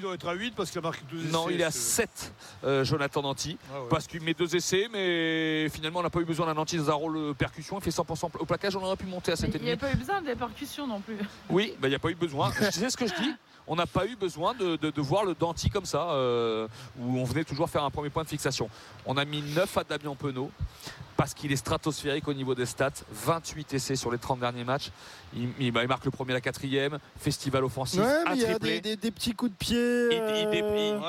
doit 0.00 0.14
être 0.14 0.28
à 0.28 0.32
8 0.34 0.54
parce 0.56 0.70
qu'il 0.70 0.78
a 0.78 0.82
marqué 0.82 1.02
2 1.10 1.18
essais. 1.22 1.32
Non, 1.32 1.48
il 1.50 1.60
est 1.60 1.64
à 1.64 1.70
c'est- 1.70 2.00
7, 2.00 2.32
euh, 2.64 2.84
Jonathan 2.84 3.22
Danty. 3.22 3.58
Ah. 3.72 3.78
Parce 3.90 4.06
qu'il 4.06 4.20
met 4.22 4.34
deux 4.34 4.54
essais, 4.56 4.88
mais 4.92 5.68
finalement, 5.68 6.00
on 6.00 6.02
n'a 6.02 6.10
pas 6.10 6.20
eu 6.20 6.24
besoin 6.24 6.46
d'un 6.46 6.54
Danty 6.54 6.76
dans 6.76 6.90
un 6.90 6.94
rôle 6.94 7.34
percussion. 7.34 7.78
Il 7.78 7.82
fait 7.82 7.90
100% 7.90 8.30
au 8.38 8.44
plaquage. 8.46 8.76
On 8.76 8.82
aurait 8.82 8.96
pu 8.96 9.06
monter 9.06 9.32
à 9.32 9.34
Mais 9.40 9.48
Il 9.54 9.62
n'y 9.62 9.70
a 9.70 9.74
7,5. 9.74 9.78
pas 9.80 9.92
eu 9.92 9.96
besoin 9.96 10.19
des 10.22 10.34
percussions 10.34 10.86
non 10.86 11.00
plus. 11.00 11.16
Oui, 11.48 11.74
bah, 11.80 11.88
il 11.88 11.90
n'y 11.90 11.96
a 11.96 11.98
pas 11.98 12.10
eu 12.10 12.14
besoin. 12.14 12.52
Je 12.60 12.70
sais 12.70 12.90
ce 12.90 12.96
que 12.96 13.06
je 13.06 13.14
dis? 13.14 13.34
on 13.70 13.76
n'a 13.76 13.86
pas 13.86 14.04
eu 14.04 14.16
besoin 14.16 14.52
de, 14.52 15.00
voir 15.00 15.24
le 15.24 15.34
Danti 15.34 15.70
comme 15.70 15.84
ça, 15.84 16.10
euh, 16.10 16.66
où 16.98 17.18
on 17.18 17.24
venait 17.24 17.44
toujours 17.44 17.70
faire 17.70 17.84
un 17.84 17.90
premier 17.90 18.10
point 18.10 18.24
de 18.24 18.28
fixation. 18.28 18.68
On 19.06 19.16
a 19.16 19.24
mis 19.24 19.42
9 19.42 19.78
à 19.78 19.84
Damien 19.84 20.16
Penaud 20.16 20.50
parce 21.20 21.34
qu'il 21.34 21.52
est 21.52 21.56
stratosphérique 21.56 22.26
au 22.28 22.32
niveau 22.32 22.54
des 22.54 22.64
stats. 22.64 23.04
28 23.12 23.74
essais 23.74 23.94
sur 23.94 24.10
les 24.10 24.16
30 24.16 24.40
derniers 24.40 24.64
matchs. 24.64 24.90
Il, 25.36 25.70
bah, 25.70 25.86
marque 25.86 26.06
le 26.06 26.10
premier, 26.10 26.32
la 26.32 26.40
quatrième. 26.40 26.98
Festival 27.18 27.62
offensif. 27.62 28.00
il 28.32 28.40
y 28.40 28.46
a 28.46 28.58
des, 28.58 28.96
petits 28.96 29.34
coups 29.34 29.52
de 29.52 29.56
pied. 29.56 30.08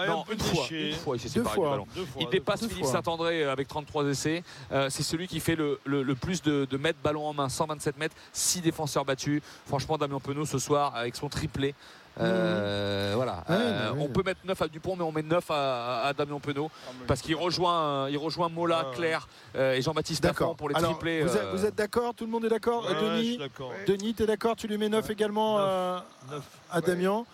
non, 0.07 0.25
une 0.29 0.39
fois, 0.39 0.65
une 0.69 0.93
fois, 0.95 1.15
il 1.15 1.19
s'est 1.21 1.29
séparé 1.29 1.55
du 1.57 1.65
ballon. 1.65 1.87
il 2.19 2.27
dépasse 2.27 2.67
Philippe 2.67 2.87
Saint-André 2.87 3.45
avec 3.45 3.69
33 3.69 4.03
essais. 4.07 4.43
Euh, 4.73 4.89
c'est 4.89 5.03
celui 5.03 5.29
qui 5.29 5.39
fait 5.39 5.55
le, 5.55 5.79
plus 6.15 6.41
de, 6.41 6.67
mètres 6.77 6.99
ballon 7.01 7.25
en 7.25 7.33
main, 7.33 7.47
127 7.47 7.97
mètres, 7.97 8.15
6 8.33 8.59
défenseurs 8.59 9.00
battus. 9.03 9.41
Franchement, 9.65 9.97
Damien 9.97 10.19
Penaud 10.19 10.45
ce 10.45 10.59
soir 10.59 10.95
avec 10.95 11.15
son 11.15 11.29
triplé. 11.29 11.73
Euh, 12.19 13.13
voilà. 13.15 13.43
Euh, 13.49 13.93
on 13.97 14.07
peut 14.07 14.23
mettre 14.23 14.41
9 14.45 14.61
à 14.61 14.67
Dupont, 14.67 14.95
mais 14.95 15.03
on 15.03 15.11
met 15.11 15.23
9 15.23 15.45
à, 15.49 16.13
Damien 16.17 16.39
Penaud 16.39 16.69
ah, 16.69 16.91
parce 17.07 17.21
qu'il 17.21 17.35
rejoint, 17.35 18.09
il 18.09 18.17
rejoint 18.17 18.49
Mola, 18.49 18.87
Claire 18.93 19.27
euh, 19.55 19.75
et 19.75 19.81
Jean-Baptiste 19.81 20.21
D'accord. 20.21 20.55
pour 20.55 20.69
les 20.69 20.75
triplés. 20.75 21.23
Vous 21.23 21.65
êtes, 21.65 21.75
d'accord? 21.75 22.13
Tout 22.13 22.25
le 22.25 22.31
monde 22.31 22.45
est 22.45 22.49
d'accord? 22.49 22.85
Denis, 22.87 23.39
Denis, 23.87 24.13
tu 24.13 24.23
es 24.23 24.25
d'accord. 24.25 24.55
Tu 24.55 24.67
lui 24.67 24.77
mets 24.77 24.89
9 24.89 25.09
également 25.09 25.57
à 26.71 26.81
Damien 26.81 27.25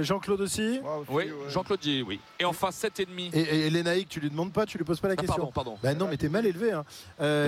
Jean-Claude 0.00 0.40
aussi, 0.40 0.80
Oui, 1.08 1.30
Jean-Claude 1.48 1.80
dit 1.80 2.02
oui. 2.02 2.20
Et 2.38 2.44
enfin 2.44 2.68
7,5. 2.68 3.34
Et, 3.34 3.66
et 3.66 3.70
Lénaïque, 3.70 4.08
tu 4.08 4.20
lui 4.20 4.30
demandes 4.30 4.52
pas, 4.52 4.66
tu 4.66 4.78
lui 4.78 4.84
poses 4.84 5.00
pas 5.00 5.08
la 5.08 5.14
ah, 5.14 5.16
question. 5.16 5.36
pardon, 5.36 5.52
pardon. 5.52 5.78
Bah 5.82 5.94
non, 5.94 6.08
mais 6.08 6.16
t'es 6.16 6.28
mal 6.28 6.46
élevé. 6.46 6.72
Hein. 6.72 6.84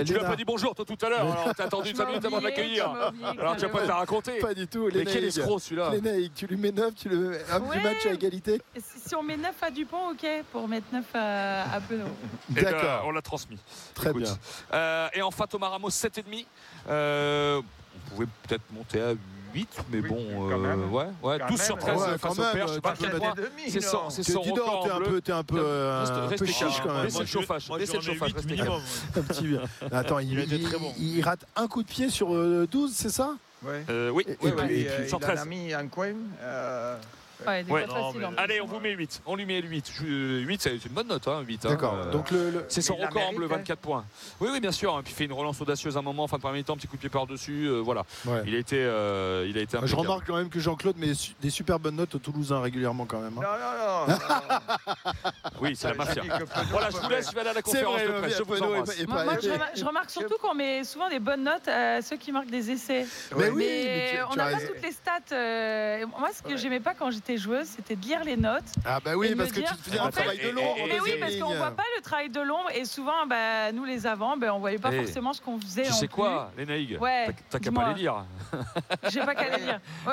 tu 0.05 0.13
lui 0.13 0.19
as 0.19 0.23
pas 0.23 0.35
dit 0.35 0.45
bonjour 0.45 0.73
toi 0.75 0.85
tout 0.85 0.97
à 1.05 1.09
l'heure. 1.09 1.21
Alors 1.21 1.55
t'as 1.55 1.65
attendu 1.65 1.93
5 1.93 2.07
minutes 2.07 2.25
avant 2.25 2.39
de 2.39 2.43
l'accueillir. 2.43 2.89
Alors 3.39 3.55
tu 3.55 3.65
vas 3.65 3.69
pas 3.69 3.85
te 3.85 3.91
raconter. 3.91 4.39
Pas 4.39 4.53
du 4.53 4.67
tout. 4.67 4.89
Mais 4.93 5.05
quel 5.05 5.23
escroc 5.23 5.59
celui-là 5.59 5.91
Lénaïque, 5.91 6.33
tu 6.35 6.47
lui 6.47 6.57
mets 6.57 6.71
9, 6.71 6.93
tu 6.95 7.09
le 7.09 7.39
un 7.51 7.61
petit 7.61 7.79
match 7.79 8.05
à 8.05 8.13
égalité. 8.13 8.61
Si 8.77 9.15
on 9.15 9.23
met 9.23 9.37
9 9.37 9.51
à 9.61 9.71
Dupont, 9.71 10.11
ok, 10.11 10.25
pour 10.51 10.67
mettre 10.67 10.87
9 10.91 11.05
à, 11.13 11.75
à 11.75 11.81
Penaud. 11.81 12.05
Eh 12.49 12.53
ben, 12.53 12.63
D'accord. 12.63 13.03
on 13.05 13.11
l'a 13.11 13.21
transmis. 13.21 13.59
Très 13.93 14.13
bien. 14.13 14.37
Euh, 14.73 15.07
et 15.13 15.21
enfin 15.21 15.45
Thomas 15.47 15.69
Ramos 15.69 15.89
7,5. 15.89 16.45
Euh, 16.89 17.61
on 17.61 18.09
pouvait 18.09 18.27
peut-être 18.47 18.63
monter 18.71 19.01
à 19.01 19.11
8, 19.11 19.17
mais 19.89 20.01
bon, 20.01 20.51
euh, 20.51 20.87
ouais, 20.87 21.05
ouais 21.23 21.39
12 21.49 21.61
sur 21.61 21.77
13 21.77 22.01
ouais, 22.01 22.17
face 22.17 22.39
au. 22.39 22.43
C'est 23.67 23.81
son, 23.81 24.09
c'est 24.09 24.23
son 24.23 24.41
record 24.41 24.83
T'es 24.83 24.91
un 24.91 25.01
peu, 25.01 25.21
t'es 25.21 25.31
un 25.31 25.43
peu, 25.43 25.59
euh, 25.59 26.05
un 26.05 26.37
peu 26.37 26.45
chiche 26.45 26.81
quand 26.83 26.93
même. 26.93 27.05
Laissez 27.05 27.19
le 27.19 27.25
chauffage, 27.25 27.69
laissez 27.77 27.97
le 27.97 28.01
chauffage, 28.01 28.33
minimum. 28.45 28.81
Un 29.15 29.21
petit 29.21 29.47
bien. 29.47 29.61
Attends, 29.91 30.19
il, 30.19 30.39
il, 30.99 31.21
rate 31.21 31.45
un 31.55 31.67
coup 31.67 31.83
de 31.83 31.87
pied 31.87 32.09
sur 32.09 32.29
12, 32.29 32.35
euh, 32.35 32.87
c'est 32.93 33.09
ça? 33.09 33.35
Ouais. 33.63 33.83
Euh, 33.89 34.09
oui, 34.09 34.23
et, 34.27 34.31
et, 34.31 34.35
puis, 34.35 34.81
et, 34.81 34.85
puis, 34.85 35.07
il 35.07 35.15
en 35.15 35.37
a 35.37 35.45
mis 35.45 35.73
un 35.73 35.87
coin. 35.87 36.13
Ouais, 37.47 37.65
ouais. 37.69 37.87
Facile, 37.87 38.21
non, 38.21 38.33
Allez, 38.37 38.61
on 38.61 38.65
vous 38.65 38.79
met 38.79 38.91
8. 38.91 39.21
On 39.25 39.35
lui 39.35 39.45
met 39.45 39.61
8. 39.61 39.93
8, 40.01 40.61
c'est 40.61 40.85
une 40.85 40.91
bonne 40.91 41.07
note, 41.07 41.27
hein, 41.27 41.41
8. 41.45 41.65
Hein. 41.65 41.69
D'accord. 41.69 41.93
Hein, 41.93 42.11
Donc 42.11 42.31
le, 42.31 42.49
le... 42.51 42.65
C'est 42.67 42.81
son 42.81 42.95
record 42.95 43.29
en 43.29 43.33
bleu, 43.33 43.47
24 43.47 43.79
points. 43.79 44.05
Oui, 44.39 44.49
oui, 44.51 44.59
bien 44.59 44.71
sûr. 44.71 44.95
Hein. 44.95 45.01
Puis 45.03 45.13
il 45.13 45.15
fait 45.15 45.25
une 45.25 45.33
relance 45.33 45.59
audacieuse 45.61 45.95
à 45.95 45.99
un 45.99 46.03
moment, 46.03 46.27
fin 46.27 46.37
de 46.37 46.41
premier 46.41 46.63
temps, 46.63 46.75
petit 46.75 46.87
coup 46.87 46.95
de 46.95 47.01
pied 47.01 47.09
par-dessus. 47.09 47.67
Euh, 47.67 47.79
voilà. 47.79 48.03
Ouais. 48.25 48.41
Il 48.45 48.55
a 48.55 48.57
été. 48.57 48.77
Euh, 48.77 49.45
il 49.47 49.57
a 49.57 49.61
été 49.61 49.77
Je 49.83 49.95
remarque 49.95 50.27
quand 50.27 50.35
même 50.35 50.49
que 50.49 50.59
Jean-Claude 50.59 50.97
met 50.97 51.11
des 51.41 51.49
super 51.49 51.79
bonnes 51.79 51.95
notes 51.95 52.15
aux 52.15 52.19
Toulousains 52.19 52.61
régulièrement 52.61 53.05
quand 53.05 53.19
même. 53.19 53.37
Hein. 53.37 54.05
Non, 54.07 54.07
non, 54.07 54.15
non. 54.17 55.31
oui, 55.61 55.75
c'est 55.75 55.89
la 55.89 55.93
mafia. 55.95 56.23
voilà, 56.71 56.89
je 56.89 56.97
vous 56.97 57.09
laisse, 57.09 57.29
je 57.29 57.35
vais 57.35 57.41
aller 57.41 57.49
à 57.49 57.53
la 57.53 57.61
conférence 57.61 58.01
de 58.01 58.19
presse. 58.19 58.37
Je 58.37 58.43
vous 58.43 58.61
embrasse. 58.63 59.07
Moi, 59.07 59.37
je 59.75 59.85
remarque 59.85 60.09
surtout 60.09 60.37
qu'on 60.41 60.53
met 60.55 60.83
souvent 60.83 61.09
des 61.09 61.19
bonnes 61.19 61.43
notes 61.43 61.67
à 61.67 62.01
ceux 62.01 62.17
qui 62.17 62.31
marquent 62.31 62.51
des 62.51 62.71
essais. 62.71 63.05
Mais 63.37 63.49
oui, 63.49 63.67
on 64.31 64.35
n'a 64.35 64.51
pas 64.51 64.59
toutes 64.59 64.81
les 64.81 64.91
stats. 64.91 65.19
Euh, 65.31 66.05
moi, 66.17 66.29
ce 66.35 66.41
que 66.41 66.57
j'aimais 66.57 66.79
pas 66.79 66.93
quand 66.93 67.11
j'étais 67.11 67.28
joueuse, 67.37 67.67
c'était 67.67 67.95
de 67.95 68.01
lire 68.01 68.23
les 68.23 68.37
notes. 68.37 68.63
Ah 68.85 68.99
bah 69.03 69.11
oui, 69.15 69.35
parce 69.35 69.51
que 69.51 69.59
tu 69.61 69.73
faisais 69.83 69.99
un 69.99 70.09
travail 70.09 70.39
de 70.39 70.49
l'ombre. 70.49 70.75
Mais 70.87 70.99
oui, 70.99 71.13
parce 71.19 71.35
qu'on 71.35 71.55
voit 71.55 71.71
pas 71.71 71.83
le 71.97 72.01
travail 72.01 72.29
de 72.29 72.41
l'ombre 72.41 72.69
et 72.73 72.85
souvent, 72.85 73.25
bah, 73.27 73.71
nous 73.71 73.85
les 73.85 74.05
avants, 74.07 74.37
bah, 74.37 74.53
on 74.53 74.59
voyait 74.59 74.77
pas 74.77 74.91
forcément 74.91 75.33
ce 75.33 75.41
qu'on 75.41 75.59
faisait. 75.59 75.83
Tu 75.83 75.93
sais 75.93 76.07
quoi, 76.07 76.51
les 76.57 76.65
naïgues 76.65 76.97
Ouais. 76.99 77.27
T'as 77.49 77.59
qu'à 77.59 77.71
pas 77.71 77.89
les 77.89 78.01
lire. 78.01 78.25
J'ai 79.09 79.21
pas 79.21 79.35
qu'à 79.35 79.57
les 79.57 79.63
lire. 79.63 79.79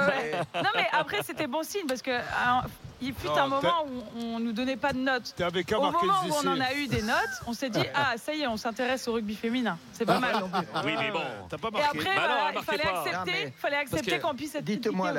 Non 0.57 0.71
mais 0.75 0.87
après 0.93 1.23
c'était 1.23 1.47
bon 1.47 1.63
signe 1.63 1.87
parce 1.87 2.03
que 2.03 2.11
il 3.01 3.15
fut 3.15 3.29
un 3.29 3.47
moment 3.47 3.87
où 3.87 4.21
on 4.21 4.41
nous 4.41 4.53
donnait 4.53 4.77
pas 4.77 4.93
de 4.93 4.99
notes. 4.99 5.35
Au 5.41 5.81
moment 5.81 5.99
où 6.03 6.33
on 6.45 6.49
en 6.49 6.61
a 6.61 6.75
eu 6.75 6.87
des 6.87 7.03
notes, 7.03 7.43
on 7.47 7.53
s'est 7.53 7.71
dit 7.71 7.85
ah 7.95 8.15
ça 8.17 8.35
y 8.35 8.43
est, 8.43 8.47
on 8.47 8.57
s'intéresse 8.57 9.07
au 9.09 9.15
rugby 9.15 9.35
féminin. 9.35 9.79
C'est 9.93 10.07
pas 10.07 10.19
mal. 10.19 10.45
Oui 10.85 10.95
mais 10.99 11.11
bon, 11.11 11.23
t'as 11.49 11.59
pas 11.59 11.71
marqué. 11.71 11.99
Et 11.99 12.01
après, 12.01 12.17
bah 12.17 12.53
il 12.55 12.63
fallait 12.63 12.87
accepter, 12.87 13.55
fallait 13.57 13.77
accepter 13.77 14.19
qu'on 14.19 14.35
puisse 14.35 14.55
être. 14.55 14.65
Dites-moi 14.65 15.13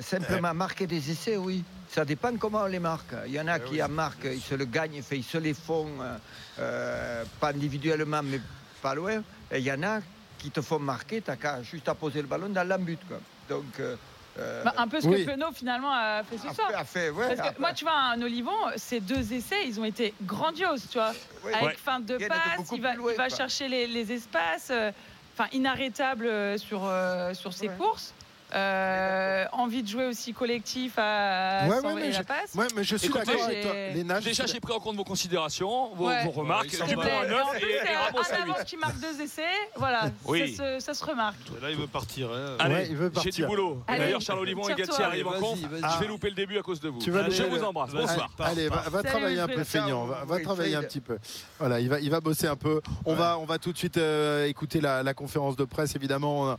simplement 0.00 0.54
marquer 0.54 0.86
des 0.86 1.10
essais, 1.10 1.36
oui. 1.36 1.64
Ça 1.90 2.04
dépend 2.04 2.36
comment 2.36 2.62
on 2.62 2.66
les 2.66 2.78
marque. 2.78 3.14
Il 3.26 3.32
y 3.32 3.40
en 3.40 3.48
a 3.48 3.58
eh 3.58 3.62
qui 3.62 3.82
en 3.82 3.88
marquent, 3.88 4.28
ils 4.30 4.42
se 4.42 4.54
le 4.54 4.66
gagnent, 4.66 5.02
ils 5.10 5.24
se 5.24 5.38
les 5.38 5.54
font, 5.54 5.88
euh, 6.00 6.18
euh, 6.58 7.24
pas 7.40 7.48
individuellement, 7.48 8.20
mais 8.22 8.40
pas 8.82 8.94
loin. 8.94 9.22
Et 9.50 9.58
il 9.58 9.64
y 9.64 9.72
en 9.72 9.82
a 9.82 10.00
qui 10.38 10.50
te 10.50 10.60
font 10.60 10.78
marquer, 10.78 11.22
tu 11.22 11.30
as 11.30 11.62
juste 11.62 11.88
à 11.88 11.94
poser 11.94 12.20
le 12.20 12.28
ballon 12.28 12.48
dans 12.48 12.66
l'embut. 12.66 12.98
Donc. 13.48 13.80
Euh, 13.80 13.96
bah, 14.64 14.74
un 14.76 14.88
peu 14.88 15.00
ce 15.00 15.08
que 15.08 15.24
Penaud 15.24 15.52
finalement 15.52 15.92
a 15.92 16.22
fait 16.24 16.36
ce 16.38 16.54
soir. 16.54 16.68
Parce 16.70 16.92
que 16.92 17.60
moi, 17.60 17.72
tu 17.72 17.84
vois, 17.84 17.94
un 17.94 18.20
Olivon, 18.22 18.52
ces 18.76 19.00
deux 19.00 19.32
essais, 19.32 19.66
ils 19.66 19.80
ont 19.80 19.84
été 19.84 20.14
grandioses, 20.22 20.88
tu 20.90 20.98
vois. 20.98 21.12
Avec 21.54 21.78
fin 21.78 22.00
de 22.00 22.16
passe, 22.18 22.70
il 22.72 22.80
va, 22.80 22.94
il 22.94 23.16
va 23.16 23.28
chercher 23.28 23.68
les, 23.68 23.86
les 23.86 24.12
espaces, 24.12 24.72
enfin 25.34 25.48
inarrêtable 25.52 26.58
sur, 26.58 26.90
sur 27.34 27.52
ses 27.52 27.68
courses. 27.68 28.14
Euh, 28.54 29.44
envie 29.52 29.82
de 29.82 29.88
jouer 29.88 30.06
aussi 30.06 30.32
collectif 30.32 30.94
à 30.96 31.66
ouais, 31.68 31.80
ouais, 31.80 32.10
la 32.10 32.24
passe. 32.24 32.54
Ouais, 32.54 32.66
mais 32.74 32.82
je 32.82 32.96
suis 32.96 33.08
d'accord 33.08 33.44
avec 33.44 33.62
toi. 33.62 33.72
Les 33.94 34.04
Déjà, 34.22 34.46
j'ai 34.46 34.60
pris 34.60 34.72
en 34.72 34.80
compte 34.80 34.96
vos 34.96 35.04
considérations, 35.04 35.94
vos, 35.94 36.08
vos 36.08 36.30
remarques. 36.30 36.74
Ouais, 36.80 36.86
du 36.86 36.94
point 36.94 37.04
à 37.04 37.26
9 37.26 37.40
et, 37.60 37.94
Ramos 37.94 38.54
à 38.54 38.58
8. 38.60 38.64
qui 38.64 38.76
marque 38.76 38.98
deux 39.00 39.20
essais, 39.20 39.42
voilà, 39.76 40.10
oui. 40.24 40.54
ça, 40.54 40.78
se, 40.78 40.84
ça, 40.84 40.94
se, 40.94 41.04
remarque. 41.04 41.36
Et 41.58 41.62
là, 41.62 41.70
il 41.70 41.76
veut 41.76 41.86
partir. 41.86 42.30
Hein. 42.32 42.56
Allez, 42.58 42.90
j'ai 43.22 43.30
du 43.30 43.46
boulot. 43.46 43.82
D'ailleurs, 43.86 44.20
Charles 44.20 44.40
Olivon 44.40 44.68
et 44.68 44.74
Galtier 44.74 45.04
arrivent 45.04 45.28
en 45.28 45.40
conf. 45.40 45.58
Je 45.60 46.00
vais 46.00 46.06
louper 46.06 46.30
le 46.30 46.36
début 46.36 46.58
à 46.58 46.62
cause 46.62 46.80
de 46.80 46.88
vous. 46.88 47.00
Je 47.00 47.42
vous 47.42 47.64
embrasse. 47.64 47.90
Bonsoir. 47.92 48.30
Allez, 48.38 48.68
va 48.68 49.02
travailler 49.02 49.40
un 49.40 49.48
peu, 49.48 49.64
feignant. 49.64 50.06
Va 50.06 50.40
travailler 50.40 50.76
un 50.76 50.82
petit 50.82 51.00
peu. 51.00 51.18
Voilà, 51.58 51.80
il 51.80 52.10
va 52.10 52.20
bosser 52.20 52.46
un 52.46 52.56
peu. 52.56 52.80
On 53.04 53.14
va 53.14 53.58
tout 53.58 53.72
de 53.72 53.78
suite 53.78 53.98
euh, 53.98 54.46
écouter 54.46 54.80
la 54.80 55.14
conférence 55.14 55.56
de 55.56 55.64
presse, 55.64 55.94
évidemment. 55.94 56.56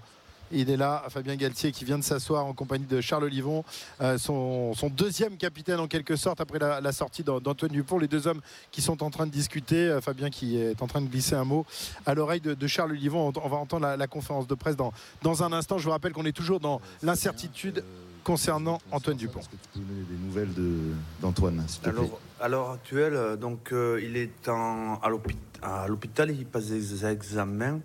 Il 0.52 0.70
est 0.70 0.78
là, 0.78 1.04
Fabien 1.10 1.36
Galtier, 1.36 1.72
qui 1.72 1.86
vient 1.86 1.98
de 1.98 2.04
s'asseoir 2.04 2.46
en 2.46 2.54
compagnie 2.54 2.86
de 2.86 3.02
Charles 3.02 3.26
Olivon, 3.26 3.64
euh, 4.02 4.18
son, 4.18 4.74
deuxième 4.90 5.38
capitaine 5.38 5.80
en 5.80 5.88
quelque 5.88 6.16
sorte 6.16 6.42
après 6.42 6.60
la, 6.60 6.92
sortie 6.92 7.24
d'Antoine 7.24 7.72
Dupont. 7.72 7.98
Les 8.00 8.08
deux 8.08 8.28
hommes 8.28 8.42
qui 8.72 8.82
sont 8.82 9.04
en 9.04 9.10
train 9.10 9.28
de 9.28 9.32
discuter. 9.32 9.88
Euh, 9.88 10.02
Fabien 10.02 10.30
qui 10.30 10.58
est 10.58 10.82
en 10.82 10.88
train 10.88 11.02
de 11.02 11.08
glisser 11.08 11.36
un 11.36 11.44
mot 11.44 11.66
à 12.06 12.14
l'oreille 12.14 12.42
de, 12.42 12.68
Charles 12.68 12.92
Olivon. 12.92 13.32
On, 13.36 13.50
va 13.50 13.58
entendre 13.58 13.96
la, 13.96 14.08
conférence 14.08 14.48
de 14.48 14.56
presse 14.56 14.76
dans, 14.76 14.92
dans 15.22 15.44
un 15.44 15.54
instant. 15.54 15.78
Je 15.78 15.86
vous 15.86 15.92
rappelle 15.92 16.14
qu'on 16.14 16.26
est 16.26 16.36
toujours 16.36 16.60
dans 16.60 16.82
l'incertitude 17.04 17.84
concernant 18.24 18.80
Antoine 18.92 19.18
Dupont. 19.18 19.40
Est-ce 19.40 19.50
que 19.50 19.56
tu 19.56 19.80
peux 19.80 19.86
donner 19.86 20.04
des 20.10 20.18
nouvelles 20.18 20.90
d'Antoine 21.22 21.66
Alors, 21.84 22.20
à 22.40 22.48
l'heure 22.48 22.72
actuelle, 22.72 23.14
euh, 23.14 23.36
donc, 23.36 23.72
il 23.72 24.18
est 24.18 24.50
en, 24.50 25.00
à 25.02 25.88
l'hôpital, 25.88 26.32
il 26.32 26.46
passe 26.46 26.68
des 26.68 27.06
examens. 27.06 27.80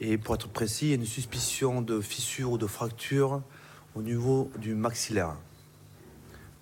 Et 0.00 0.18
pour 0.18 0.34
être 0.34 0.48
précis, 0.48 0.86
il 0.86 0.88
y 0.90 0.92
a 0.92 0.96
une 0.96 1.06
suspicion 1.06 1.80
de 1.80 2.00
fissure 2.00 2.52
ou 2.52 2.58
de 2.58 2.66
fracture 2.66 3.42
au 3.94 4.02
niveau 4.02 4.50
du 4.58 4.74
maxillaire. 4.74 5.34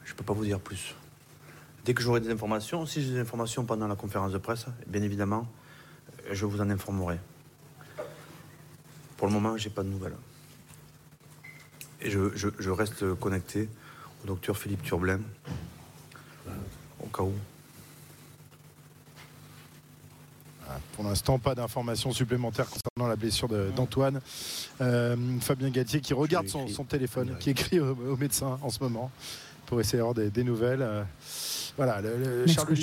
Je 0.05 0.13
ne 0.13 0.17
peux 0.17 0.25
pas 0.25 0.35
vous 0.35 0.45
dire 0.45 0.61
plus. 0.61 0.95
Dès 1.85 1.95
que 1.95 2.03
j'aurai 2.03 2.21
des 2.21 2.31
informations, 2.31 2.87
si 2.87 3.03
j'ai 3.03 3.13
des 3.13 3.19
informations 3.19 3.65
pendant 3.65 3.89
la 3.89 3.97
conférence 3.97 4.33
de 4.33 4.39
presse, 4.39 4.67
bien 4.87 5.03
évidemment, 5.03 5.47
je 6.31 6.47
vous 6.47 6.61
en 6.61 6.71
informerai. 6.71 7.19
Pour 9.17 9.27
le 9.27 9.33
moment, 9.33 9.57
je 9.57 9.69
n'ai 9.69 9.75
pas 9.75 9.83
de 9.83 9.89
nouvelles. 9.89 10.17
Et 12.01 12.11
je, 12.11 12.71
reste 12.71 13.15
connecté 13.15 13.69
au 14.23 14.27
docteur 14.29 14.57
Philippe 14.57 14.83
Turblin, 14.83 15.21
au 17.03 17.07
cas 17.07 17.23
où. 17.23 17.33
Pour 20.95 21.05
l'instant, 21.05 21.39
pas 21.39 21.55
d'informations 21.55 22.13
supplémentaires 22.13 22.67
concernant 22.67 23.09
la 23.09 23.17
blessure 23.17 23.49
d'Antoine. 23.49 24.21
Euh, 24.81 25.17
Fabien 25.41 25.71
Galtier 25.71 26.01
qui 26.01 26.15
regarde 26.15 26.49
son, 26.49 26.85
téléphone, 26.85 27.37
qui 27.39 27.51
écrit 27.51 27.81
au, 27.81 28.17
médecin 28.17 28.59
en 28.63 28.71
ce 28.71 28.83
moment 28.83 29.11
pour 29.67 29.81
essayer 29.81 29.99
d'avoir 29.99 30.15
des, 30.15 30.45
nouvelles. 30.45 30.83
Euh, 30.83 31.03
voilà, 31.77 32.01
le, 32.01 32.47
Charles 32.47 32.75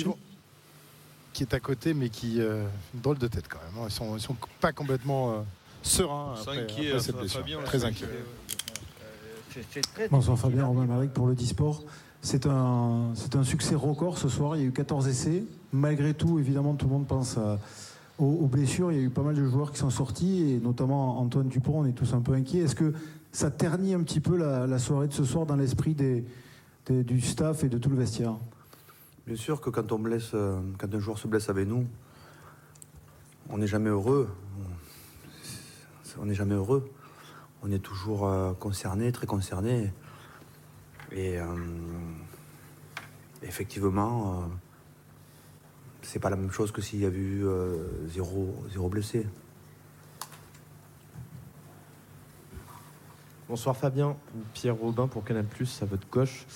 qui 1.32 1.44
est 1.44 1.54
à 1.54 1.60
côté, 1.60 1.94
mais 1.94 2.10
qui 2.10 2.40
euh, 2.40 2.64
une 2.92 3.00
drôle 3.00 3.18
de 3.18 3.26
tête 3.26 3.48
quand 3.48 3.58
même. 3.58 3.82
Hein. 3.82 3.86
Ils 3.88 3.92
sont, 3.92 4.18
sont 4.18 4.36
pas 4.60 4.72
complètement 4.72 5.44
sereins 5.82 6.34
après, 6.38 7.00
cette 7.00 7.16
blessure. 7.16 7.44
très 7.64 7.84
inquiet. 7.84 8.06
Bonsoir 10.10 10.38
Fabien, 10.38 10.66
Romain 10.66 10.86
Maric 10.86 11.12
pour 11.12 11.26
le 11.26 11.34
Disport. 11.34 11.82
C'est 12.20 12.46
un, 12.46 13.12
un 13.34 13.44
succès 13.44 13.74
record 13.74 14.18
ce 14.18 14.28
soir. 14.28 14.56
Il 14.56 14.62
y 14.62 14.64
a 14.64 14.68
eu 14.68 14.72
14 14.72 15.08
essais. 15.08 15.44
Malgré 15.72 16.14
tout, 16.14 16.38
évidemment, 16.38 16.74
tout 16.74 16.86
le 16.86 16.92
monde 16.92 17.06
pense 17.06 17.38
aux, 18.18 18.46
blessures. 18.46 18.92
Il 18.92 18.98
y 18.98 19.00
a 19.00 19.04
eu 19.04 19.10
pas 19.10 19.22
mal 19.22 19.34
de 19.34 19.44
joueurs 19.44 19.72
qui 19.72 19.78
sont 19.78 19.90
sortis, 19.90 20.52
et 20.52 20.60
notamment 20.60 21.18
Antoine 21.18 21.48
Dupont. 21.48 21.80
On 21.80 21.86
est 21.86 21.92
tous 21.92 22.14
un 22.14 22.20
peu 22.20 22.32
inquiets. 22.32 22.60
Est-ce 22.60 22.76
que 22.76 22.92
ça 23.32 23.50
ternit 23.50 23.94
un 23.94 24.02
petit 24.02 24.20
peu 24.20 24.36
la, 24.36 24.78
soirée 24.78 25.08
de 25.08 25.12
ce 25.12 25.24
soir 25.24 25.46
dans 25.46 25.56
l'esprit 25.56 25.94
du 25.94 27.20
staff 27.20 27.64
et 27.64 27.68
de 27.68 27.78
tout 27.78 27.90
le 27.90 27.96
vestiaire? 27.96 28.34
Bien 29.26 29.36
sûr 29.36 29.60
que 29.60 29.70
quand 29.70 29.92
on 29.92 30.00
blesse, 30.00 30.32
euh, 30.34 30.60
quand 30.78 30.92
un 30.92 30.98
joueur 30.98 31.16
se 31.16 31.28
blesse 31.28 31.48
avec 31.48 31.68
nous, 31.68 31.86
on 33.48 33.58
n'est 33.58 33.68
jamais 33.68 33.88
heureux. 33.88 34.28
On 36.20 36.26
n'est 36.26 36.34
jamais 36.34 36.54
heureux. 36.54 36.90
On 37.62 37.70
est 37.70 37.78
toujours 37.78 38.26
euh, 38.26 38.52
concerné, 38.52 39.12
très 39.12 39.26
concerné. 39.26 39.92
Et 41.12 41.38
euh, 41.38 41.46
effectivement, 43.42 44.42
c'est 46.02 46.18
pas 46.18 46.30
la 46.30 46.36
même 46.36 46.50
chose 46.50 46.72
que 46.72 46.82
s'il 46.82 47.00
y 47.00 47.06
avait 47.06 47.18
eu 47.18 47.44
zéro, 48.06 48.54
zéro 48.70 48.88
blessé. 48.88 49.26
Bonsoir 53.48 53.76
Fabien, 53.76 54.16
Pierre 54.54 54.76
Robin 54.76 55.08
pour 55.08 55.24
Canal 55.24 55.44
Plus 55.44 55.82
à 55.82 55.84
votre 55.84 56.08
gauche. 56.08 56.46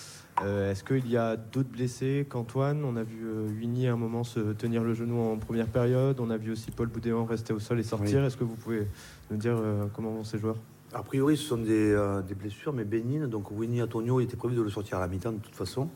Euh, 0.43 0.71
est-ce 0.71 0.85
qu'il 0.85 1.09
y 1.11 1.17
a 1.17 1.37
d'autres 1.37 1.69
blessés 1.69 2.27
qu'Antoine? 2.29 2.85
On 2.85 2.97
a 2.97 3.03
vu 3.03 3.25
euh, 3.25 3.89
à 3.89 3.93
un 3.93 3.97
moment 3.97 4.23
se 4.23 4.41
tenir 4.53 4.85
le 4.85 4.93
genou 4.95 5.21
en 5.21 5.37
première 5.39 5.67
période. 5.67 6.21
On 6.21 6.31
a 6.31 6.37
vu 6.37 6.53
aussi 6.53 6.71
Paul 6.71 6.89
Boudéan 6.89 7.25
rester 7.25 7.53
au 7.53 7.59
sol 7.59 7.81
et 7.81 7.83
sortir. 7.83 8.25
Est-ce 8.25 8.37
que 8.37 8.45
vous 8.45 8.55
pouvez 8.55 8.87
nous 9.31 9.37
dire 9.37 9.57
euh, 9.59 9.87
comment 9.95 10.11
vont 10.11 10.25
ces 10.25 10.39
joueurs? 10.39 10.57
A 10.93 11.03
priori, 11.03 11.37
ce 11.37 11.45
sont 11.45 11.57
des, 11.57 11.93
euh, 11.93 12.23
blessures, 12.39 12.73
mais 12.73 12.85
bénignes. 12.85 13.27
Donc 13.27 13.51
Winnie 13.51 13.83
Antonio, 13.83 14.21
il 14.21 14.25
était 14.25 14.37
prévu 14.37 14.55
de 14.55 14.63
le 14.63 14.71
sortir 14.71 14.99
à 14.99 15.01
la 15.01 15.09
mi-temps 15.09 15.33
de 15.33 15.39
toute 15.39 15.55
façon. 15.55 15.89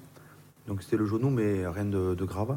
Donc 0.66 0.82
c'était 0.82 0.96
le 0.96 1.06
genou, 1.06 1.30
mais 1.30 1.66
rien 1.66 1.84
de, 1.84 2.14
grave. 2.24 2.56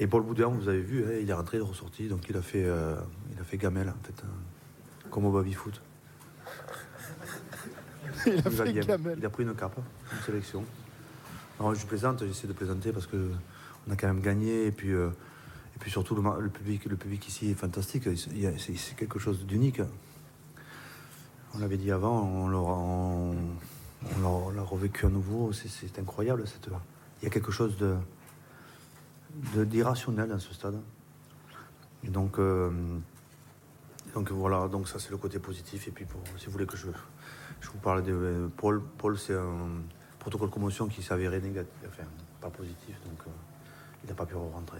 Et 0.00 0.06
Paul 0.06 0.22
Boudéan, 0.22 0.50
vous 0.50 0.68
avez 0.68 0.80
vu, 0.80 1.04
hein, 1.04 1.18
il 1.20 1.28
est 1.28 1.32
rentré, 1.32 1.56
il 1.58 1.60
est 1.60 1.64
ressorti. 1.64 2.08
Donc 2.08 2.28
il 2.28 2.36
a 2.36 2.42
fait, 2.42 2.62
il 2.62 3.40
a 3.40 3.44
fait 3.44 3.56
gamelle, 3.56 3.88
en 3.88 4.04
fait, 4.04 4.22
hein, 4.24 4.30
comme 5.10 5.24
au 5.24 5.32
baby-foot. 5.32 5.80
il, 8.26 8.38
a 8.38 8.50
fait 8.50 9.16
il 9.16 9.26
a 9.26 9.30
pris 9.30 9.42
une 9.42 9.54
cape, 9.54 9.78
une 10.12 10.24
sélection. 10.24 10.64
Je 11.60 11.86
plaisante, 11.86 12.24
j'essaie 12.24 12.46
de 12.46 12.52
plaisanter 12.52 12.92
parce 12.92 13.06
que 13.06 13.30
on 13.86 13.92
a 13.92 13.96
quand 13.96 14.06
même 14.06 14.20
gagné 14.20 14.66
et 14.66 14.70
puis, 14.70 14.92
euh, 14.92 15.08
et 15.74 15.78
puis 15.78 15.90
surtout 15.90 16.14
le, 16.14 16.48
public, 16.48 16.84
le 16.84 16.96
public 16.96 17.26
ici 17.26 17.50
est 17.50 17.54
fantastique. 17.54 18.04
C'est 18.14 18.96
quelque 18.96 19.18
chose 19.18 19.44
d'unique. 19.46 19.80
On 21.54 21.58
l'avait 21.58 21.78
dit 21.78 21.90
avant, 21.90 22.24
on 22.24 23.34
l'a 24.52 24.62
revécu 24.62 25.06
à 25.06 25.08
nouveau. 25.08 25.52
C'est 25.52 25.98
incroyable. 25.98 26.46
Cette, 26.46 26.68
il 27.20 27.24
y 27.24 27.26
a 27.26 27.30
quelque 27.30 27.50
chose 27.50 27.76
de 27.78 27.96
d'irrationnel 29.38 30.28
dans 30.28 30.38
ce 30.38 30.52
stade. 30.52 30.80
Et 32.04 32.08
donc, 32.08 32.38
euh, 32.38 32.70
donc 34.14 34.30
voilà, 34.30 34.68
donc 34.68 34.88
ça 34.88 34.98
c'est 34.98 35.10
le 35.10 35.16
côté 35.16 35.38
positif. 35.38 35.88
Et 35.88 35.90
puis 35.90 36.04
pour, 36.04 36.20
si 36.36 36.46
vous 36.46 36.52
voulez 36.52 36.66
que 36.66 36.76
je 36.76 36.88
je 37.60 37.68
vous 37.70 37.78
parle 37.78 38.04
de 38.04 38.12
euh, 38.12 38.48
Paul. 38.56 38.82
Paul, 38.98 39.18
c'est 39.18 39.34
un 39.34 39.82
protocole 40.18 40.48
de 40.48 40.54
commotion 40.54 40.86
qui 40.86 41.02
s'est 41.02 41.12
avéré 41.12 41.40
négatif, 41.40 41.72
enfin, 41.88 42.04
pas 42.40 42.50
positif, 42.50 42.94
donc 43.04 43.18
euh, 43.26 43.30
il 44.04 44.08
n'a 44.08 44.14
pas 44.14 44.26
pu 44.26 44.34
rentrer. 44.36 44.78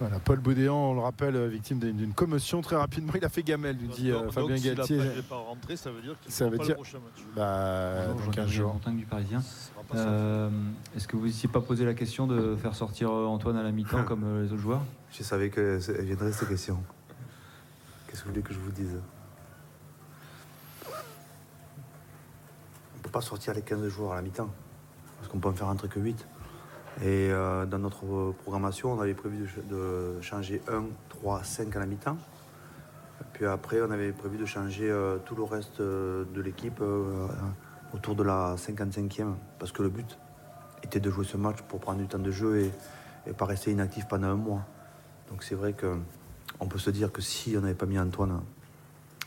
Voilà, 0.00 0.20
Paul 0.20 0.38
Boudéan, 0.38 0.76
on 0.76 0.94
le 0.94 1.00
rappelle, 1.00 1.48
victime 1.48 1.80
d'une 1.80 2.12
commotion 2.12 2.60
très 2.60 2.76
rapidement. 2.76 3.12
Il 3.16 3.24
a 3.24 3.28
fait 3.28 3.42
gamelle, 3.42 3.76
nous 3.80 3.88
dit 3.88 4.12
Fabien 4.30 4.56
Galtier. 4.56 5.00
Il 5.16 5.22
pas 5.24 5.36
rentré, 5.36 5.76
ça 5.76 5.90
veut 5.90 6.00
dire 6.00 6.14
qu'il 6.20 6.32
ne 6.46 6.56
pas 6.56 6.64
le 6.64 6.74
prochain 6.74 6.98
match. 6.98 7.24
Bah, 7.34 8.06
Bonjour, 8.12 8.32
15 8.32 8.48
jours. 8.48 8.80
du 8.86 9.04
Parisien. 9.06 9.42
Est-ce 9.94 11.08
que 11.08 11.16
vous 11.16 11.26
n'étiez 11.26 11.48
pas 11.48 11.60
posé 11.60 11.84
la 11.84 11.94
question 11.94 12.26
de 12.26 12.56
faire 12.56 12.74
sortir 12.74 13.10
Antoine 13.10 13.56
à 13.56 13.62
la 13.62 13.72
mi-temps 13.72 14.04
comme 14.04 14.42
les 14.42 14.52
autres 14.52 14.62
joueurs? 14.62 14.82
Je 15.10 15.22
savais 15.22 15.50
qu'elle 15.50 15.78
viendrait 15.78 16.32
cette 16.32 16.48
question. 16.48 16.82
Qu'est-ce 18.06 18.20
que 18.20 18.24
vous 18.24 18.30
voulez 18.30 18.42
que 18.42 18.54
je 18.54 18.58
vous 18.58 18.72
dise? 18.72 18.98
On 20.86 20.90
ne 22.98 23.02
peut 23.02 23.10
pas 23.10 23.20
sortir 23.20 23.54
les 23.54 23.62
15 23.62 23.88
joueurs 23.88 24.12
à 24.12 24.16
la 24.16 24.22
mi-temps, 24.22 24.50
parce 25.18 25.28
qu'on 25.28 25.38
peut 25.38 25.48
en 25.48 25.54
faire 25.54 25.68
rentrer 25.68 25.88
que 25.88 26.00
8. 26.00 26.26
Et 27.00 27.30
euh, 27.30 27.64
dans 27.64 27.78
notre 27.78 28.32
programmation, 28.42 28.92
on 28.92 29.00
avait 29.00 29.14
prévu 29.14 29.48
de, 29.70 30.20
changer 30.20 30.60
1, 30.68 30.84
3, 31.10 31.44
5 31.44 31.76
à 31.76 31.78
la 31.78 31.86
mi-temps. 31.86 32.16
Puis 33.34 33.46
après, 33.46 33.80
on 33.80 33.90
avait 33.90 34.12
prévu 34.12 34.36
de 34.36 34.46
changer 34.46 34.90
euh, 34.90 35.18
tout 35.24 35.36
le 35.36 35.44
reste 35.44 35.80
euh, 35.80 36.24
de 36.34 36.40
l'équipe 36.40 36.82
autour 37.92 38.14
de 38.14 38.22
la 38.22 38.56
55e, 38.56 39.34
parce 39.58 39.72
que 39.72 39.82
le 39.82 39.88
but 39.88 40.18
était 40.82 41.00
de 41.00 41.10
jouer 41.10 41.24
ce 41.24 41.36
match 41.36 41.62
pour 41.62 41.80
prendre 41.80 41.98
du 41.98 42.06
temps 42.06 42.18
de 42.18 42.30
jeu 42.30 42.60
et, 42.60 42.72
et 43.26 43.32
pas 43.32 43.46
rester 43.46 43.70
inactif 43.70 44.06
pendant 44.06 44.28
un 44.28 44.36
mois. 44.36 44.64
Donc 45.30 45.42
c'est 45.42 45.54
vrai 45.54 45.72
que 45.72 45.98
on 46.60 46.66
peut 46.66 46.78
se 46.78 46.90
dire 46.90 47.12
que 47.12 47.22
si 47.22 47.54
on 47.56 47.60
n'avait 47.60 47.74
pas 47.74 47.86
mis 47.86 47.98
Antoine 47.98 48.40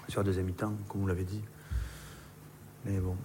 sur 0.08 0.20
la 0.20 0.26
deuxième 0.26 0.46
mi-temps, 0.46 0.74
comme 0.90 1.02
vous 1.02 1.08
l'avez 1.08 1.24
dit. 1.24 1.42
Mais 2.86 3.00
bon. 3.00 3.16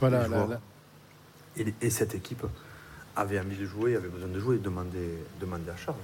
Voilà. 0.00 0.26
Et, 1.56 1.90
cette 1.90 2.14
équipe 2.14 2.44
avait 3.14 3.38
envie 3.38 3.56
de 3.56 3.66
jouer, 3.66 3.94
avait 3.94 4.08
besoin 4.08 4.28
de 4.28 4.40
jouer, 4.40 4.58
demander, 4.58 5.18
demander 5.40 5.70
à 5.70 5.76
Charles. 5.76 5.96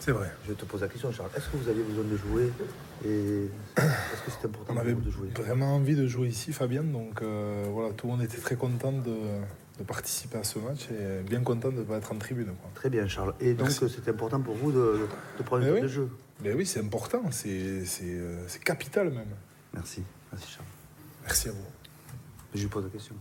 C'est 0.00 0.12
vrai. 0.12 0.30
Je 0.48 0.54
te 0.54 0.64
pose 0.64 0.80
la 0.80 0.88
question, 0.88 1.12
Charles. 1.12 1.30
Est-ce 1.36 1.50
que 1.50 1.56
vous 1.58 1.68
aviez 1.68 1.82
besoin 1.82 2.04
de 2.04 2.16
jouer 2.16 2.50
et 3.04 3.48
est-ce 3.76 4.22
que 4.24 4.30
c'était 4.30 4.46
important 4.46 4.74
On 4.74 4.78
avait 4.78 4.94
de 4.94 5.10
jouer? 5.10 5.28
vraiment 5.36 5.76
envie 5.76 5.94
de 5.94 6.06
jouer 6.06 6.28
ici, 6.28 6.52
Fabien. 6.52 6.82
Donc 6.82 7.20
euh, 7.20 7.66
voilà, 7.70 7.92
tout 7.92 8.06
le 8.06 8.12
monde 8.12 8.22
était 8.22 8.38
très 8.38 8.56
content 8.56 8.92
de, 8.92 9.14
de 9.78 9.84
participer 9.84 10.38
à 10.38 10.44
ce 10.44 10.58
match 10.58 10.88
et 10.90 11.22
bien 11.22 11.42
content 11.42 11.70
de 11.70 11.78
ne 11.78 11.82
pas 11.82 11.98
être 11.98 12.12
en 12.12 12.16
tribune. 12.16 12.54
Très 12.74 12.88
bien, 12.88 13.06
Charles. 13.08 13.34
Et 13.40 13.52
donc, 13.52 13.70
c'était 13.70 14.10
important 14.10 14.40
pour 14.40 14.54
vous 14.54 14.72
de, 14.72 15.06
prendre 15.44 15.64
le 15.64 15.86
jeu? 15.86 16.08
Mais 16.42 16.54
oui, 16.54 16.64
c'est 16.64 16.80
important, 16.80 17.22
euh, 17.46 17.82
c'est 17.84 18.64
capital 18.64 19.10
même. 19.10 19.28
Merci. 19.74 20.02
Merci, 20.32 20.48
Charles. 20.50 20.66
Merci 21.22 21.48
à 21.48 21.52
vous. 21.52 21.66
Je 22.54 22.62
lui 22.62 22.68
pose 22.68 22.84
la 22.84 22.90
question. 22.90 23.14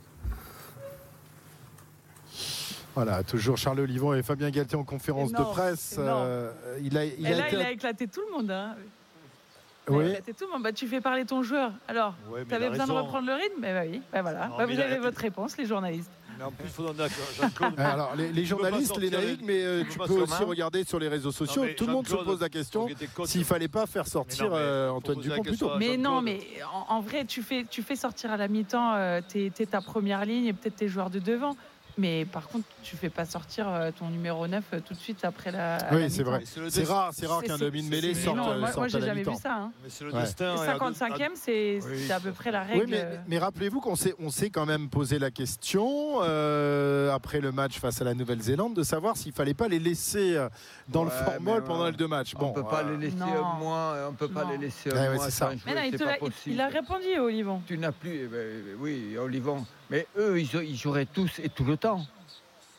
Voilà, 3.01 3.23
toujours 3.23 3.55
Charles 3.55 3.79
Olivon 3.79 4.13
et 4.13 4.21
Fabien 4.21 4.49
Galtier 4.49 4.77
en 4.77 4.83
conférence 4.83 5.31
de 5.31 5.41
presse. 5.41 5.95
Euh, 5.97 6.51
il 6.83 6.97
a, 6.97 7.05
il 7.05 7.25
a, 7.27 7.49
il 7.49 7.55
a 7.61 7.71
éclaté 7.71 8.07
tout 8.07 8.19
le 8.27 8.37
monde. 8.37 8.51
Hein. 8.51 8.75
Oui. 9.87 10.15
tout 10.37 10.45
le 10.45 10.51
monde. 10.51 10.63
Bah, 10.63 10.73
tu 10.73 10.85
fais 10.85 10.99
parler 10.99 11.23
ton 11.23 11.41
joueur. 11.41 11.71
Alors, 11.87 12.13
tu 12.49 12.53
avais 12.53 12.69
besoin 12.69 12.87
de 12.87 12.91
reprendre 12.91 13.25
le 13.25 13.35
rythme? 13.35 13.61
Mais 13.61 13.73
bah 13.73 13.89
oui, 13.89 14.01
bah 14.11 14.21
voilà. 14.21 14.51
Bah, 14.57 14.65
vous 14.65 14.77
avez 14.77 14.97
votre 14.97 15.17
réponse, 15.17 15.55
les 15.55 15.65
journalistes. 15.65 16.11
Mais 16.37 16.43
en 16.43 16.51
plus, 16.51 16.65
il 16.65 16.71
faut 16.71 16.83
donner 16.83 17.07
à. 17.77 17.89
Alors, 17.93 18.15
les, 18.17 18.43
journalistes, 18.43 18.97
les 18.97 19.11
naïcs, 19.11 19.41
mais 19.45 19.63
euh, 19.63 19.83
tu 19.89 19.97
peux 19.97 20.21
aussi 20.21 20.43
regarder 20.43 20.83
sur 20.83 20.99
les 20.99 21.07
réseaux 21.07 21.31
sociaux. 21.31 21.67
tout 21.77 21.85
le 21.85 21.93
monde 21.93 22.07
se 22.07 22.15
pose 22.17 22.41
la 22.41 22.49
question 22.49 22.85
s'il 23.23 23.45
fallait 23.45 23.69
pas 23.69 23.85
faire 23.85 24.07
sortir 24.07 24.49
euh, 24.51 24.89
Antoine 24.89 25.21
Dupont 25.21 25.41
plutôt. 25.41 25.77
Mais 25.77 25.95
non, 25.95 26.21
mais 26.21 26.41
en, 26.89 26.99
vrai, 26.99 27.23
tu 27.23 27.43
fais, 27.43 27.65
tu 27.69 27.81
fais 27.81 27.95
sortir 27.95 28.29
à 28.29 28.35
la 28.35 28.49
mi-temps, 28.49 28.95
euh, 28.95 29.21
t'es 29.25 29.49
ta 29.49 29.79
première 29.79 30.25
ligne 30.25 30.47
et 30.47 30.53
peut-être 30.53 30.75
tes 30.75 30.89
joueurs 30.89 31.09
de 31.09 31.19
devant. 31.19 31.55
Mais 31.97 32.25
par 32.25 32.47
contre, 32.47 32.65
tu 32.83 32.95
fais 32.95 33.09
pas 33.09 33.25
sortir 33.25 33.67
euh, 33.67 33.91
ton 33.97 34.09
numéro 34.09 34.47
9 34.47 34.63
euh, 34.73 34.79
tout 34.79 34.93
de 34.93 34.99
suite 34.99 35.23
après 35.25 35.51
la. 35.51 35.77
Oui, 35.91 36.09
c'est 36.09 36.23
vrai. 36.23 36.43
C'est 36.45 36.83
rare, 36.85 37.11
c'est 37.13 37.27
rare 37.27 37.43
qu'un 37.43 37.57
demi 37.57 37.83
de 37.83 37.89
mêlée 37.89 38.13
sorte. 38.13 38.37
Non, 38.37 38.57
moi, 38.57 38.69
moi 38.75 38.87
j'ai 38.87 39.01
jamais 39.01 39.23
vu 39.23 39.35
ça. 39.35 39.55
Hein. 39.55 39.71
Mais 39.83 39.89
c'est 39.89 40.05
le 40.05 40.11
destin. 40.11 40.55
55e, 40.55 41.31
c'est 41.35 42.11
à 42.11 42.19
peu 42.19 42.31
près 42.31 42.51
la 42.51 42.63
règle. 42.63 42.85
Oui, 42.85 42.99
mais, 43.27 43.37
rappelez-vous 43.39 43.81
qu'on 43.81 43.95
s'est, 43.95 44.15
on 44.19 44.29
s'est 44.29 44.49
quand 44.49 44.65
même 44.65 44.89
posé 44.89 45.19
la 45.19 45.31
question 45.31 46.19
euh, 46.21 47.13
après 47.13 47.41
le 47.41 47.51
match 47.51 47.79
face 47.79 48.01
à 48.01 48.03
la 48.03 48.13
Nouvelle-Zélande 48.13 48.75
de 48.75 48.83
savoir 48.83 49.17
s'il 49.17 49.33
fallait 49.33 49.53
pas 49.53 49.67
les 49.67 49.79
laisser 49.79 50.37
dans 50.87 51.03
le 51.03 51.09
formol 51.09 51.63
pendant 51.63 51.85
les 51.85 51.91
deux 51.91 52.07
matchs. 52.07 52.33
Bon, 52.35 52.47
on 52.47 52.53
peut 52.53 52.63
pas 52.63 52.83
les 52.83 52.97
laisser 52.97 53.17
moins. 53.59 54.07
On 54.07 54.13
peut 54.13 54.27
pas 54.29 54.45
les 54.51 54.57
laisser 54.57 54.89
moins. 54.89 55.25
c'est 55.25 55.31
ça. 55.31 55.51
Mais 55.65 55.75
non, 55.75 55.81
il, 56.45 56.61
a 56.61 56.67
répondu, 56.67 57.19
Olivon. 57.19 57.61
Tu 57.67 57.77
n'as 57.77 57.91
plus. 57.91 58.21
Eh 58.23 58.27
ben, 58.27 58.63
oui, 58.79 59.17
Olivon. 59.17 59.65
Mais 59.89 60.05
eux, 60.17 60.39
ils, 60.39 60.77
joueraient 60.77 61.05
tous 61.05 61.39
et 61.39 61.49
tout 61.49 61.63
le 61.63 61.77
temps. 61.77 62.05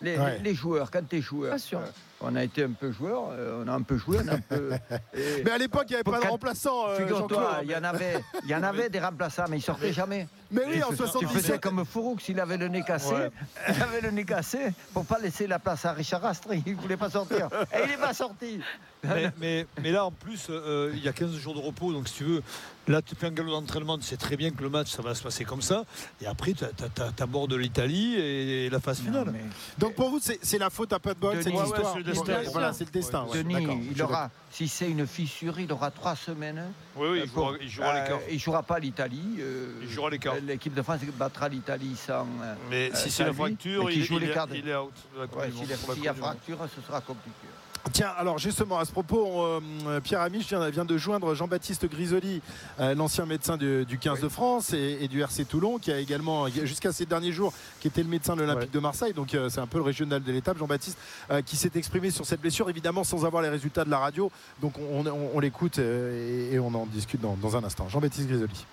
Les, 0.00 0.54
joueurs, 0.54 0.90
quand 0.90 1.06
tu 1.06 1.16
es 1.16 1.20
joueur, 1.20 1.56
euh, 1.74 1.78
on 2.22 2.34
a 2.34 2.42
été 2.42 2.64
un 2.64 2.70
peu 2.70 2.90
joueur, 2.90 3.28
euh, 3.32 3.62
on 3.62 3.68
a 3.68 3.72
un 3.72 3.82
peu 3.82 3.98
joué, 3.98 4.18
on 4.24 4.28
a 4.28 4.34
un 4.34 4.40
peu. 4.40 4.70
mais 5.44 5.50
à 5.50 5.58
l'époque, 5.58 5.84
il 5.88 5.90
n'y 5.90 5.94
avait 5.96 6.04
pas 6.04 6.20
de 6.20 6.26
remplaçants. 6.26 6.88
Euh, 6.88 7.60
il 7.62 7.70
y 7.70 7.76
en 7.76 7.84
avait, 7.84 8.22
il 8.44 8.50
y 8.50 8.54
en 8.54 8.62
avait 8.62 8.88
des 8.88 9.00
remplaçants, 9.00 9.44
mais 9.50 9.58
ils 9.58 9.62
sortaient 9.62 9.92
jamais. 9.92 10.26
Mais 10.50 10.62
oui, 10.66 10.82
en 10.82 10.94
77. 10.94 11.20
Tu 11.20 11.26
faisais 11.26 11.58
comme 11.58 11.84
Fouroux, 11.84 12.18
s'il 12.18 12.40
avait 12.40 12.56
le 12.56 12.68
nez 12.68 12.82
cassé, 12.82 13.14
il 13.68 13.82
avait 13.82 14.00
le 14.00 14.10
nez 14.10 14.24
cassé 14.24 14.72
pour 14.92 15.04
pas 15.04 15.18
laisser 15.18 15.46
la 15.46 15.58
place 15.58 15.84
à 15.84 15.92
Richard 15.92 16.24
Astri. 16.24 16.62
Il 16.66 16.76
voulait 16.76 16.96
pas 16.96 17.10
sortir. 17.10 17.48
Et 17.72 17.82
il 17.84 17.90
n'est 17.90 17.96
pas 17.96 18.14
sorti. 18.14 18.60
Mais, 19.38 19.66
mais, 19.80 19.92
là, 19.92 20.04
en 20.04 20.10
plus, 20.10 20.48
euh, 20.50 20.92
il 20.94 21.02
y 21.02 21.08
a 21.08 21.12
15 21.12 21.34
jours 21.36 21.54
de 21.54 21.60
repos, 21.60 21.92
donc 21.92 22.08
si 22.08 22.14
tu 22.16 22.24
veux, 22.24 22.42
là, 22.86 23.00
tu 23.00 23.14
fais 23.14 23.28
un 23.28 23.30
galop 23.30 23.52
d'entraînement, 23.52 23.96
tu 23.96 24.04
sais 24.04 24.16
très 24.16 24.36
bien 24.36 24.50
que 24.50 24.62
le 24.62 24.68
match, 24.68 24.88
ça 24.88 25.00
va 25.00 25.14
se 25.14 25.22
passer 25.22 25.44
comme 25.44 25.62
ça. 25.62 25.84
Et 26.20 26.26
après, 26.26 26.52
tu 26.52 27.22
abordes 27.22 27.54
l'Italie 27.54 28.16
et 28.16 28.68
la 28.68 28.80
phase 28.80 29.00
finale. 29.00 29.32
Donc 29.78 29.94
pour 29.94 30.10
vous, 30.10 30.20
c'est 30.20 30.58
la 30.58 30.70
faute 30.70 30.92
à 30.92 30.98
pas 30.98 31.14
de 31.14 31.18
bol, 31.18 31.42
cette 31.42 31.52
histoire. 31.52 31.92
c'est 31.92 31.98
le 31.98 32.04
destin. 32.04 32.42
Voilà, 32.52 32.72
c'est 32.72 32.84
le 32.84 32.90
destin. 32.90 33.26
Denis, 33.32 33.88
il 33.92 34.02
aura, 34.02 34.30
si 34.50 34.66
c'est 34.68 34.90
une 34.90 35.06
fissure, 35.06 35.60
il 35.60 35.72
aura 35.72 35.90
trois 35.90 36.16
semaines. 36.16 36.72
Oui, 36.96 37.08
oui, 37.12 37.20
il, 37.24 37.30
jouera, 37.30 37.52
il 37.60 37.68
jouera 37.68 38.02
l'écart. 38.02 38.18
Euh, 38.18 38.32
il 38.32 38.38
jouera 38.38 38.62
pas 38.62 38.78
l'Italie. 38.78 39.36
Euh, 39.38 39.80
il 39.82 39.88
jouera 39.88 40.10
l'écart. 40.10 40.34
L'équipe 40.42 40.74
de 40.74 40.82
France 40.82 41.00
battra 41.16 41.48
l'Italie 41.48 41.96
sans. 41.96 42.26
Mais 42.68 42.90
si 42.94 43.10
c'est 43.10 43.24
la 43.24 43.32
fracture, 43.32 43.90
il, 43.90 43.98
il, 43.98 44.02
est, 44.02 44.06
il, 44.54 44.68
est, 44.68 44.76
out. 44.76 44.92
S'il 45.94 46.02
y 46.04 46.08
a 46.08 46.14
fracture, 46.14 46.58
ce 46.74 46.80
sera 46.82 47.00
compliqué. 47.00 47.46
Tiens, 47.92 48.12
alors 48.16 48.38
justement, 48.38 48.78
à 48.78 48.84
ce 48.84 48.92
propos, 48.92 49.42
euh, 49.42 50.00
Pierre 50.00 50.20
Amiche 50.20 50.52
vient, 50.52 50.84
de 50.84 50.96
joindre 50.98 51.34
Jean-Baptiste 51.34 51.88
Grisoli, 51.88 52.42
euh, 52.78 52.94
l'ancien 52.94 53.24
médecin 53.24 53.56
du, 53.56 53.98
15 53.98 54.20
de 54.20 54.28
France 54.28 54.72
et, 54.74 55.08
du 55.08 55.22
RC 55.22 55.44
Toulon, 55.46 55.78
qui 55.78 55.90
a 55.90 55.98
également, 55.98 56.46
jusqu'à 56.48 56.92
ces 56.92 57.06
derniers 57.06 57.32
jours, 57.32 57.52
qui 57.80 57.88
était 57.88 58.02
le 58.02 58.08
médecin 58.08 58.36
de 58.36 58.42
l'Olympique 58.42 58.70
de 58.70 58.78
Marseille. 58.78 59.14
Donc 59.14 59.34
euh, 59.34 59.48
c'est 59.48 59.60
un 59.60 59.66
peu 59.66 59.78
le 59.78 59.84
régional 59.84 60.22
de 60.22 60.32
l'étape, 60.32 60.58
Jean-Baptiste, 60.58 60.98
qui 61.46 61.56
s'est 61.56 61.70
exprimé 61.74 62.10
sur 62.10 62.26
cette 62.26 62.40
blessure, 62.40 62.68
évidemment 62.68 63.04
sans 63.04 63.24
avoir 63.24 63.42
les 63.42 63.48
résultats 63.48 63.84
de 63.84 63.90
la 63.90 63.98
radio. 63.98 64.30
Donc 64.60 64.74
on, 64.78 65.40
l'écoute 65.40 65.78
et, 65.78 66.58
on 66.58 66.74
en 66.74 66.86
discute 66.86 67.20
dans, 67.20 67.56
un 67.56 67.64
instant. 67.64 67.88
Jean-Baptiste 67.88 68.28
Grisoli. 68.28 68.66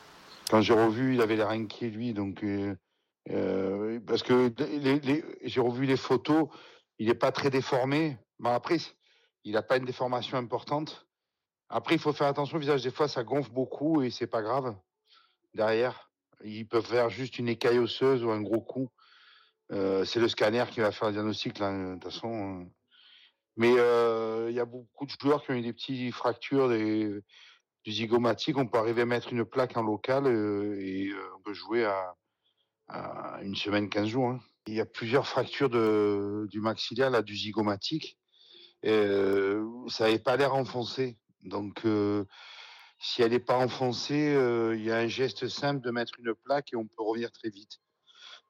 Quand 0.50 0.62
j'ai 0.62 0.74
revu, 0.74 1.16
il 1.16 1.22
avait 1.22 1.36
l'air 1.36 1.50
inquiet, 1.50 1.90
lui. 1.90 2.14
Donc, 2.14 2.44
parce 4.06 4.24
que 4.24 4.52
j'ai 5.44 5.62
revu 5.62 5.86
les 5.86 5.98
photos, 5.98 6.48
il 7.00 7.08
n'est 7.08 7.16
pas 7.16 7.32
très 7.32 7.50
déformé. 7.50 8.18
Après, 8.44 8.78
il 9.44 9.54
n'a 9.54 9.62
pas 9.62 9.78
une 9.78 9.86
déformation 9.86 10.38
importante. 10.38 11.08
Après, 11.70 11.96
il 11.96 12.02
faut 12.02 12.14
faire 12.14 12.28
attention 12.28 12.58
au 12.58 12.60
visage. 12.60 12.84
Des 12.84 12.92
fois, 12.92 13.08
ça 13.08 13.24
gonfle 13.24 13.52
beaucoup 13.52 14.02
et 14.02 14.10
c'est 14.10 14.28
pas 14.28 14.42
grave. 14.42 14.76
Derrière, 15.54 16.12
ils 16.44 16.68
peuvent 16.68 16.86
faire 16.86 17.10
juste 17.10 17.40
une 17.40 17.50
écaille 17.50 17.80
osseuse 17.80 18.24
ou 18.24 18.32
un 18.32 18.42
gros 18.42 18.62
coup. 18.62 18.90
Euh, 19.72 20.06
c'est 20.06 20.20
le 20.20 20.30
scanner 20.30 20.64
qui 20.72 20.80
va 20.80 20.92
faire 20.92 21.10
le 21.10 21.14
diagnostic, 21.14 21.54
de 21.60 21.94
toute 21.94 22.04
façon. 22.04 22.70
Mais 23.58 23.74
euh, 23.78 24.48
il 24.50 24.56
y 24.56 24.60
a 24.60 24.66
beaucoup 24.66 25.06
de 25.06 25.12
joueurs 25.20 25.44
qui 25.44 25.52
ont 25.52 25.56
eu 25.56 25.62
des 25.62 25.74
petites 25.74 26.14
fractures 26.14 26.70
des, 26.70 27.22
du 27.84 27.92
zygomatique. 27.92 28.58
On 28.58 28.68
peut 28.68 28.78
arriver 28.78 29.02
à 29.02 29.06
mettre 29.06 29.34
une 29.34 29.44
plaque 29.44 29.76
en 29.76 29.82
local 29.82 30.28
euh, 30.28 30.80
et 30.80 31.12
on 31.36 31.42
peut 31.42 31.54
jouer 31.54 31.86
à, 31.86 32.16
une 33.42 33.56
semaine, 33.56 33.90
15 33.90 34.08
jours. 34.08 34.30
Hein. 34.30 34.40
Il 34.68 34.74
y 34.76 34.82
a 34.82 34.86
plusieurs 34.86 35.28
fractures 35.28 35.70
du 35.70 36.60
maxillaire, 36.62 37.10
là, 37.10 37.22
du 37.22 37.36
zygomatique 37.36 38.18
ça 38.84 40.06
n'avait 40.06 40.20
pas 40.20 40.38
l'air 40.38 40.54
enfoncé. 40.54 41.18
Donc, 41.44 41.84
si 43.00 43.22
elle 43.22 43.32
n'est 43.32 43.40
pas 43.40 43.58
enfoncée, 43.58 44.36
il 44.74 44.84
y 44.84 44.92
a 44.92 44.98
un 44.98 45.08
geste 45.08 45.48
simple 45.48 45.82
de 45.82 45.92
mettre 45.92 46.14
une 46.20 46.34
plaque 46.34 46.74
et 46.74 46.76
on 46.76 46.86
peut 46.86 47.04
revenir 47.04 47.32
très 47.32 47.50
vite. 47.50 47.80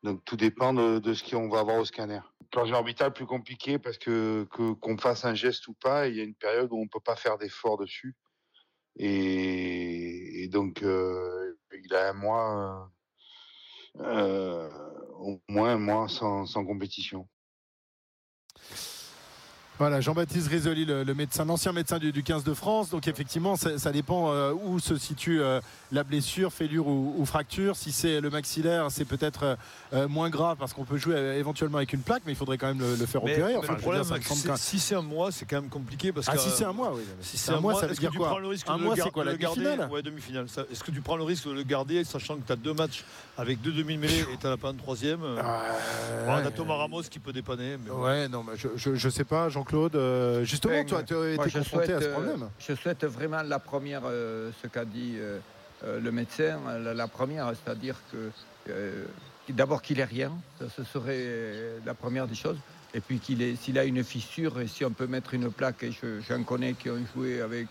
Donc, 0.04 0.24
tout 0.26 0.38
dépend 0.38 0.74
de, 0.74 1.14
ce 1.14 1.24
qu'on 1.24 1.50
va 1.50 1.60
avoir 1.60 1.78
au 1.78 1.86
scanner. 1.86 2.20
Plongée 2.52 2.74
orbitale, 2.74 3.14
plus 3.14 3.26
compliqué 3.26 3.80
parce 3.80 3.98
que 3.98 4.48
qu'on 4.52 4.98
fasse 4.98 5.26
un 5.26 5.34
geste 5.34 5.68
ou 5.68 5.74
pas, 5.74 6.08
il 6.08 6.16
y 6.16 6.22
a 6.22 6.24
une 6.24 6.36
période 6.36 6.72
où 6.72 6.78
on 6.78 6.84
ne 6.84 6.90
peut 6.90 7.00
pas 7.00 7.16
faire 7.16 7.38
d'effort 7.38 7.78
dessus. 7.78 8.16
Et, 8.96 10.48
donc, 10.52 10.82
il 10.82 11.96
a 11.96 12.10
un 12.10 12.14
mois, 12.14 12.92
au 13.96 15.42
moins 15.50 15.72
un 15.72 15.78
mois 15.78 16.08
sans 16.08 16.66
compétition. 16.66 17.28
Voilà, 19.80 20.02
Jean-Baptiste 20.02 20.48
Résoli, 20.48 20.86
le, 20.86 21.14
médecin, 21.14 21.46
l'ancien 21.46 21.72
médecin 21.72 22.00
du, 22.00 22.24
15 22.24 22.44
de 22.44 22.54
France. 22.56 22.90
Donc 22.90 23.08
effectivement, 23.08 23.56
ça, 23.56 23.92
dépend 23.92 24.32
euh, 24.32 24.52
où 24.52 24.80
se 24.80 24.98
situe 24.98 25.40
euh, 25.40 25.62
la 25.92 26.04
blessure, 26.04 26.52
fêlure 26.52 26.88
ou, 26.88 27.24
fracture. 27.26 27.76
Si 27.76 27.92
c'est 27.92 28.20
le 28.20 28.32
maxillaire, 28.32 28.88
c'est 28.90 29.06
peut-être 29.06 29.56
euh, 29.94 30.08
moins 30.08 30.32
grave 30.32 30.58
parce 30.60 30.74
qu'on 30.74 30.84
peut 30.84 30.98
jouer 30.98 31.16
éventuellement 31.38 31.78
avec 31.78 31.94
une 31.94 32.02
plaque, 32.02 32.24
mais 32.26 32.32
il 32.32 32.36
faudrait 32.36 32.58
quand 32.58 32.74
même 32.74 32.80
le, 32.80 33.06
faire 33.06 33.24
opérer. 33.24 33.54
le 33.54 33.78
problème, 33.78 34.04
si 34.56 34.80
c'est 34.80 34.96
un 34.96 35.02
mois, 35.04 35.32
c'est 35.32 35.46
quand 35.46 35.62
même 35.62 35.70
compliqué 35.70 36.12
parce 36.12 36.28
ah, 36.28 36.38
si 36.38 36.50
c'est 36.50 36.66
un 36.66 36.74
mois, 36.74 36.94
oui. 36.96 37.04
Si 37.22 37.38
c'est 37.38 37.52
un, 37.52 37.60
mois, 37.60 37.80
ça 37.80 37.86
veut 37.86 37.96
dire 37.96 38.12
quoi 38.12 38.36
Un 38.68 38.78
mois, 38.78 38.96
c'est 38.96 39.12
quoi 39.12 39.26
la 39.26 39.34
demi-finale 39.34 39.90
Ouais, 39.92 40.02
demi-finale. 40.02 40.48
Est-ce 40.72 40.84
que 40.84 40.92
tu 40.92 41.02
prends 41.02 41.18
le 41.18 41.24
risque 41.24 41.48
de 41.48 41.54
le 41.54 41.64
garder, 41.64 42.04
sachant 42.04 42.36
que 42.38 42.48
tu 42.48 42.52
as 42.52 42.56
deux 42.56 42.74
matchs 42.74 43.04
avec 43.38 43.62
deux 43.62 43.72
demi-mêlées 43.72 44.22
et 44.22 44.38
tu 44.40 44.48
n'en 44.48 44.54
as 44.54 44.58
pas 44.58 44.70
un 44.70 44.74
troisième 44.74 45.20
On 45.24 46.32
a 46.32 46.52
Thomas 46.52 46.78
Ramos 46.78 47.04
qui 47.04 47.20
peut 47.20 47.34
dépanner. 47.34 47.78
Ouais, 47.92 48.28
non, 48.28 48.44
je, 48.56 48.96
je 48.96 49.10
sais 49.10 49.24
pas, 49.24 49.50
Jean 49.50 49.64
Claude. 49.68 49.96
Euh, 49.96 50.44
justement, 50.44 50.84
tu 50.84 50.96
as 50.96 51.02
été 51.02 51.38
confronté 51.38 51.94
à 51.94 52.02
ce 52.02 52.08
problème. 52.08 52.44
Euh, 52.44 52.48
je 52.60 52.74
souhaite 52.74 53.06
vraiment 53.06 53.44
la 53.44 53.60
première, 53.60 54.02
euh, 54.06 54.52
ce 54.62 54.68
qu'a 54.68 54.86
dit 54.86 55.18
le 55.84 56.12
médecin, 56.12 56.60
la, 56.82 57.08
première, 57.08 57.52
c'est-à-dire 57.52 57.96
que 58.12 58.32
d'abord 59.50 59.82
qu'il 59.82 60.00
ait 60.00 60.06
rien, 60.06 60.32
ce 60.76 60.84
serait 60.84 61.80
la 61.86 61.94
première 61.94 62.28
des 62.28 62.36
choses. 62.36 62.58
Et 62.94 63.02
puis 63.02 63.20
qu'il 63.20 63.58
s'il 63.58 63.78
a 63.78 63.84
une 63.84 64.04
fissure, 64.04 64.60
et 64.60 64.68
si 64.68 64.84
on 64.86 64.92
peut 64.92 65.08
mettre 65.08 65.34
une 65.34 65.52
plaque, 65.52 65.84
et 65.84 65.92
j'en 66.28 66.44
connais 66.44 66.74
qui 66.74 66.90
ont 66.90 67.06
joué 67.14 67.42
avec, 67.42 67.68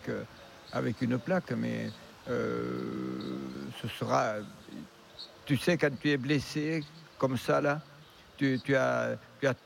avec 0.72 1.03
une 1.03 1.18
plaque, 1.18 1.51
mais 1.53 1.90
ce 2.28 3.88
sera. 3.99 4.34
Tu 5.47 5.57
sais, 5.57 5.76
quand 5.76 5.90
tu 6.01 6.11
es 6.11 6.16
blessé 6.16 6.84
comme 7.18 7.36
ça, 7.36 7.61
là, 7.61 7.80
tu, 8.36 8.61
as, 8.76 9.16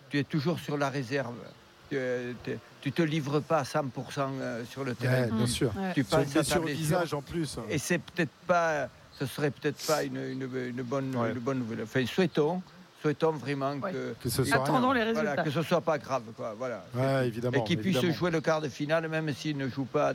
tu 0.08 0.18
es 0.18 0.24
toujours 0.24 0.58
sur 0.60 0.78
la 0.78 0.88
réserve 0.88 1.34
tu, 1.90 2.92
te 2.92 3.02
livres 3.02 3.40
pas 3.40 3.58
à 3.58 3.62
100% 3.62 3.88
euh, 4.18 4.64
sur 4.64 4.84
le 4.84 4.94
terrain. 4.94 5.26
bien 5.26 5.46
sûr. 5.46 5.72
Tu 5.94 6.04
passes 6.04 6.36
à 6.36 6.44
sur 6.44 6.64
le 6.64 6.72
visage 6.72 7.14
en 7.14 7.22
plus. 7.22 7.58
Et 7.68 7.78
c'est 7.78 7.98
peut-être 7.98 8.32
pas, 8.46 8.88
ce 9.18 9.26
serait 9.26 9.50
peut-être 9.50 9.84
pas 9.86 10.02
une, 10.02 10.46
bonne, 10.84 11.14
bonne 11.40 11.58
nouvelle. 11.58 11.82
Enfin, 11.82 12.04
souhaitons 12.06 12.62
souhaitons 13.02 13.32
vraiment 13.32 13.80
que, 13.80 14.14
que 14.22 14.28
ce 14.28 14.44
soit 14.44 14.62
Attendons 14.62 14.92
les 14.92 15.02
résultats. 15.02 15.42
que 15.42 15.50
ce 15.50 15.62
soit 15.62 15.80
pas 15.80 15.98
grave. 15.98 16.22
Quoi, 16.36 16.54
voilà. 16.58 17.24
évidemment, 17.24 17.56
et 17.56 17.64
qu'il 17.64 17.78
puisse 17.78 18.04
jouer 18.10 18.30
le 18.30 18.42
quart 18.42 18.60
de 18.60 18.68
finale, 18.68 19.08
même 19.08 19.32
s'il 19.32 19.56
ne 19.56 19.68
joue 19.68 19.86
pas 19.86 20.12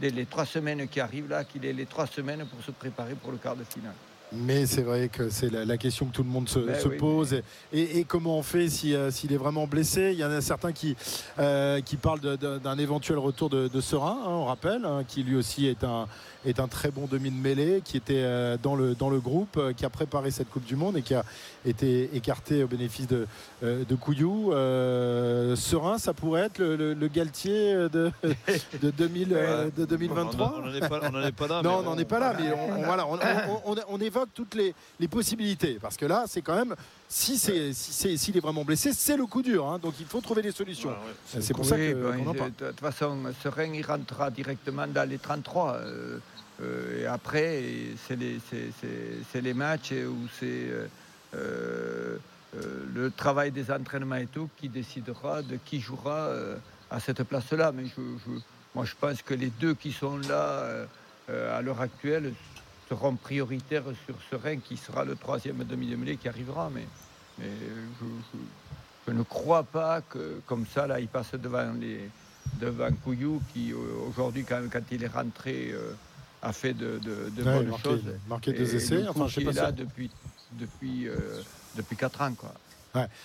les 0.00 0.26
trois 0.26 0.46
semaines 0.46 0.88
qui 0.88 1.00
arrivent 1.00 1.28
là, 1.28 1.44
qu'il 1.44 1.64
ait 1.66 1.74
les 1.74 1.86
trois 1.86 2.06
semaines 2.06 2.46
pour 2.46 2.64
se 2.64 2.70
préparer 2.70 3.14
pour 3.14 3.32
le 3.32 3.38
quart 3.38 3.56
de 3.56 3.64
finale. 3.64 3.92
Mais 4.34 4.66
c'est 4.66 4.82
vrai 4.82 5.08
que 5.08 5.28
c'est 5.28 5.50
la, 5.50 5.76
question 5.76 6.06
que 6.06 6.12
tout 6.12 6.22
le 6.22 6.28
monde 6.28 6.48
se, 6.48 6.58
ben 6.58 6.98
pose. 6.98 7.42
Et, 7.72 8.04
comment 8.04 8.38
on 8.38 8.42
fait 8.42 8.68
euh, 8.86 9.10
s'il 9.10 9.32
est 9.32 9.36
vraiment 9.36 9.66
blessé? 9.66 10.10
Il 10.12 10.18
y 10.18 10.24
en 10.24 10.30
a 10.30 10.40
certains 10.40 10.72
qui, 10.72 10.96
euh, 11.38 11.80
qui 11.80 11.96
parlent 11.96 12.20
d'un 12.20 12.78
éventuel 12.78 13.18
retour 13.18 13.50
de, 13.50 13.80
Serein, 13.80 14.18
hein, 14.24 14.30
on 14.30 14.44
rappelle, 14.46 14.84
hein, 14.84 15.02
qui 15.06 15.22
lui 15.22 15.36
aussi 15.36 15.66
est 15.66 15.84
un, 15.84 16.06
est 16.44 16.60
un 16.60 16.68
très 16.68 16.90
bon 16.90 17.06
demi 17.06 17.30
de 17.30 17.36
mêlée, 17.36 17.82
qui 17.84 17.96
était 17.96 18.22
euh, 18.22 18.56
dans, 18.62 18.74
le, 18.74 18.94
dans 18.94 19.10
le 19.10 19.20
groupe, 19.20 19.60
qui 19.76 19.84
a 19.84 19.90
préparé 19.90 20.30
cette 20.30 20.50
Coupe 20.50 20.64
du 20.64 20.76
Monde 20.76 20.96
et 20.96 21.02
qui 21.02 21.14
a 21.14 21.24
été 21.64 22.10
écarté 22.14 22.62
au 22.64 22.68
bénéfice 22.68 23.06
de, 23.06 23.26
de 23.62 23.94
Couillou. 23.94 24.52
Serein, 25.56 25.98
ça 25.98 26.12
pourrait 26.12 26.42
être 26.42 26.58
le, 26.58 27.08
Galtier 27.08 27.74
de, 27.74 28.10
de, 28.80 28.90
2000, 28.90 29.28
de 29.76 29.84
2023 29.84 30.54
On 30.58 30.62
n'en 30.62 30.74
est, 31.22 31.32
pas 31.32 31.46
là. 31.46 31.62
Non, 31.62 31.78
on 31.78 31.82
n'en 31.82 31.98
est 31.98 32.04
pas 32.04 32.18
là, 32.18 32.34
mais 32.38 32.52
on, 32.52 32.82
voilà, 32.82 33.06
on, 33.06 33.76
on 33.88 33.98
évoque 34.00 34.30
toutes 34.34 34.54
les, 34.54 34.74
possibilités. 35.08 35.78
Parce 35.80 35.96
que 35.96 36.06
là, 36.06 36.24
c'est 36.26 36.40
quand 36.42 36.54
même, 36.54 36.74
si 37.08 37.38
c'est 37.38 37.72
s'il 37.72 38.36
est 38.36 38.40
vraiment 38.40 38.64
blessé, 38.64 38.92
c'est 38.92 39.16
le 39.16 39.26
coup 39.26 39.42
dur. 39.42 39.66
Hein. 39.66 39.78
donc 39.78 39.94
il 40.00 40.06
faut 40.06 40.20
trouver 40.20 40.42
des 40.42 40.52
solutions. 40.52 40.90
c'est 41.26 41.54
pour 41.54 41.64
ça 41.64 41.76
que. 41.76 41.92
de 41.92 42.70
toute 42.70 42.80
façon, 42.80 43.18
Serein, 43.42 43.72
il 43.74 43.84
rentrera 43.84 44.30
directement 44.30 44.86
dans 44.86 45.08
les 45.08 45.18
33. 45.18 45.74
Euh, 45.74 45.92
euh, 45.92 46.18
et 46.60 47.06
après, 47.06 47.62
c'est 48.06 48.16
les, 48.16 48.38
les, 49.34 49.54
matchs 49.54 49.92
où 49.92 50.28
c'est 50.38 50.68
euh, 51.34 52.18
le 52.94 53.10
travail 53.10 53.50
des 53.50 53.70
entraînements 53.70 54.16
et 54.16 54.26
tout 54.26 54.48
qui 54.56 54.68
décidera 54.68 55.42
de 55.42 55.56
qui 55.64 55.80
jouera 55.80 56.30
à 56.90 57.00
cette 57.00 57.24
place-là. 57.24 57.72
Mais 57.72 57.84
je, 57.86 58.00
moi, 58.74 58.84
je 58.84 58.94
pense 59.00 59.22
que 59.22 59.34
les 59.34 59.50
deux 59.50 59.74
qui 59.74 59.92
sont 59.92 60.18
là 60.18 60.86
à 61.28 61.62
l'heure 61.62 61.80
actuelle 61.80 62.32
seront 62.92 63.16
prioritaires 63.16 63.84
sur 64.04 64.14
Serein 64.30 64.58
qui 64.58 64.76
sera 64.76 65.04
le 65.04 65.16
troisième 65.16 65.64
demi-de-mêlée 65.64 66.16
qui 66.16 66.28
arrivera. 66.28 66.70
Mais, 66.74 66.86
je, 69.06 69.12
ne 69.12 69.22
crois 69.22 69.62
pas 69.62 70.02
que 70.02 70.40
comme 70.46 70.66
ça, 70.66 70.86
là, 70.86 71.00
il 71.00 71.08
passe 71.08 71.32
devant, 71.32 71.72
les, 71.80 72.10
devant 72.60 72.92
Couillou 73.02 73.40
qui 73.52 73.72
aujourd'hui, 73.72 74.44
quand, 74.44 74.60
il 74.90 75.04
est 75.04 75.08
rentré, 75.08 75.70
euh, 75.72 75.92
a 76.42 76.52
fait 76.52 76.74
de, 76.74 76.98
bonnes 77.42 77.72
choses. 77.82 78.02
Marqué 78.28 78.52
deux 78.52 78.74
essais. 78.74 79.06
Enfin, 79.08 79.28
je 79.28 79.40
sais 79.40 79.44
pas 79.44 79.52
là 79.52 79.72
depuis, 79.72 80.10
depuis, 80.52 81.08
euh, 81.08 81.42
depuis 81.76 81.96
4 81.96 82.20
ans. 82.20 82.34
Quoi. 82.34 82.52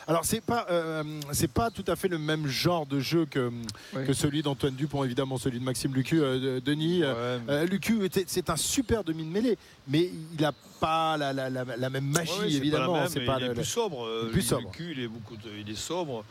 Alors 0.08 0.24
c'est 0.24 0.42
pas 0.42 0.66
euh, 0.70 1.04
c'est 1.32 1.52
pas 1.52 1.70
tout 1.72 1.84
à 1.88 1.96
fait 1.96 2.08
le 2.08 2.18
même 2.18 2.48
genre 2.48 2.86
de 2.86 3.00
jeu 3.00 3.26
que, 3.26 3.52
que 4.06 4.14
celui 4.14 4.42
d'Antoine 4.42 4.76
Dupont 4.76 5.04
évidemment 5.04 5.38
celui 5.38 5.60
de 5.60 5.64
Maxime 5.64 5.94
Lucu 5.94 6.22
euh, 6.22 6.62
Denis 6.62 7.02
euh, 7.04 7.66
Lucu 7.66 8.10
c'est 8.28 8.50
un 8.50 8.56
super 8.56 9.04
demi 9.04 9.26
de 9.26 9.30
mêlée 9.30 9.58
mais 9.88 10.10
il 10.38 10.46
a 10.46 10.54
pas 10.80 11.18
la, 11.18 11.34
la, 11.34 11.50
la, 11.50 11.90
même 11.90 12.06
magie 12.06 12.56
évidemment 12.56 13.08
c'est 13.08 13.26
pas, 13.26 13.40
il 13.40 13.48
est 13.48 13.54
plus 13.54 13.66
sobre 13.66 14.30
plus 14.32 14.42
sobre. 14.42 14.70
Lucu 14.70 14.94
il 14.96 15.04
est 15.04 15.08
beaucoup 15.08 15.36
il 15.60 15.70
est 15.70 15.78
sobre 15.78 16.24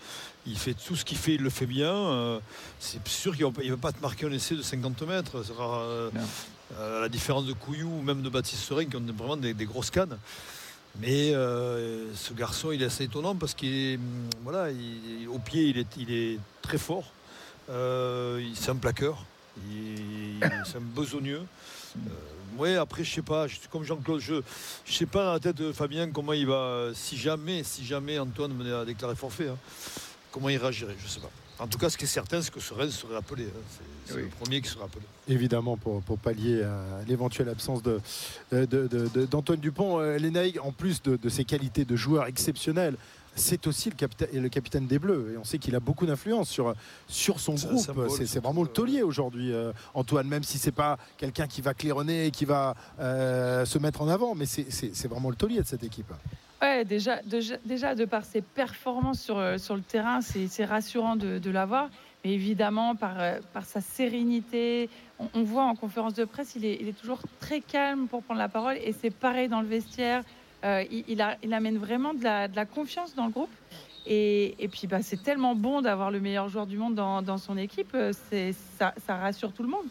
il 0.47 0.57
fait 0.57 0.75
tout 0.75 0.97
ce 0.97 1.05
qu'il 1.05 1.19
fait 1.19 1.35
il 1.35 1.43
le 1.43 1.51
fait 1.51 1.67
bien 1.67 2.41
c'est 2.79 3.07
sûr 3.07 3.37
qu'il 3.37 3.47
ne 3.47 3.71
va 3.71 3.77
pas 3.77 3.93
te 3.93 4.01
marquer 4.01 4.27
un 4.27 4.33
essai 4.33 4.55
de 4.55 4.63
50 4.63 5.03
mètres 5.03 5.43
sera, 6.75 7.01
la 7.01 7.09
différence 7.09 7.47
de 7.47 7.53
Couillou 7.53 7.99
ou 7.99 8.03
même 8.03 8.23
de 8.23 8.29
Baptiste 8.29 8.63
Serein 8.63 8.87
qui 8.87 8.97
ont 8.97 9.03
vraiment 9.17 9.37
des, 9.37 9.55
grosses 9.67 9.91
cannes 9.91 10.19
mais 10.99 11.35
euh, 11.35 12.15
ce 12.15 12.33
garçon, 12.33 12.73
il 12.73 12.83
est 12.83 12.87
assez 12.87 13.05
étonnant 13.05 13.35
parce 13.35 13.53
qu'il 13.53 13.97
hum, 13.97 14.31
voilà, 14.43 14.69
au 15.29 15.39
pied, 15.39 15.75
il 15.99 16.11
est, 16.11 16.39
très 16.63 16.79
fort. 16.79 17.05
Euh, 17.69 18.41
c'est 18.55 18.71
un 18.71 18.77
plaqueur. 18.77 19.27
c'est 20.65 20.79
un 20.79 20.81
besogneux. 20.81 21.43
Euh, 22.59 22.81
après, 22.81 23.05
je 23.05 23.15
sais 23.15 23.23
pas, 23.23 23.47
je, 23.47 23.57
comme 23.71 23.85
Jean-Claude, 23.85 24.21
je, 24.21 24.37
je 24.87 24.93
sais 24.93 25.05
pas 25.05 25.25
dans 25.27 25.33
la 25.35 25.41
tête 25.41 25.57
de 25.57 25.73
Fabien 25.73 26.11
comment 26.11 26.33
il 26.33 26.47
va, 26.47 26.89
si 26.95 27.19
jamais, 27.19 27.63
si 27.63 27.85
jamais 27.85 28.19
Antoine 28.19 28.57
venait 28.57 28.73
à 28.73 28.87
déclarer 28.87 29.15
forfait, 29.15 29.49
hein, 29.49 29.59
comment 30.33 30.49
il 30.49 30.57
réagirait, 30.57 30.97
je 30.99 31.09
sais 31.09 31.21
pas. 31.21 31.31
En 31.59 31.67
tout 31.67 31.79
cas, 31.79 31.89
ce 31.89 31.97
qui 31.97 32.05
est 32.05 32.09
certain, 32.09 32.43
c'est 32.43 32.53
que 32.53 32.61
ce 32.61 32.75
Rennes 32.75 32.91
serait 32.91 33.17
appelé. 33.17 33.45
Hein. 33.45 33.81
C'est 34.05 34.17
le 34.17 34.27
premier 34.27 34.61
qui 34.61 34.69
sera 34.69 34.85
appelé. 34.85 35.05
Évidemment, 35.29 35.77
pour, 35.77 36.03
pour 36.03 36.19
pallier 36.19 36.63
à 36.63 37.03
l'éventuelle 37.09 37.49
absence 37.49 37.83
d'Antoine 37.83 38.67
de, 38.67 38.87
de, 38.87 39.57
Dupont. 39.57 40.01
Euh, 40.01 40.19
en 40.63 40.73
plus 40.73 41.03
de, 41.03 41.29
ses 41.29 41.45
qualités 41.45 41.85
de 41.85 41.97
joueur 41.97 42.27
exceptionnel, 42.27 42.97
c'est 43.35 43.67
aussi 43.67 43.91
le 43.91 43.97
capitaine, 43.97 44.29
le 44.33 44.49
capitaine 44.49 44.87
des 44.87 44.99
Bleus. 44.99 45.33
Et 45.35 45.37
on 45.39 45.45
sait 45.45 45.59
qu'il 45.59 45.75
a 45.75 45.81
beaucoup 45.81 46.07
d'influence 46.07 46.49
sur, 46.49 46.75
sur 47.09 47.41
son 47.41 47.55
groupe. 47.55 48.09
C'est 48.09 48.41
vraiment 48.41 48.63
le 48.63 48.69
taulier 48.69 49.03
aujourd'hui, 49.03 49.53
euh, 49.53 49.73
Antoine, 49.95 50.29
même 50.29 50.43
si 50.43 50.59
c'est 50.59 50.73
pas 50.73 50.99
quelqu'un 51.17 51.47
qui 51.47 51.63
va 51.63 51.75
claironner, 51.75 52.31
qui 52.31 52.45
va 52.45 52.75
euh, 53.01 53.65
se 53.65 53.79
mettre 53.79 54.03
en 54.03 54.09
avant, 54.09 54.35
mais 54.35 54.47
c'est 54.47 55.09
vraiment 55.09 55.31
le 55.31 55.37
taulier 55.37 55.61
de 55.61 55.67
cette 55.67 55.85
équipe. 55.85 56.13
Ouais, 56.63 56.85
déjà, 56.85 57.21
déjà, 57.65 57.95
de 57.95 58.05
par 58.05 58.25
ses 58.25 58.41
performances 58.41 59.21
sur, 59.21 59.39
euh, 59.39 59.59
sur 59.59 59.77
le 59.77 59.83
terrain, 59.83 60.21
c'est 60.23 60.65
rassurant 60.65 61.17
de, 61.17 61.39
de 61.39 61.51
l'avoir. 61.51 61.91
Mais 62.25 62.33
évidemment, 62.33 62.95
par, 62.97 63.17
par 63.53 63.65
sa 63.65 63.81
sérénité, 63.81 64.89
on, 65.19 65.43
voit 65.43 65.65
en 65.65 65.75
conférence 65.75 66.15
de 66.15 66.25
presse, 66.25 66.55
il 66.57 66.65
est, 66.65 66.79
il 66.81 66.89
est 66.89 66.99
toujours 66.99 67.21
très 67.41 67.61
calme 67.61 68.09
pour 68.09 68.23
prendre 68.23 68.41
la 68.41 68.49
parole. 68.49 68.77
Et 68.83 68.93
c'est 68.93 69.11
pareil 69.11 69.49
dans 69.49 69.61
le 69.61 69.67
vestiaire. 69.67 70.23
Euh, 70.65 70.85
il, 70.91 71.23
amène 71.53 71.79
vraiment 71.79 72.15
de 72.15 72.25
la, 72.25 72.65
confiance 72.65 73.15
dans 73.15 73.27
le 73.27 73.33
groupe. 73.33 73.51
Et, 74.07 74.69
puis, 74.71 74.87
bah, 74.87 75.03
c'est 75.03 75.23
tellement 75.23 75.55
bon 75.55 75.83
d'avoir 75.83 76.11
le 76.11 76.21
meilleur 76.21 76.49
joueur 76.49 76.67
du 76.67 76.79
monde 76.79 76.95
dans, 76.95 77.39
son 77.39 77.57
équipe. 77.57 77.95
Euh, 77.95 78.13
ça, 78.79 78.95
ça, 79.05 79.17
rassure 79.17 79.53
tout 79.53 79.63
le 79.63 79.69
monde. 79.69 79.87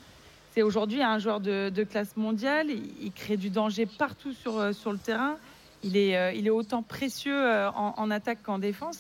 C'est 0.51 0.61
aujourd'hui 0.61 1.01
un 1.01 1.19
joueur 1.19 1.39
de, 1.39 1.83
classe 1.89 2.15
mondiale. 2.17 2.67
Il, 2.69 3.11
crée 3.11 3.37
du 3.37 3.49
danger 3.49 3.85
partout 3.85 4.33
sur, 4.33 4.57
euh, 4.57 4.73
sur 4.73 4.91
le 4.91 4.97
terrain. 4.97 5.37
Il 5.85 5.95
est, 5.95 6.35
il 6.35 6.47
est 6.47 6.51
autant 6.51 6.81
précieux 6.81 7.47
en, 7.75 8.11
attaque 8.11 8.41
qu'en 8.43 8.59
défense. 8.59 8.99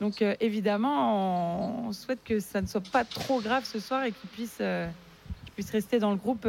Donc, 0.00 0.24
évidemment, 0.40 1.86
on, 1.86 1.92
souhaite 1.92 2.24
que 2.24 2.40
ça 2.40 2.62
ne 2.62 2.66
soit 2.66 2.80
pas 2.80 3.04
trop 3.04 3.40
grave 3.40 3.64
ce 3.64 3.78
soir 3.78 4.02
et 4.04 4.12
qu'il 4.12 4.30
puisse, 4.30 4.62
puisse 5.54 5.70
rester 5.70 5.98
dans 5.98 6.10
le 6.10 6.16
groupe 6.16 6.46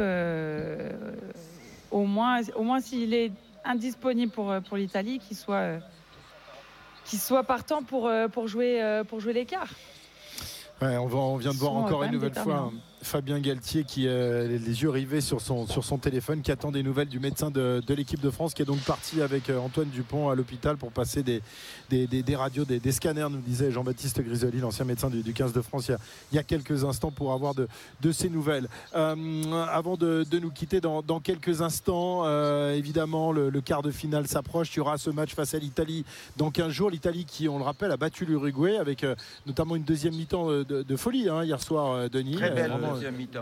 au 1.92 2.04
moins, 2.06 2.40
au 2.56 2.62
moins 2.62 2.80
s'il 2.80 3.14
est 3.14 3.30
indisponible 3.64 4.32
pour, 4.32 4.50
euh, 4.50 4.60
pour 4.60 4.76
l'Italie, 4.76 5.18
qui 5.18 5.34
soit, 5.34 5.54
euh, 5.56 5.78
qui 7.04 7.16
soit 7.16 7.44
partant 7.44 7.82
pour, 7.82 8.06
euh, 8.06 8.28
pour 8.28 8.48
jouer, 8.48 9.02
pour 9.08 9.20
jouer 9.20 9.32
l'écart. 9.32 9.68
Ouais, 10.80 10.96
on, 10.96 11.06
on, 11.06 11.36
vient 11.36 11.52
de 11.52 11.56
voir 11.56 11.74
encore 11.74 12.02
une 12.02 12.12
nouvelle 12.12 12.34
fois 12.34 12.72
Fabien 13.02 13.40
Galtier 13.40 13.84
qui 13.84 14.08
a 14.08 14.44
les 14.44 14.82
yeux 14.82 14.90
rivés 14.90 15.20
sur 15.20 15.40
son, 15.40 15.66
sur 15.66 15.84
son 15.84 15.98
téléphone, 15.98 16.40
qui 16.42 16.52
attend 16.52 16.72
des 16.72 16.82
nouvelles 16.82 17.08
du 17.08 17.20
médecin 17.20 17.50
de, 17.50 17.82
l'équipe 17.88 18.20
de 18.20 18.30
France, 18.30 18.54
qui 18.54 18.62
est 18.62 18.66
donc 18.66 18.80
parti 18.80 19.20
avec 19.20 19.50
Antoine 19.50 19.88
Dupont 19.88 20.30
à 20.30 20.34
l'hôpital 20.34 20.76
pour 20.76 20.92
passer 20.92 21.22
des, 21.22 21.42
des, 21.90 22.36
radios, 22.36 22.64
des, 22.64 22.92
scanners, 22.92 23.28
nous 23.30 23.40
disait 23.40 23.70
Jean-Baptiste 23.70 24.20
Grisoli, 24.22 24.58
l'ancien 24.58 24.84
médecin 24.84 25.10
du, 25.10 25.32
15 25.32 25.52
de 25.52 25.62
France, 25.62 25.90
il 26.32 26.36
y, 26.36 26.38
a, 26.38 26.42
quelques 26.42 26.84
instants 26.84 27.10
pour 27.10 27.32
avoir 27.32 27.54
de, 27.54 27.68
de 28.00 28.12
ces 28.12 28.30
nouvelles. 28.30 28.68
avant 28.92 29.96
de, 29.96 30.24
nous 30.40 30.50
quitter 30.50 30.80
dans, 30.80 31.02
quelques 31.20 31.62
instants, 31.62 32.24
évidemment, 32.70 33.32
le, 33.32 33.60
quart 33.60 33.82
de 33.82 33.90
finale 33.90 34.26
s'approche. 34.26 34.74
Il 34.74 34.78
y 34.78 34.80
aura 34.80 34.98
ce 34.98 35.10
match 35.10 35.34
face 35.34 35.54
à 35.54 35.58
l'Italie 35.58 36.04
dans 36.36 36.50
15 36.50 36.70
jours. 36.70 36.90
L'Italie 36.90 37.24
qui, 37.24 37.48
on 37.48 37.58
le 37.58 37.64
rappelle, 37.64 37.90
a 37.90 37.96
battu 37.96 38.24
l'Uruguay 38.24 38.76
avec 38.76 39.04
notamment 39.46 39.76
une 39.76 39.84
deuxième 39.84 40.14
mi-temps 40.14 40.48
de, 40.62 40.96
folie 40.96 41.28
hein, 41.28 41.44
hier 41.44 41.60
soir, 41.60 42.08
Denis. 42.10 42.36
Très 42.36 42.50
belle 42.50 42.72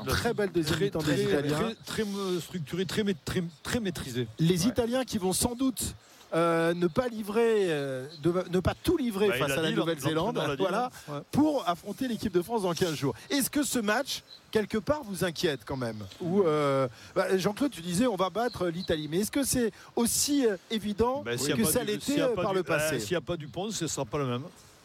Très 0.07 0.35
belle 0.35 0.53
deuxième 0.53 0.81
mi-temps 0.81 1.03
des 1.03 1.23
Italiens. 1.23 1.73
Très, 1.87 2.05
structuré, 2.41 2.87
très, 2.87 3.05
très, 3.25 3.43
très 3.63 3.81
maîtrisé. 3.81 4.27
Les 4.39 4.67
Italiens 4.67 5.05
qui 5.05 5.19
vont 5.19 5.33
sans 5.33 5.55
doute 5.55 5.95
euh, 6.33 6.75
ne 6.75 6.87
pas 6.87 7.09
livrer, 7.09 7.67
euh, 7.71 8.07
ne 8.25 8.61
pas 8.61 8.75
tout 8.81 8.97
livrer 8.97 9.29
bah, 9.29 9.35
face 9.35 9.51
à 9.51 9.63
la 9.63 9.73
Nouvelle-Zélande, 9.73 10.41
voilà, 10.59 10.91
pour 11.33 11.69
affronter 11.69 12.07
l'équipe 12.07 12.33
de 12.33 12.43
France 12.43 12.63
dans 12.63 12.73
15 12.73 12.95
jours. 12.95 13.15
Est-ce 13.31 13.51
que 13.51 13.65
ce 13.65 13.81
match, 13.81 14.23
quelque 14.53 14.79
part, 14.79 15.03
vous 15.03 15.25
inquiète 15.25 15.61
quand 15.65 15.77
même? 15.77 16.05
Ou 16.21 16.43
euh, 16.43 16.87
bah, 17.17 17.37
Jean-Claude, 17.37 17.73
tu 17.73 17.81
disais 17.81 18.07
on 18.07 18.17
va 18.17 18.31
battre 18.31 18.69
l'Italie, 18.69 19.09
mais 19.11 19.21
est-ce 19.21 19.33
que 19.33 19.43
c'est 19.43 19.73
aussi 19.97 20.47
évident 20.71 21.23
bah, 21.25 21.33
que 21.33 21.65
ça 21.65 21.83
l'était 21.83 22.23
par 22.37 22.55
le 22.55 22.63
passé? 22.63 23.01
S'il 23.01 23.11
n'y 23.11 23.17
a 23.17 23.23
pas 23.23 23.37
du 23.37 23.49
pont, 23.49 23.71
ce 23.73 23.85
ne 23.85 23.89
sera 23.89 24.05
pas 24.05 24.19
le 24.19 24.27
même. 24.27 24.43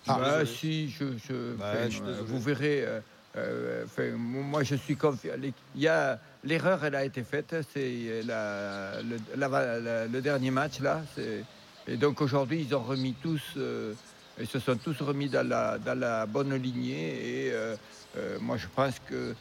Ah, 0.07 0.41
si, 0.45 0.89
je, 0.89 1.03
vous 2.25 2.39
verrez. 2.39 2.83
Euh, 2.83 2.99
moi, 4.17 4.63
je 4.63 4.75
suis 4.75 4.95
confiant. 4.95 5.33
L'erreur, 6.43 6.85
elle 6.85 6.95
a 6.95 7.03
été 7.05 7.23
faite. 7.23 7.55
C'est 7.73 8.21
le, 8.23 10.19
dernier 10.21 10.51
match 10.51 10.79
là. 10.79 11.01
Et 11.87 11.97
donc 11.97 12.21
aujourd'hui, 12.21 12.65
ils 12.67 12.75
ont 12.75 12.81
remis 12.81 13.13
tous, 13.21 13.41
euh, 13.57 13.93
ils 14.39 14.47
se 14.47 14.57
sont 14.59 14.75
tous 14.75 14.99
remis 15.01 15.29
dans 15.29 15.47
la, 15.47 16.25
bonne 16.25 16.55
lignée. 16.55 17.47
Et 17.47 17.51
euh, 17.51 17.75
moi, 18.41 18.57
je 18.57 18.67
pense 18.73 18.99
que 19.07 19.35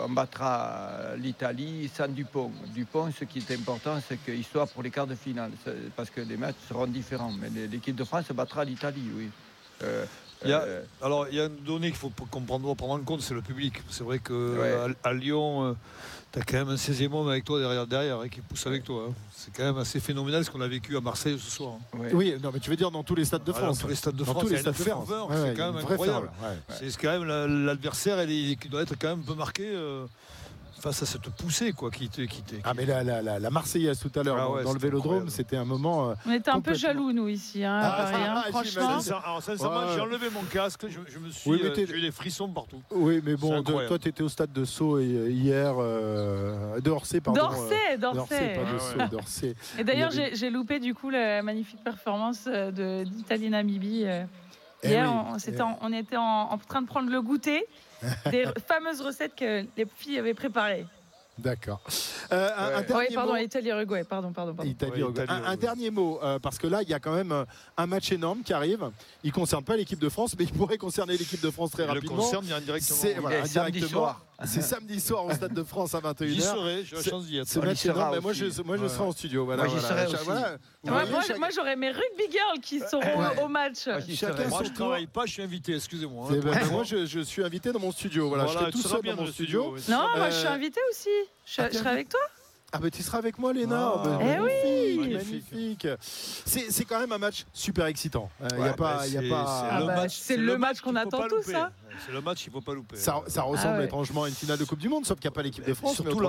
on 0.00 0.08
battra 0.08 1.16
l'Italie 1.16 1.90
sans 1.92 2.06
Dupont. 2.06 2.52
Dupont, 2.68 3.10
ce 3.10 3.24
qui 3.24 3.40
est 3.40 3.50
important, 3.52 3.98
c'est 4.06 4.16
qu'il 4.16 4.44
soit 4.44 4.68
pour 4.68 4.84
les 4.84 4.90
quarts 4.90 5.08
de 5.08 5.16
finale, 5.16 5.50
parce 5.96 6.10
que 6.10 6.20
les 6.20 6.36
matchs 6.36 6.54
seront 6.68 6.86
différents. 6.86 7.32
Mais 7.32 7.66
l'équipe 7.66 7.96
de 7.96 8.04
France 8.04 8.26
battra 8.32 8.64
l'Italie, 8.64 9.10
oui. 9.16 9.30
Euh, 10.46 10.82
alors, 11.02 11.26
il 11.30 11.36
y 11.36 11.40
a 11.40 11.46
une 11.46 11.64
donnée 11.64 11.88
qu'il 11.88 11.98
faut 11.98 12.12
comprendre, 12.30 12.74
prendre 12.74 12.94
en 12.94 12.98
compte, 13.00 13.22
c'est 13.22 13.34
le 13.34 13.42
public. 13.42 13.74
C'est 13.90 14.04
vrai 14.04 14.18
qu'à 14.18 14.34
à, 15.04 15.12
Lyon, 15.12 15.64
euh, 15.64 15.72
tu 16.32 16.38
as 16.38 16.42
quand 16.42 16.56
même 16.56 16.68
un 16.68 16.76
16e 16.76 17.12
homme 17.12 17.28
avec 17.28 17.44
toi 17.44 17.60
derrière, 17.60 17.86
derrière 17.86 18.20
hein, 18.20 18.28
qui 18.28 18.40
pousse 18.40 18.66
avec 18.66 18.84
toi. 18.84 19.06
Hein. 19.08 19.12
C'est 19.34 19.54
quand 19.54 19.64
même 19.64 19.78
assez 19.78 20.00
phénoménal 20.00 20.44
ce 20.44 20.50
qu'on 20.50 20.60
a 20.60 20.68
vécu 20.68 20.96
à 20.96 21.00
Marseille 21.00 21.38
ce 21.38 21.50
soir. 21.50 21.74
Hein. 21.94 21.98
Oui, 22.12 22.34
non, 22.42 22.50
mais 22.52 22.60
tu 22.60 22.70
veux 22.70 22.76
dire 22.76 22.90
dans 22.90 23.02
tous 23.02 23.14
les 23.14 23.24
stades 23.24 23.44
de 23.44 23.52
France 23.52 23.78
Dans 23.78 23.82
tous 23.82 23.88
les 23.88 23.96
stades 23.96 24.16
de 24.16 24.24
France, 24.24 24.46
c'est 24.48 25.54
quand 25.56 25.72
même 25.72 25.82
incroyable. 25.82 26.30
C'est 26.68 26.96
quand 26.96 27.18
même 27.18 27.64
l'adversaire 27.66 28.26
qui 28.26 28.68
doit 28.68 28.82
être 28.82 28.94
quand 28.98 29.08
même 29.08 29.20
un 29.20 29.26
peu 29.26 29.34
marqué. 29.34 29.64
Euh, 29.66 30.06
face 30.82 31.02
à 31.02 31.06
cette 31.06 31.28
poussée 31.30 31.72
quoi, 31.72 31.92
qui, 31.92 32.08
qui, 32.08 32.26
qui 32.26 32.42
Ah, 32.64 32.72
mais 32.74 32.84
la, 32.84 33.04
la, 33.04 33.38
la, 33.38 33.50
Marseillaise 33.50 34.00
tout 34.00 34.10
à 34.18 34.24
l'heure 34.24 34.58
ah 34.58 34.64
dans, 34.64 34.72
le 34.72 34.80
vélodrome, 34.80 35.28
c'était 35.28 35.56
un 35.56 35.64
moment. 35.64 36.10
Euh, 36.10 36.14
on 36.26 36.32
était 36.32 36.50
un 36.50 36.60
peu 36.60 36.74
jaloux, 36.74 37.12
nous, 37.12 37.28
ici, 37.28 37.62
hein, 37.64 37.80
ah, 37.80 37.96
Paris, 38.02 38.24
hein, 38.26 38.42
franchement. 38.50 38.98
j'ai 39.94 40.00
enlevé 40.00 40.28
mon 40.30 40.42
casque, 40.42 40.86
je, 40.88 41.18
me 41.20 41.30
suis. 41.30 41.48
Oui, 41.48 41.60
euh, 41.62 41.72
j'ai 41.74 41.84
eu 41.84 42.00
des 42.00 42.10
frissons 42.10 42.48
partout. 42.48 42.82
Oui, 42.90 43.22
mais 43.24 43.36
bon, 43.36 43.62
toi, 43.62 43.98
tu 43.98 44.08
étais 44.08 44.22
au 44.22 44.28
stade 44.28 44.52
de 44.52 44.64
Sceaux 44.64 44.98
hier, 44.98 45.76
euh, 45.78 46.80
d'Orsay, 46.80 47.20
pardon. 47.20 47.40
D'Orsay, 47.40 47.98
d'Orsay. 47.98 48.54
pas 48.54 49.04
de 49.04 49.10
d'Orsay. 49.10 49.54
Et 49.78 49.84
d'ailleurs, 49.84 50.10
j'ai 50.10 50.50
loupé, 50.50 50.80
du 50.80 50.94
coup, 50.94 51.10
la 51.10 51.42
magnifique 51.42 51.82
performance 51.84 52.48
d'Italie-Namibie. 52.48 54.06
Eh 54.82 54.88
hier, 54.88 55.10
on, 55.10 55.36
on, 55.80 55.92
était 55.92 56.16
en 56.16 56.58
train 56.68 56.82
de 56.82 56.86
prendre 56.86 57.10
le 57.10 57.22
goûter 57.22 57.64
des 58.30 58.46
fameuses 58.66 59.00
recettes 59.00 59.34
que 59.34 59.64
les 59.76 59.86
filles 59.96 60.18
avaient 60.18 60.34
préparées. 60.34 60.86
D'accord. 61.38 61.80
Euh, 62.30 62.50
un, 62.56 62.94
oui, 62.94 63.06
pardon, 63.14 63.36
Italie-Uruguay, 63.36 64.04
pardon, 64.04 64.32
pardon, 64.32 64.54
pardon. 64.54 64.70
Italie, 64.70 65.02
un, 65.28 65.56
dernier 65.56 65.90
mot, 65.90 66.20
euh, 66.22 66.38
parce 66.38 66.58
que 66.58 66.66
là, 66.66 66.82
il 66.82 66.88
y 66.88 66.94
a 66.94 67.00
quand 67.00 67.14
même 67.14 67.32
euh, 67.32 67.44
un 67.76 67.86
match 67.86 68.12
énorme 68.12 68.42
qui 68.42 68.52
arrive. 68.52 68.90
Il 69.24 69.28
ne 69.28 69.32
concerne 69.32 69.64
pas 69.64 69.76
l'équipe 69.76 69.98
de 69.98 70.08
France, 70.10 70.34
mais 70.38 70.44
il 70.44 70.52
pourrait 70.52 70.76
concerner 70.78 71.16
l'équipe 71.16 71.40
de 71.40 71.50
France 71.50 71.70
très 71.70 71.86
rapidement. 71.86 72.12
Il 72.12 72.16
le 72.16 72.22
concerne 72.22 72.52
indirectement. 72.52 72.98
C'est 73.00 73.14
voilà, 73.14 73.42
indirectement. 73.42 74.14
C'est 74.44 74.62
samedi 74.62 75.00
soir 75.00 75.24
au 75.24 75.32
Stade 75.32 75.54
de 75.54 75.62
France 75.62 75.94
à 75.94 76.00
21h. 76.00 76.26
J'y 76.26 76.40
serai, 76.40 76.84
j'ai 76.84 76.96
la 76.96 77.02
chance 77.02 77.26
d'y 77.26 77.38
être. 77.38 77.48
C'est 77.48 77.62
match 77.62 77.84
énorme, 77.86 78.14
mais 78.14 78.20
moi, 78.20 78.32
je, 78.32 78.62
moi, 78.62 78.76
je 78.76 78.88
serai 78.88 79.04
en 79.04 79.12
studio. 79.12 79.44
Voilà, 79.44 79.64
moi, 79.64 79.74
j'y 79.74 79.84
serai 79.84 80.06
aussi. 80.06 81.38
moi, 81.38 81.48
j'aurai 81.54 81.76
mes 81.76 81.90
rugby 81.90 82.30
girls 82.30 82.60
qui 82.60 82.80
seront 82.80 83.44
au 83.44 83.48
match. 83.48 83.86
Moi, 83.86 84.00
je 84.00 84.70
ne 84.70 84.74
travaille 84.74 85.06
pas, 85.06 85.26
je 85.26 85.32
suis 85.32 85.42
invité, 85.42 85.74
excusez-moi. 85.74 86.28
Hein. 86.30 86.40
Ben, 86.42 86.66
moi, 86.70 86.84
je 86.84 87.20
suis 87.20 87.44
invité 87.44 87.72
dans 87.72 87.80
mon 87.80 87.92
studio. 87.92 88.28
Voilà, 88.28 88.46
je 88.46 88.52
serai 88.52 88.70
tout 88.70 88.82
seul 88.82 89.02
dans 89.02 89.16
mon 89.16 89.26
studio. 89.26 89.76
Non, 89.88 90.06
moi, 90.16 90.30
je 90.30 90.36
suis 90.36 90.48
invité 90.48 90.80
aussi. 90.90 91.10
Je 91.44 91.76
serai 91.76 91.90
avec 91.90 92.08
toi 92.08 92.20
ah 92.74 92.78
bah 92.78 92.90
tu 92.90 93.02
seras 93.02 93.18
avec 93.18 93.38
moi 93.38 93.52
Léna. 93.52 93.92
Ah, 93.96 94.02
bah, 94.02 94.18
eh 94.22 94.40
oui 94.40 95.14
magnifique. 95.14 95.86
C'est 96.00 96.84
quand 96.86 96.98
même 96.98 97.12
un 97.12 97.18
match 97.18 97.44
super 97.52 97.86
excitant. 97.86 98.30
Il 98.40 98.54
euh, 98.54 98.66
y 98.66 98.68
a 98.68 98.72
pas, 98.72 99.06
y 99.06 99.18
a 99.18 99.22
pas... 99.28 100.08
C'est 100.08 100.38
le 100.38 100.56
match, 100.56 100.80
qu'on 100.80 100.96
attend 100.96 101.28
tous. 101.28 101.54
Hein. 101.54 101.70
C'est 102.06 102.12
le 102.12 102.20
match 102.20 102.42
qu'il 102.42 102.50
ne 102.50 102.54
faut 102.54 102.60
pas 102.60 102.74
louper. 102.74 102.96
Ça, 102.96 103.14
ressemble 103.42 103.76
ah 103.80 103.84
étrangement 103.84 104.24
à 104.24 104.28
une 104.28 104.34
finale 104.34 104.58
de 104.58 104.64
Coupe 104.64 104.78
du 104.78 104.88
Monde, 104.88 105.06
sauf 105.06 105.18
qu'il 105.18 105.28
n'y 105.28 105.32
a 105.32 105.36
pas 105.36 105.42
l'équipe 105.42 105.66
de 105.66 105.74
France. 105.74 105.96
Surtout 105.96 106.20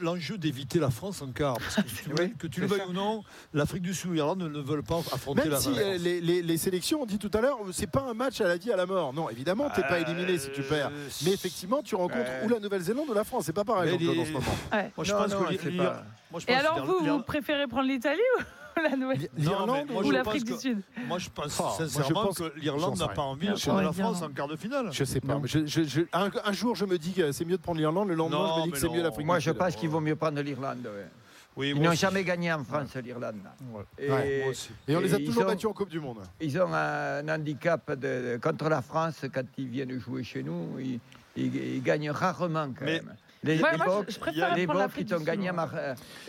l'enjeu 0.00 0.38
d'éviter 0.38 0.78
la 0.78 0.90
France 0.90 1.22
en 1.22 1.28
quart. 1.28 1.56
que 2.38 2.46
tu, 2.46 2.60
le 2.60 2.66
veuilles 2.66 2.82
ou 2.88 2.92
non, 2.92 3.22
l'Afrique 3.52 3.82
du 3.82 3.94
Sud 3.94 4.10
ou 4.10 4.12
l'Irlande 4.14 4.42
ne 4.42 4.60
veulent 4.60 4.82
pas 4.82 4.98
affronter 4.98 5.42
Même 5.42 5.50
la 5.50 5.60
si 5.60 5.70
euh, 5.70 5.98
les, 5.98 6.20
les, 6.20 6.42
les, 6.42 6.56
sélections, 6.56 7.02
on 7.02 7.06
dit 7.06 7.18
tout 7.18 7.30
à 7.34 7.40
l'heure, 7.40 7.58
c'est 7.72 7.90
pas 7.90 8.02
un 8.02 8.14
match 8.14 8.40
à 8.40 8.48
la 8.48 8.56
vie 8.56 8.72
à 8.72 8.76
la 8.76 8.86
mort. 8.86 9.12
Non, 9.12 9.28
évidemment, 9.30 9.70
tu 9.70 9.80
n'es 9.80 9.88
pas 9.88 10.00
éliminé 10.00 10.38
si 10.38 10.50
tu 10.52 10.62
perds. 10.62 10.88
Euh, 10.92 11.08
Mais 11.24 11.32
effectivement, 11.32 11.82
tu 11.82 11.94
rencontres 11.94 12.30
ou 12.44 12.48
la 12.48 12.60
Nouvelle-Zélande 12.60 13.08
ou 13.08 13.14
la 13.14 13.24
France. 13.24 13.44
C'est 13.46 13.52
pas 13.52 13.64
pareil 13.64 13.94
en 13.94 14.24
ce 14.24 14.30
moment. 14.32 14.44
Moi, 14.96 15.04
je 15.04 15.12
pense 15.12 16.44
que. 16.44 16.50
Et 16.50 16.54
alors, 16.54 16.84
vous, 16.84 17.04
vous 17.04 17.22
préférez 17.22 17.66
prendre 17.66 17.88
l'Italie 17.88 18.20
ou 18.38 18.42
la 18.82 18.96
Nouvelle-Irlande 18.96 19.90
ou 19.90 20.10
l'Afrique 20.10 20.44
du 20.44 20.54
Sud 20.54 20.82
Moi, 21.06 21.18
je 21.18 21.28
pense 21.30 21.60
oh, 21.60 21.70
sincèrement 21.76 22.26
pense, 22.26 22.38
que 22.38 22.52
l'Irlande 22.56 22.98
n'a 22.98 23.08
pas 23.08 23.22
envie 23.22 23.48
de 23.48 23.54
prendre 23.54 23.82
la 23.82 23.92
France 23.92 24.22
en 24.22 24.30
quart 24.30 24.48
de 24.48 24.56
finale. 24.56 24.88
Je 24.92 25.04
sais 25.04 25.20
pas. 25.20 25.40
Je, 25.44 25.66
je, 25.66 26.00
un, 26.12 26.52
jour, 26.52 26.74
je 26.76 26.84
me 26.84 26.98
dis 26.98 27.12
que 27.12 27.32
c'est 27.32 27.44
mieux 27.44 27.56
de 27.56 27.62
prendre 27.62 27.78
l'Irlande. 27.78 28.08
Le 28.08 28.14
lendemain, 28.14 28.54
je 28.56 28.60
me 28.60 28.64
dis 28.66 28.70
que 28.72 28.78
c'est 28.78 28.88
mieux 28.88 29.02
l'Afrique. 29.02 29.26
Moi, 29.26 29.38
je 29.38 29.50
pense 29.50 29.76
qu'il 29.76 29.88
vaut 29.88 30.00
mieux 30.00 30.16
prendre 30.16 30.40
l'Irlande. 30.40 30.86
ils 31.58 31.80
n'ont 31.80 31.92
jamais 31.92 32.24
gagné 32.24 32.52
en 32.52 32.64
France, 32.64 32.94
l'Irlande. 32.96 33.40
Et, 33.98 34.42
et, 34.88 34.96
on 34.96 35.00
les 35.00 35.14
a 35.14 35.18
toujours 35.18 35.44
battus 35.44 35.66
en 35.66 35.72
Coupe 35.72 35.90
du 35.90 36.00
Monde. 36.00 36.18
Ils 36.40 36.58
ont 36.60 36.72
un 36.72 37.28
handicap 37.28 37.92
de, 37.98 38.38
contre 38.42 38.68
la 38.68 38.82
France 38.82 39.24
quand 39.32 39.44
ils 39.58 39.68
viennent 39.68 39.98
jouer 39.98 40.24
chez 40.24 40.42
nous. 40.42 40.78
Ils, 40.78 41.00
ils, 41.36 41.82
gagnent 41.82 42.10
rarement 42.10 42.68
quand 42.78 42.84
même. 42.84 43.14
Les, 43.44 43.60
ouais, 43.60 43.76
moi, 43.76 44.04
je, 44.08 44.12
je 44.12 44.54
les 44.54 44.66
Bocs, 44.68 44.92
ils 44.98 45.14
ont 45.14 45.20
gagné 45.20 45.48
à 45.48 45.52
Mar... 45.52 45.70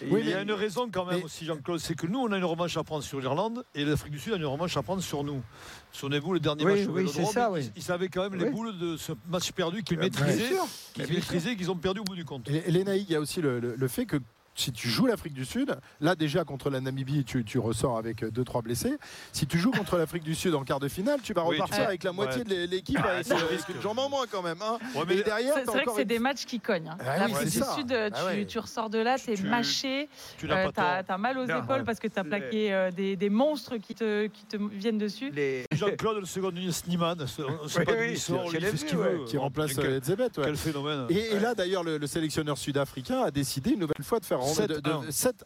Oui, 0.10 0.22
il 0.24 0.30
y 0.30 0.34
a 0.34 0.42
une 0.42 0.52
raison 0.52 0.90
quand 0.92 1.06
même 1.06 1.24
aussi, 1.24 1.46
Jean-Claude, 1.46 1.80
c'est 1.80 1.94
que 1.94 2.08
nous, 2.08 2.20
on 2.20 2.32
a 2.32 2.38
une 2.38 2.44
revanche 2.44 2.76
à 2.76 2.84
prendre 2.84 3.04
sur 3.04 3.20
l'Irlande 3.20 3.64
et 3.76 3.86
l'Afrique 3.86 4.14
du 4.14 4.20
Sud 4.20 4.34
a 4.34 4.38
une 4.38 4.46
revanche 4.46 4.76
à 4.78 4.82
prendre 4.82 5.02
sur 5.04 5.24
nous. 5.24 5.44
Souvenez-vous, 5.92 6.34
le 6.34 6.40
dernier 6.40 6.66
oui, 6.66 6.88
match 6.88 6.90
oui, 6.90 7.12
c'est 7.14 7.26
ça, 7.26 7.52
oui. 7.52 7.70
ils, 7.76 7.84
savaient 7.84 8.08
quand 8.08 8.28
même 8.28 8.40
les 8.40 8.50
boules 8.50 8.76
de 8.80 8.98
ce 8.98 9.12
match 9.30 9.52
perdu 9.52 9.84
qu'ils 9.84 10.00
maîtrisaient, 10.00 10.56
qu'ils 10.94 11.08
maîtrisaient, 11.08 11.56
qu'ils 11.56 11.70
ont 11.70 11.76
perdu 11.76 12.00
au 12.00 12.04
bout 12.04 12.16
du 12.16 12.26
compte. 12.26 12.50
Et, 12.50 12.68
et 12.68 12.70
il 12.70 13.12
y 13.12 13.16
a 13.16 13.20
aussi 13.20 13.42
le, 13.42 13.60
le, 13.60 13.76
le 13.76 13.88
fait 13.88 14.08
que 14.08 14.18
si 14.56 14.72
tu 14.72 14.88
joues 14.90 15.08
l'Afrique 15.08 15.34
du 15.34 15.46
Sud, 15.46 15.76
là 16.02 16.16
déjà 16.16 16.44
contre 16.44 16.70
la 16.70 16.82
Namibie, 16.82 17.24
tu, 17.24 17.44
tu 17.44 17.60
ressors 17.60 17.98
avec 17.98 18.24
2-3 18.24 18.64
blessés. 18.64 18.98
Si 19.32 19.48
tu 19.48 19.58
joues 19.58 19.72
contre 19.72 19.98
l'Afrique 19.98 20.24
du 20.24 20.36
Sud 20.36 20.56
en 20.56 20.64
quart 20.64 20.80
de 20.80 20.88
finale, 20.88 21.20
tu 21.22 21.34
vas 21.34 21.42
repartir 21.42 21.78
tu... 21.78 21.84
avec 21.84 22.04
la 22.04 22.12
moitié 22.12 22.44
ouais. 22.44 22.66
de 22.66 22.72
l'équipe. 22.72 23.00
Ah, 23.04 23.24
c'est 23.24 23.36
risque 23.36 23.70
de 23.72 23.88
en 23.88 24.10
moins 24.10 24.26
quand 24.30 24.42
même. 24.42 24.62
Hein. 24.62 24.78
Ouais, 24.96 25.04
mais 25.08 25.24
derrière, 25.24 25.56
c'est 25.56 25.66
vrai 25.66 25.86
que 25.86 25.92
c'est 25.96 26.02
une... 26.04 26.08
des 26.08 26.20
matchs 26.20 26.46
qui 26.46 26.60
cognent. 26.60 26.90
Hein. 26.90 26.98
Ah, 27.00 27.20
L'Afrique 27.20 27.50
du 27.50 27.60
ça. 27.60 27.76
Sud, 27.76 27.88
tu, 27.88 27.94
ah, 27.96 28.46
tu, 28.48 28.60
ressors 28.60 28.90
de 28.90 29.00
là, 29.00 29.18
t'es 29.18 29.36
tu, 29.36 29.44
mâché, 29.44 30.10
tu 30.38 30.50
euh, 30.50 30.72
t'as 30.74 31.04
as, 31.08 31.18
mal 31.18 31.38
aux 31.38 31.46
non, 31.46 31.64
épaules 31.64 31.84
parce 31.84 32.00
que 32.00 32.08
t'as 32.08 32.24
plaqué 32.24 32.74
euh, 32.74 32.92
des, 32.92 33.16
des, 33.16 33.30
monstres 33.30 33.78
qui 33.78 33.96
te, 33.96 34.28
qui 34.28 34.46
te 34.46 34.58
viennent 34.58 34.98
dessus. 34.98 35.32
Les... 35.32 35.66
Jean-Claude, 35.72 36.20
le 36.20 36.26
second 36.26 36.52
Sniman, 36.72 37.26
c'est 37.28 37.86
pas 37.86 37.92
oui, 38.00 38.18
sort, 38.18 38.50
il 38.54 38.62
fait 38.62 38.78
ce 38.78 38.86
qu'il 38.86 38.98
veut. 38.98 39.26
Qui 39.26 39.38
remplace 39.38 39.78
Etzebet. 39.78 40.30
Quel 40.36 40.58
phénomène. 40.58 41.08
Et 41.10 41.40
là, 41.40 41.54
d'ailleurs, 41.54 41.84
le 41.84 42.08
sélectionneur 42.08 42.58
sud-africain 42.58 43.22
a 43.22 43.32
décidé 43.32 43.72
une 43.72 43.80
nouvelle 43.80 44.04
fois 44.04 44.20
de 44.20 44.26
faire 44.26 44.43
7-1. 44.44 45.12
7 45.12 45.44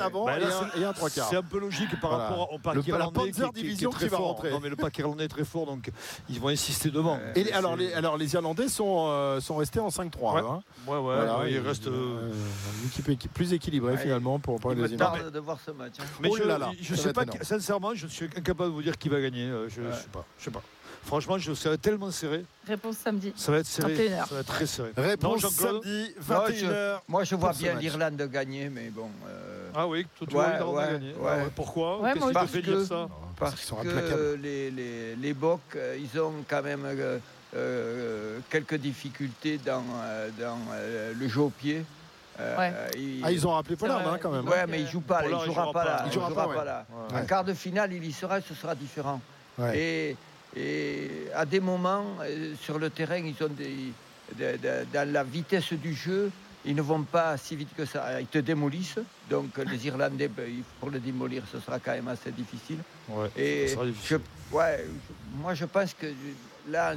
avant 0.00 0.26
bah 0.26 0.38
là, 0.38 0.46
et, 0.48 0.78
un, 0.78 0.82
et, 0.82 0.84
un, 0.84 0.92
3 0.92 1.10
quarts. 1.10 1.28
C'est 1.30 1.36
un 1.36 1.42
peu 1.42 1.58
logique 1.58 2.00
par 2.00 2.10
voilà. 2.10 2.28
rapport 2.28 2.52
au 2.52 2.58
pack 2.58 2.74
le, 2.74 2.88
irlandais 2.88 3.30
qui, 3.30 3.32
qui, 3.32 3.52
division 3.62 3.90
qui, 3.90 3.96
est 3.96 3.98
très 3.98 4.06
qui 4.06 4.10
va 4.10 4.16
fort. 4.18 4.26
rentrer. 4.28 4.50
Non 4.50 4.60
mais 4.60 4.68
le 4.68 4.76
pack 4.76 4.98
irlandais 4.98 5.24
est 5.24 5.28
très 5.28 5.44
fort 5.44 5.66
donc 5.66 5.90
ils 6.28 6.40
vont 6.40 6.48
insister 6.48 6.90
devant. 6.90 7.18
Et 7.34 7.44
les, 7.44 7.52
alors, 7.52 7.76
les, 7.76 7.92
alors 7.92 8.16
les 8.16 8.34
Irlandais 8.34 8.68
sont, 8.68 9.06
euh, 9.08 9.40
sont 9.40 9.56
restés 9.56 9.80
en 9.80 9.88
5-3. 9.88 10.34
Ouais. 10.34 10.40
Hein. 10.40 10.62
ouais 10.86 10.94
ouais, 10.94 11.00
voilà, 11.00 11.38
ouais, 11.40 11.52
il 11.52 11.58
reste 11.58 11.86
euh, 11.86 12.32
une 12.82 13.12
équipe 13.12 13.32
plus 13.32 13.52
équilibrée 13.52 13.92
ouais, 13.92 13.98
finalement 13.98 14.38
pour, 14.38 14.60
pour 14.60 14.72
les 14.72 14.96
tarde 14.96 15.30
de 15.30 15.38
voir 15.38 15.58
ce 15.64 15.70
match. 15.70 15.94
Hein. 16.00 16.04
Mais 16.20 16.28
oh 16.30 16.36
je, 16.36 16.42
là 16.42 16.58
là, 16.58 16.70
je 16.80 16.94
sais 16.94 17.12
pas 17.12 17.24
sincèrement 17.42 17.94
je 17.94 18.06
suis 18.06 18.26
incapable 18.36 18.70
de 18.70 18.74
vous 18.74 18.82
dire 18.82 18.98
qui 18.98 19.08
va 19.08 19.20
gagner. 19.20 19.44
Euh, 19.44 19.68
je 19.68 19.82
sais 19.92 20.08
pas. 20.12 20.24
Je 20.38 20.44
sais 20.44 20.50
pas. 20.50 20.62
Franchement, 21.06 21.38
je 21.38 21.54
serais 21.54 21.78
tellement 21.78 22.10
serré. 22.10 22.44
Réponse 22.66 22.96
samedi. 22.96 23.32
Ça 23.36 23.52
va 23.52 23.58
être 23.58 23.66
serré. 23.66 24.08
Ça 24.08 24.34
va 24.34 24.40
être 24.40 24.46
très 24.46 24.66
serré. 24.66 24.90
Réponse 24.96 25.42
non, 25.44 25.50
samedi, 25.50 26.14
21h. 26.20 26.98
Moi, 27.06 27.22
je 27.22 27.36
vois 27.36 27.52
bien 27.52 27.74
l'Irlande 27.74 28.20
gagner, 28.30 28.68
mais 28.68 28.90
bon. 28.90 29.08
Euh... 29.28 29.70
Ah 29.72 29.86
oui, 29.86 30.04
ouais, 30.20 30.26
vois 30.28 30.48
l'Irlande 30.48 30.74
ouais, 30.74 30.92
gagner. 30.92 31.14
Ouais. 31.14 31.30
Ah 31.30 31.50
pourquoi 31.54 32.00
ouais, 32.00 32.12
Qu'est-ce 32.14 32.26
qui 32.26 32.34
te 32.34 32.46
fait 32.46 32.62
dire 32.62 32.84
ça 32.84 33.08
Parce 33.38 33.70
que 33.70 34.34
les, 34.34 34.72
les, 34.72 35.14
les 35.14 35.32
Bocs, 35.32 35.78
ils 35.96 36.20
ont 36.20 36.32
quand 36.48 36.62
même 36.62 36.82
euh, 36.84 37.18
euh, 37.54 38.40
quelques 38.50 38.74
difficultés 38.74 39.60
dans, 39.64 39.84
euh, 40.02 40.28
dans 40.40 40.58
le 41.16 41.28
jeu 41.28 41.42
au 41.42 41.50
pied. 41.50 41.84
Ouais. 42.38 42.72
Ils... 42.96 43.22
Ah, 43.24 43.30
ils 43.30 43.46
ont 43.46 43.52
rappelé 43.52 43.76
Pollard 43.76 44.06
hein, 44.12 44.18
quand 44.20 44.32
même. 44.32 44.46
Ouais, 44.48 44.66
mais 44.66 44.80
il 44.80 44.88
joue 44.88 45.00
pas, 45.00 45.22
Pollard, 45.22 45.42
il 45.46 45.52
jouera, 45.52 45.72
pas 45.72 45.84
là. 45.84 46.02
Il 46.06 46.12
jouera 46.12 46.34
pas, 46.34 46.48
pas 46.48 46.64
là. 46.64 46.86
En 47.14 47.24
quart 47.24 47.44
de 47.44 47.54
finale, 47.54 47.92
il 47.92 48.04
y 48.04 48.12
sera, 48.12 48.40
ce 48.40 48.54
sera 48.54 48.74
différent. 48.74 49.20
Et 49.72 50.16
et 50.56 51.10
à 51.34 51.44
des 51.44 51.60
moments, 51.60 52.16
euh, 52.22 52.54
sur 52.60 52.78
le 52.78 52.88
terrain, 52.90 53.18
ils 53.18 53.42
ont 53.42 53.48
des, 53.48 53.92
de, 54.38 54.56
de, 54.56 54.86
dans 54.92 55.12
la 55.12 55.22
vitesse 55.22 55.72
du 55.74 55.94
jeu, 55.94 56.30
ils 56.64 56.74
ne 56.74 56.82
vont 56.82 57.02
pas 57.02 57.36
si 57.36 57.54
vite 57.56 57.68
que 57.76 57.84
ça. 57.84 58.20
Ils 58.20 58.26
te 58.26 58.38
démolissent. 58.38 58.98
Donc 59.28 59.56
les 59.70 59.86
Irlandais, 59.86 60.30
pour 60.80 60.90
le 60.90 60.98
démolir, 60.98 61.42
ce 61.52 61.60
sera 61.60 61.78
quand 61.78 61.92
même 61.92 62.08
assez 62.08 62.32
difficile. 62.32 62.78
Ouais, 63.08 63.30
et 63.36 63.68
ça 63.68 63.84
difficile. 63.84 64.20
Je, 64.50 64.56
ouais, 64.56 64.86
moi, 65.34 65.54
je 65.54 65.66
pense 65.66 65.94
que 65.94 66.06
là, 66.68 66.94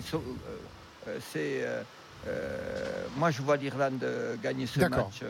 c'est. 1.32 1.64
Euh, 1.64 1.84
euh, 2.28 3.06
moi, 3.18 3.32
je 3.32 3.42
vois 3.42 3.58
l'Irlande 3.58 4.06
gagner 4.42 4.68
ce 4.68 4.80
match. 4.82 5.22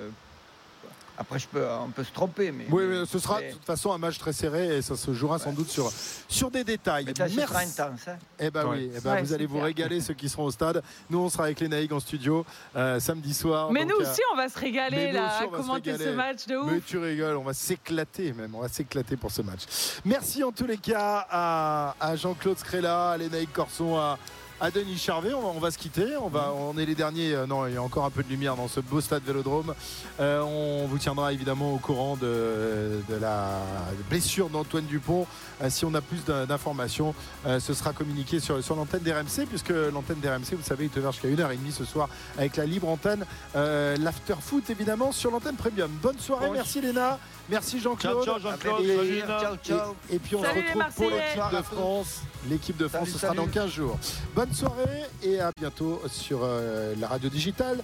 Après, 1.20 1.38
je 1.38 1.47
peux, 1.47 1.67
on 1.86 1.89
peut 1.89 2.05
se 2.05 2.13
tromper. 2.13 2.51
Mais, 2.51 2.65
oui, 2.72 2.84
mais 2.88 3.05
ce 3.05 3.20
sera 3.20 3.39
mais... 3.39 3.49
de 3.49 3.53
toute 3.53 3.65
façon 3.65 3.91
un 3.91 3.97
match 3.97 4.17
très 4.17 4.32
serré 4.32 4.78
et 4.78 4.82
ça 4.82 4.95
se 4.95 5.13
jouera 5.13 5.36
ouais. 5.36 5.43
sans 5.43 5.51
doute 5.51 5.70
sur, 5.70 5.91
sur 6.30 6.49
des 6.49 6.63
détails. 6.63 7.03
Mais 7.05 7.13
Merci. 7.17 7.36
Sera 7.36 7.59
intense, 7.59 8.07
hein 8.07 8.17
eh 8.39 8.49
ben 8.49 8.65
ouais. 8.65 8.78
oui, 8.78 8.91
eh 8.95 9.01
ben 9.01 9.15
ouais, 9.15 9.22
vous 9.22 9.34
allez 9.34 9.45
vous 9.45 9.59
régaler 9.59 9.99
ceux 9.99 10.13
qui 10.13 10.30
seront 10.30 10.45
au 10.45 10.51
stade. 10.51 10.82
Nous, 11.09 11.20
on 11.20 11.30
sera 11.30 11.43
avec 11.43 11.59
les 11.59 11.67
Naïgs 11.67 11.91
en 11.91 11.99
studio 11.99 12.45
euh, 12.76 13.01
samedi 13.01 13.34
soir. 13.34 13.70
Mais 13.72 13.86
donc, 13.86 13.99
nous 13.99 14.05
aussi, 14.05 14.22
on 14.32 14.38
va 14.38 14.47
se 14.47 14.57
régaler 14.57 15.11
là, 15.11 15.39
à 15.39 15.47
commenter 15.47 15.97
ce 15.97 16.09
match 16.09 16.45
de 16.47 16.55
ouf. 16.55 16.72
Mais 16.72 16.80
tu 16.80 16.97
rigoles, 16.97 17.36
on 17.36 17.43
va 17.43 17.53
s'éclater 17.53 18.32
même, 18.32 18.55
on 18.55 18.61
va 18.61 18.70
s'éclater 18.70 19.17
pour 19.17 19.32
ce 19.32 19.41
match. 19.41 19.63
Merci 20.05 20.41
en 20.43 20.53
tous 20.53 20.67
les 20.67 20.78
cas 20.78 21.28
à, 21.30 21.95
à 21.99 22.15
Jean-Claude 22.15 22.57
Scrella, 22.57 23.11
à 23.11 23.17
les 23.17 23.30
Naïgs 23.30 23.51
Corson, 23.51 23.97
à 23.97 24.17
à 24.62 24.72
Denis 24.72 24.97
Charvet. 24.97 25.34
On 25.34 25.41
va, 25.41 25.47
on 25.55 25.60
va, 25.60 25.72
se 25.72 25.78
quitter. 25.78 26.18
On, 26.22 26.28
va, 26.28 26.53
on 26.53 26.78
est 26.78 26.86
les 26.86 26.95
derniers. 26.95 27.34
Euh, 27.34 27.45
non, 27.45 27.66
il 27.68 27.74
y 27.74 27.78
a 27.78 27.84
encore 27.84 28.05
un 28.05 28.10
peu 28.10 28.24
de 28.24 28.30
lumière 28.30 28.55
dans 28.55 28.68
ce 28.68 28.80
beau 28.80 29.01
stade 29.01 29.24
Vélodrome. 29.24 29.74
Euh, 30.20 30.41
on 30.41 30.88
vous 30.88 30.97
tiendra 30.97 31.34
évidemment 31.34 31.74
au 31.74 31.78
courant 31.78 32.18
de, 32.18 33.01
de 33.07 33.16
la 33.16 33.62
blessure 34.10 34.49
d'Antoine 34.49 34.86
Dupont. 34.86 35.28
Euh, 35.62 35.70
si 35.70 35.86
on 35.86 35.93
a 35.93 36.01
plus 36.01 36.24
d'informations, 36.26 37.14
euh, 37.45 37.60
ce 37.60 37.74
sera 37.74 37.93
communiqué 37.93 38.39
sur, 38.39 38.64
sur 38.64 38.76
l'antenne 38.76 39.01
d'RMC, 39.01 39.45
puisque 39.47 39.70
l'antenne 39.70 40.20
d'RMC, 40.20 40.55
vous 40.55 40.64
savez, 40.64 40.86
il 40.86 40.89
te 40.89 40.99
jusqu'à 40.99 41.28
1h30 41.28 41.72
ce 41.72 41.86
soir 41.86 42.10
avec 42.38 42.57
la 42.57 42.66
libre 42.66 42.89
antenne. 42.89 43.26
L'after 43.55 44.36
foot, 44.39 44.70
évidemment, 44.70 45.12
sur 45.12 45.32
l'antenne 45.32 45.55
premium. 45.55 45.89
Bonne 46.01 46.20
soirée. 46.20 46.47
Bon. 46.47 46.53
Merci 46.53 46.82
Léna. 46.82 47.20
Merci 47.50 47.80
Jean-Claude. 47.80 48.24
Ciao, 48.24 48.39
ciao 48.39 48.52
Jean-Claude. 48.52 48.86
Et, 48.86 49.20
ciao, 49.20 49.56
ciao. 49.64 49.95
Et, 50.10 50.16
et, 50.16 50.20
puis 50.20 50.36
on 50.36 50.43
Salut 50.43 50.62
se 50.62 50.78
retrouve 50.78 50.93
pour 50.95 51.10
l'équipe 51.10 51.52
de 51.52 51.62
France. 51.62 52.22
L'équipe 52.50 52.78
de 52.78 52.88
France, 52.88 53.02
salut, 53.02 53.12
ce 53.12 53.20
sera 53.20 53.34
salut. 53.34 53.47
dans 53.47 53.52
15 53.52 53.72
jours. 53.72 54.00
Bonne 54.36 54.54
soirée 54.54 55.04
et 55.24 55.39
à 55.39 55.52
bientôt 55.58 56.02
sur 56.08 56.39
euh, 56.43 56.93
la 57.00 57.08
radio 57.08 57.30
digitale 57.30 57.80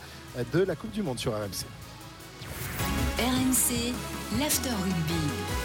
de 0.54 0.60
la 0.64 0.76
Coupe 0.76 0.92
du 0.92 1.02
Monde 1.02 1.20
sur 1.20 1.34
RMC. 1.34 1.66
RMC, 3.18 3.94
l'After 4.40 4.70
Rugby. 4.70 5.65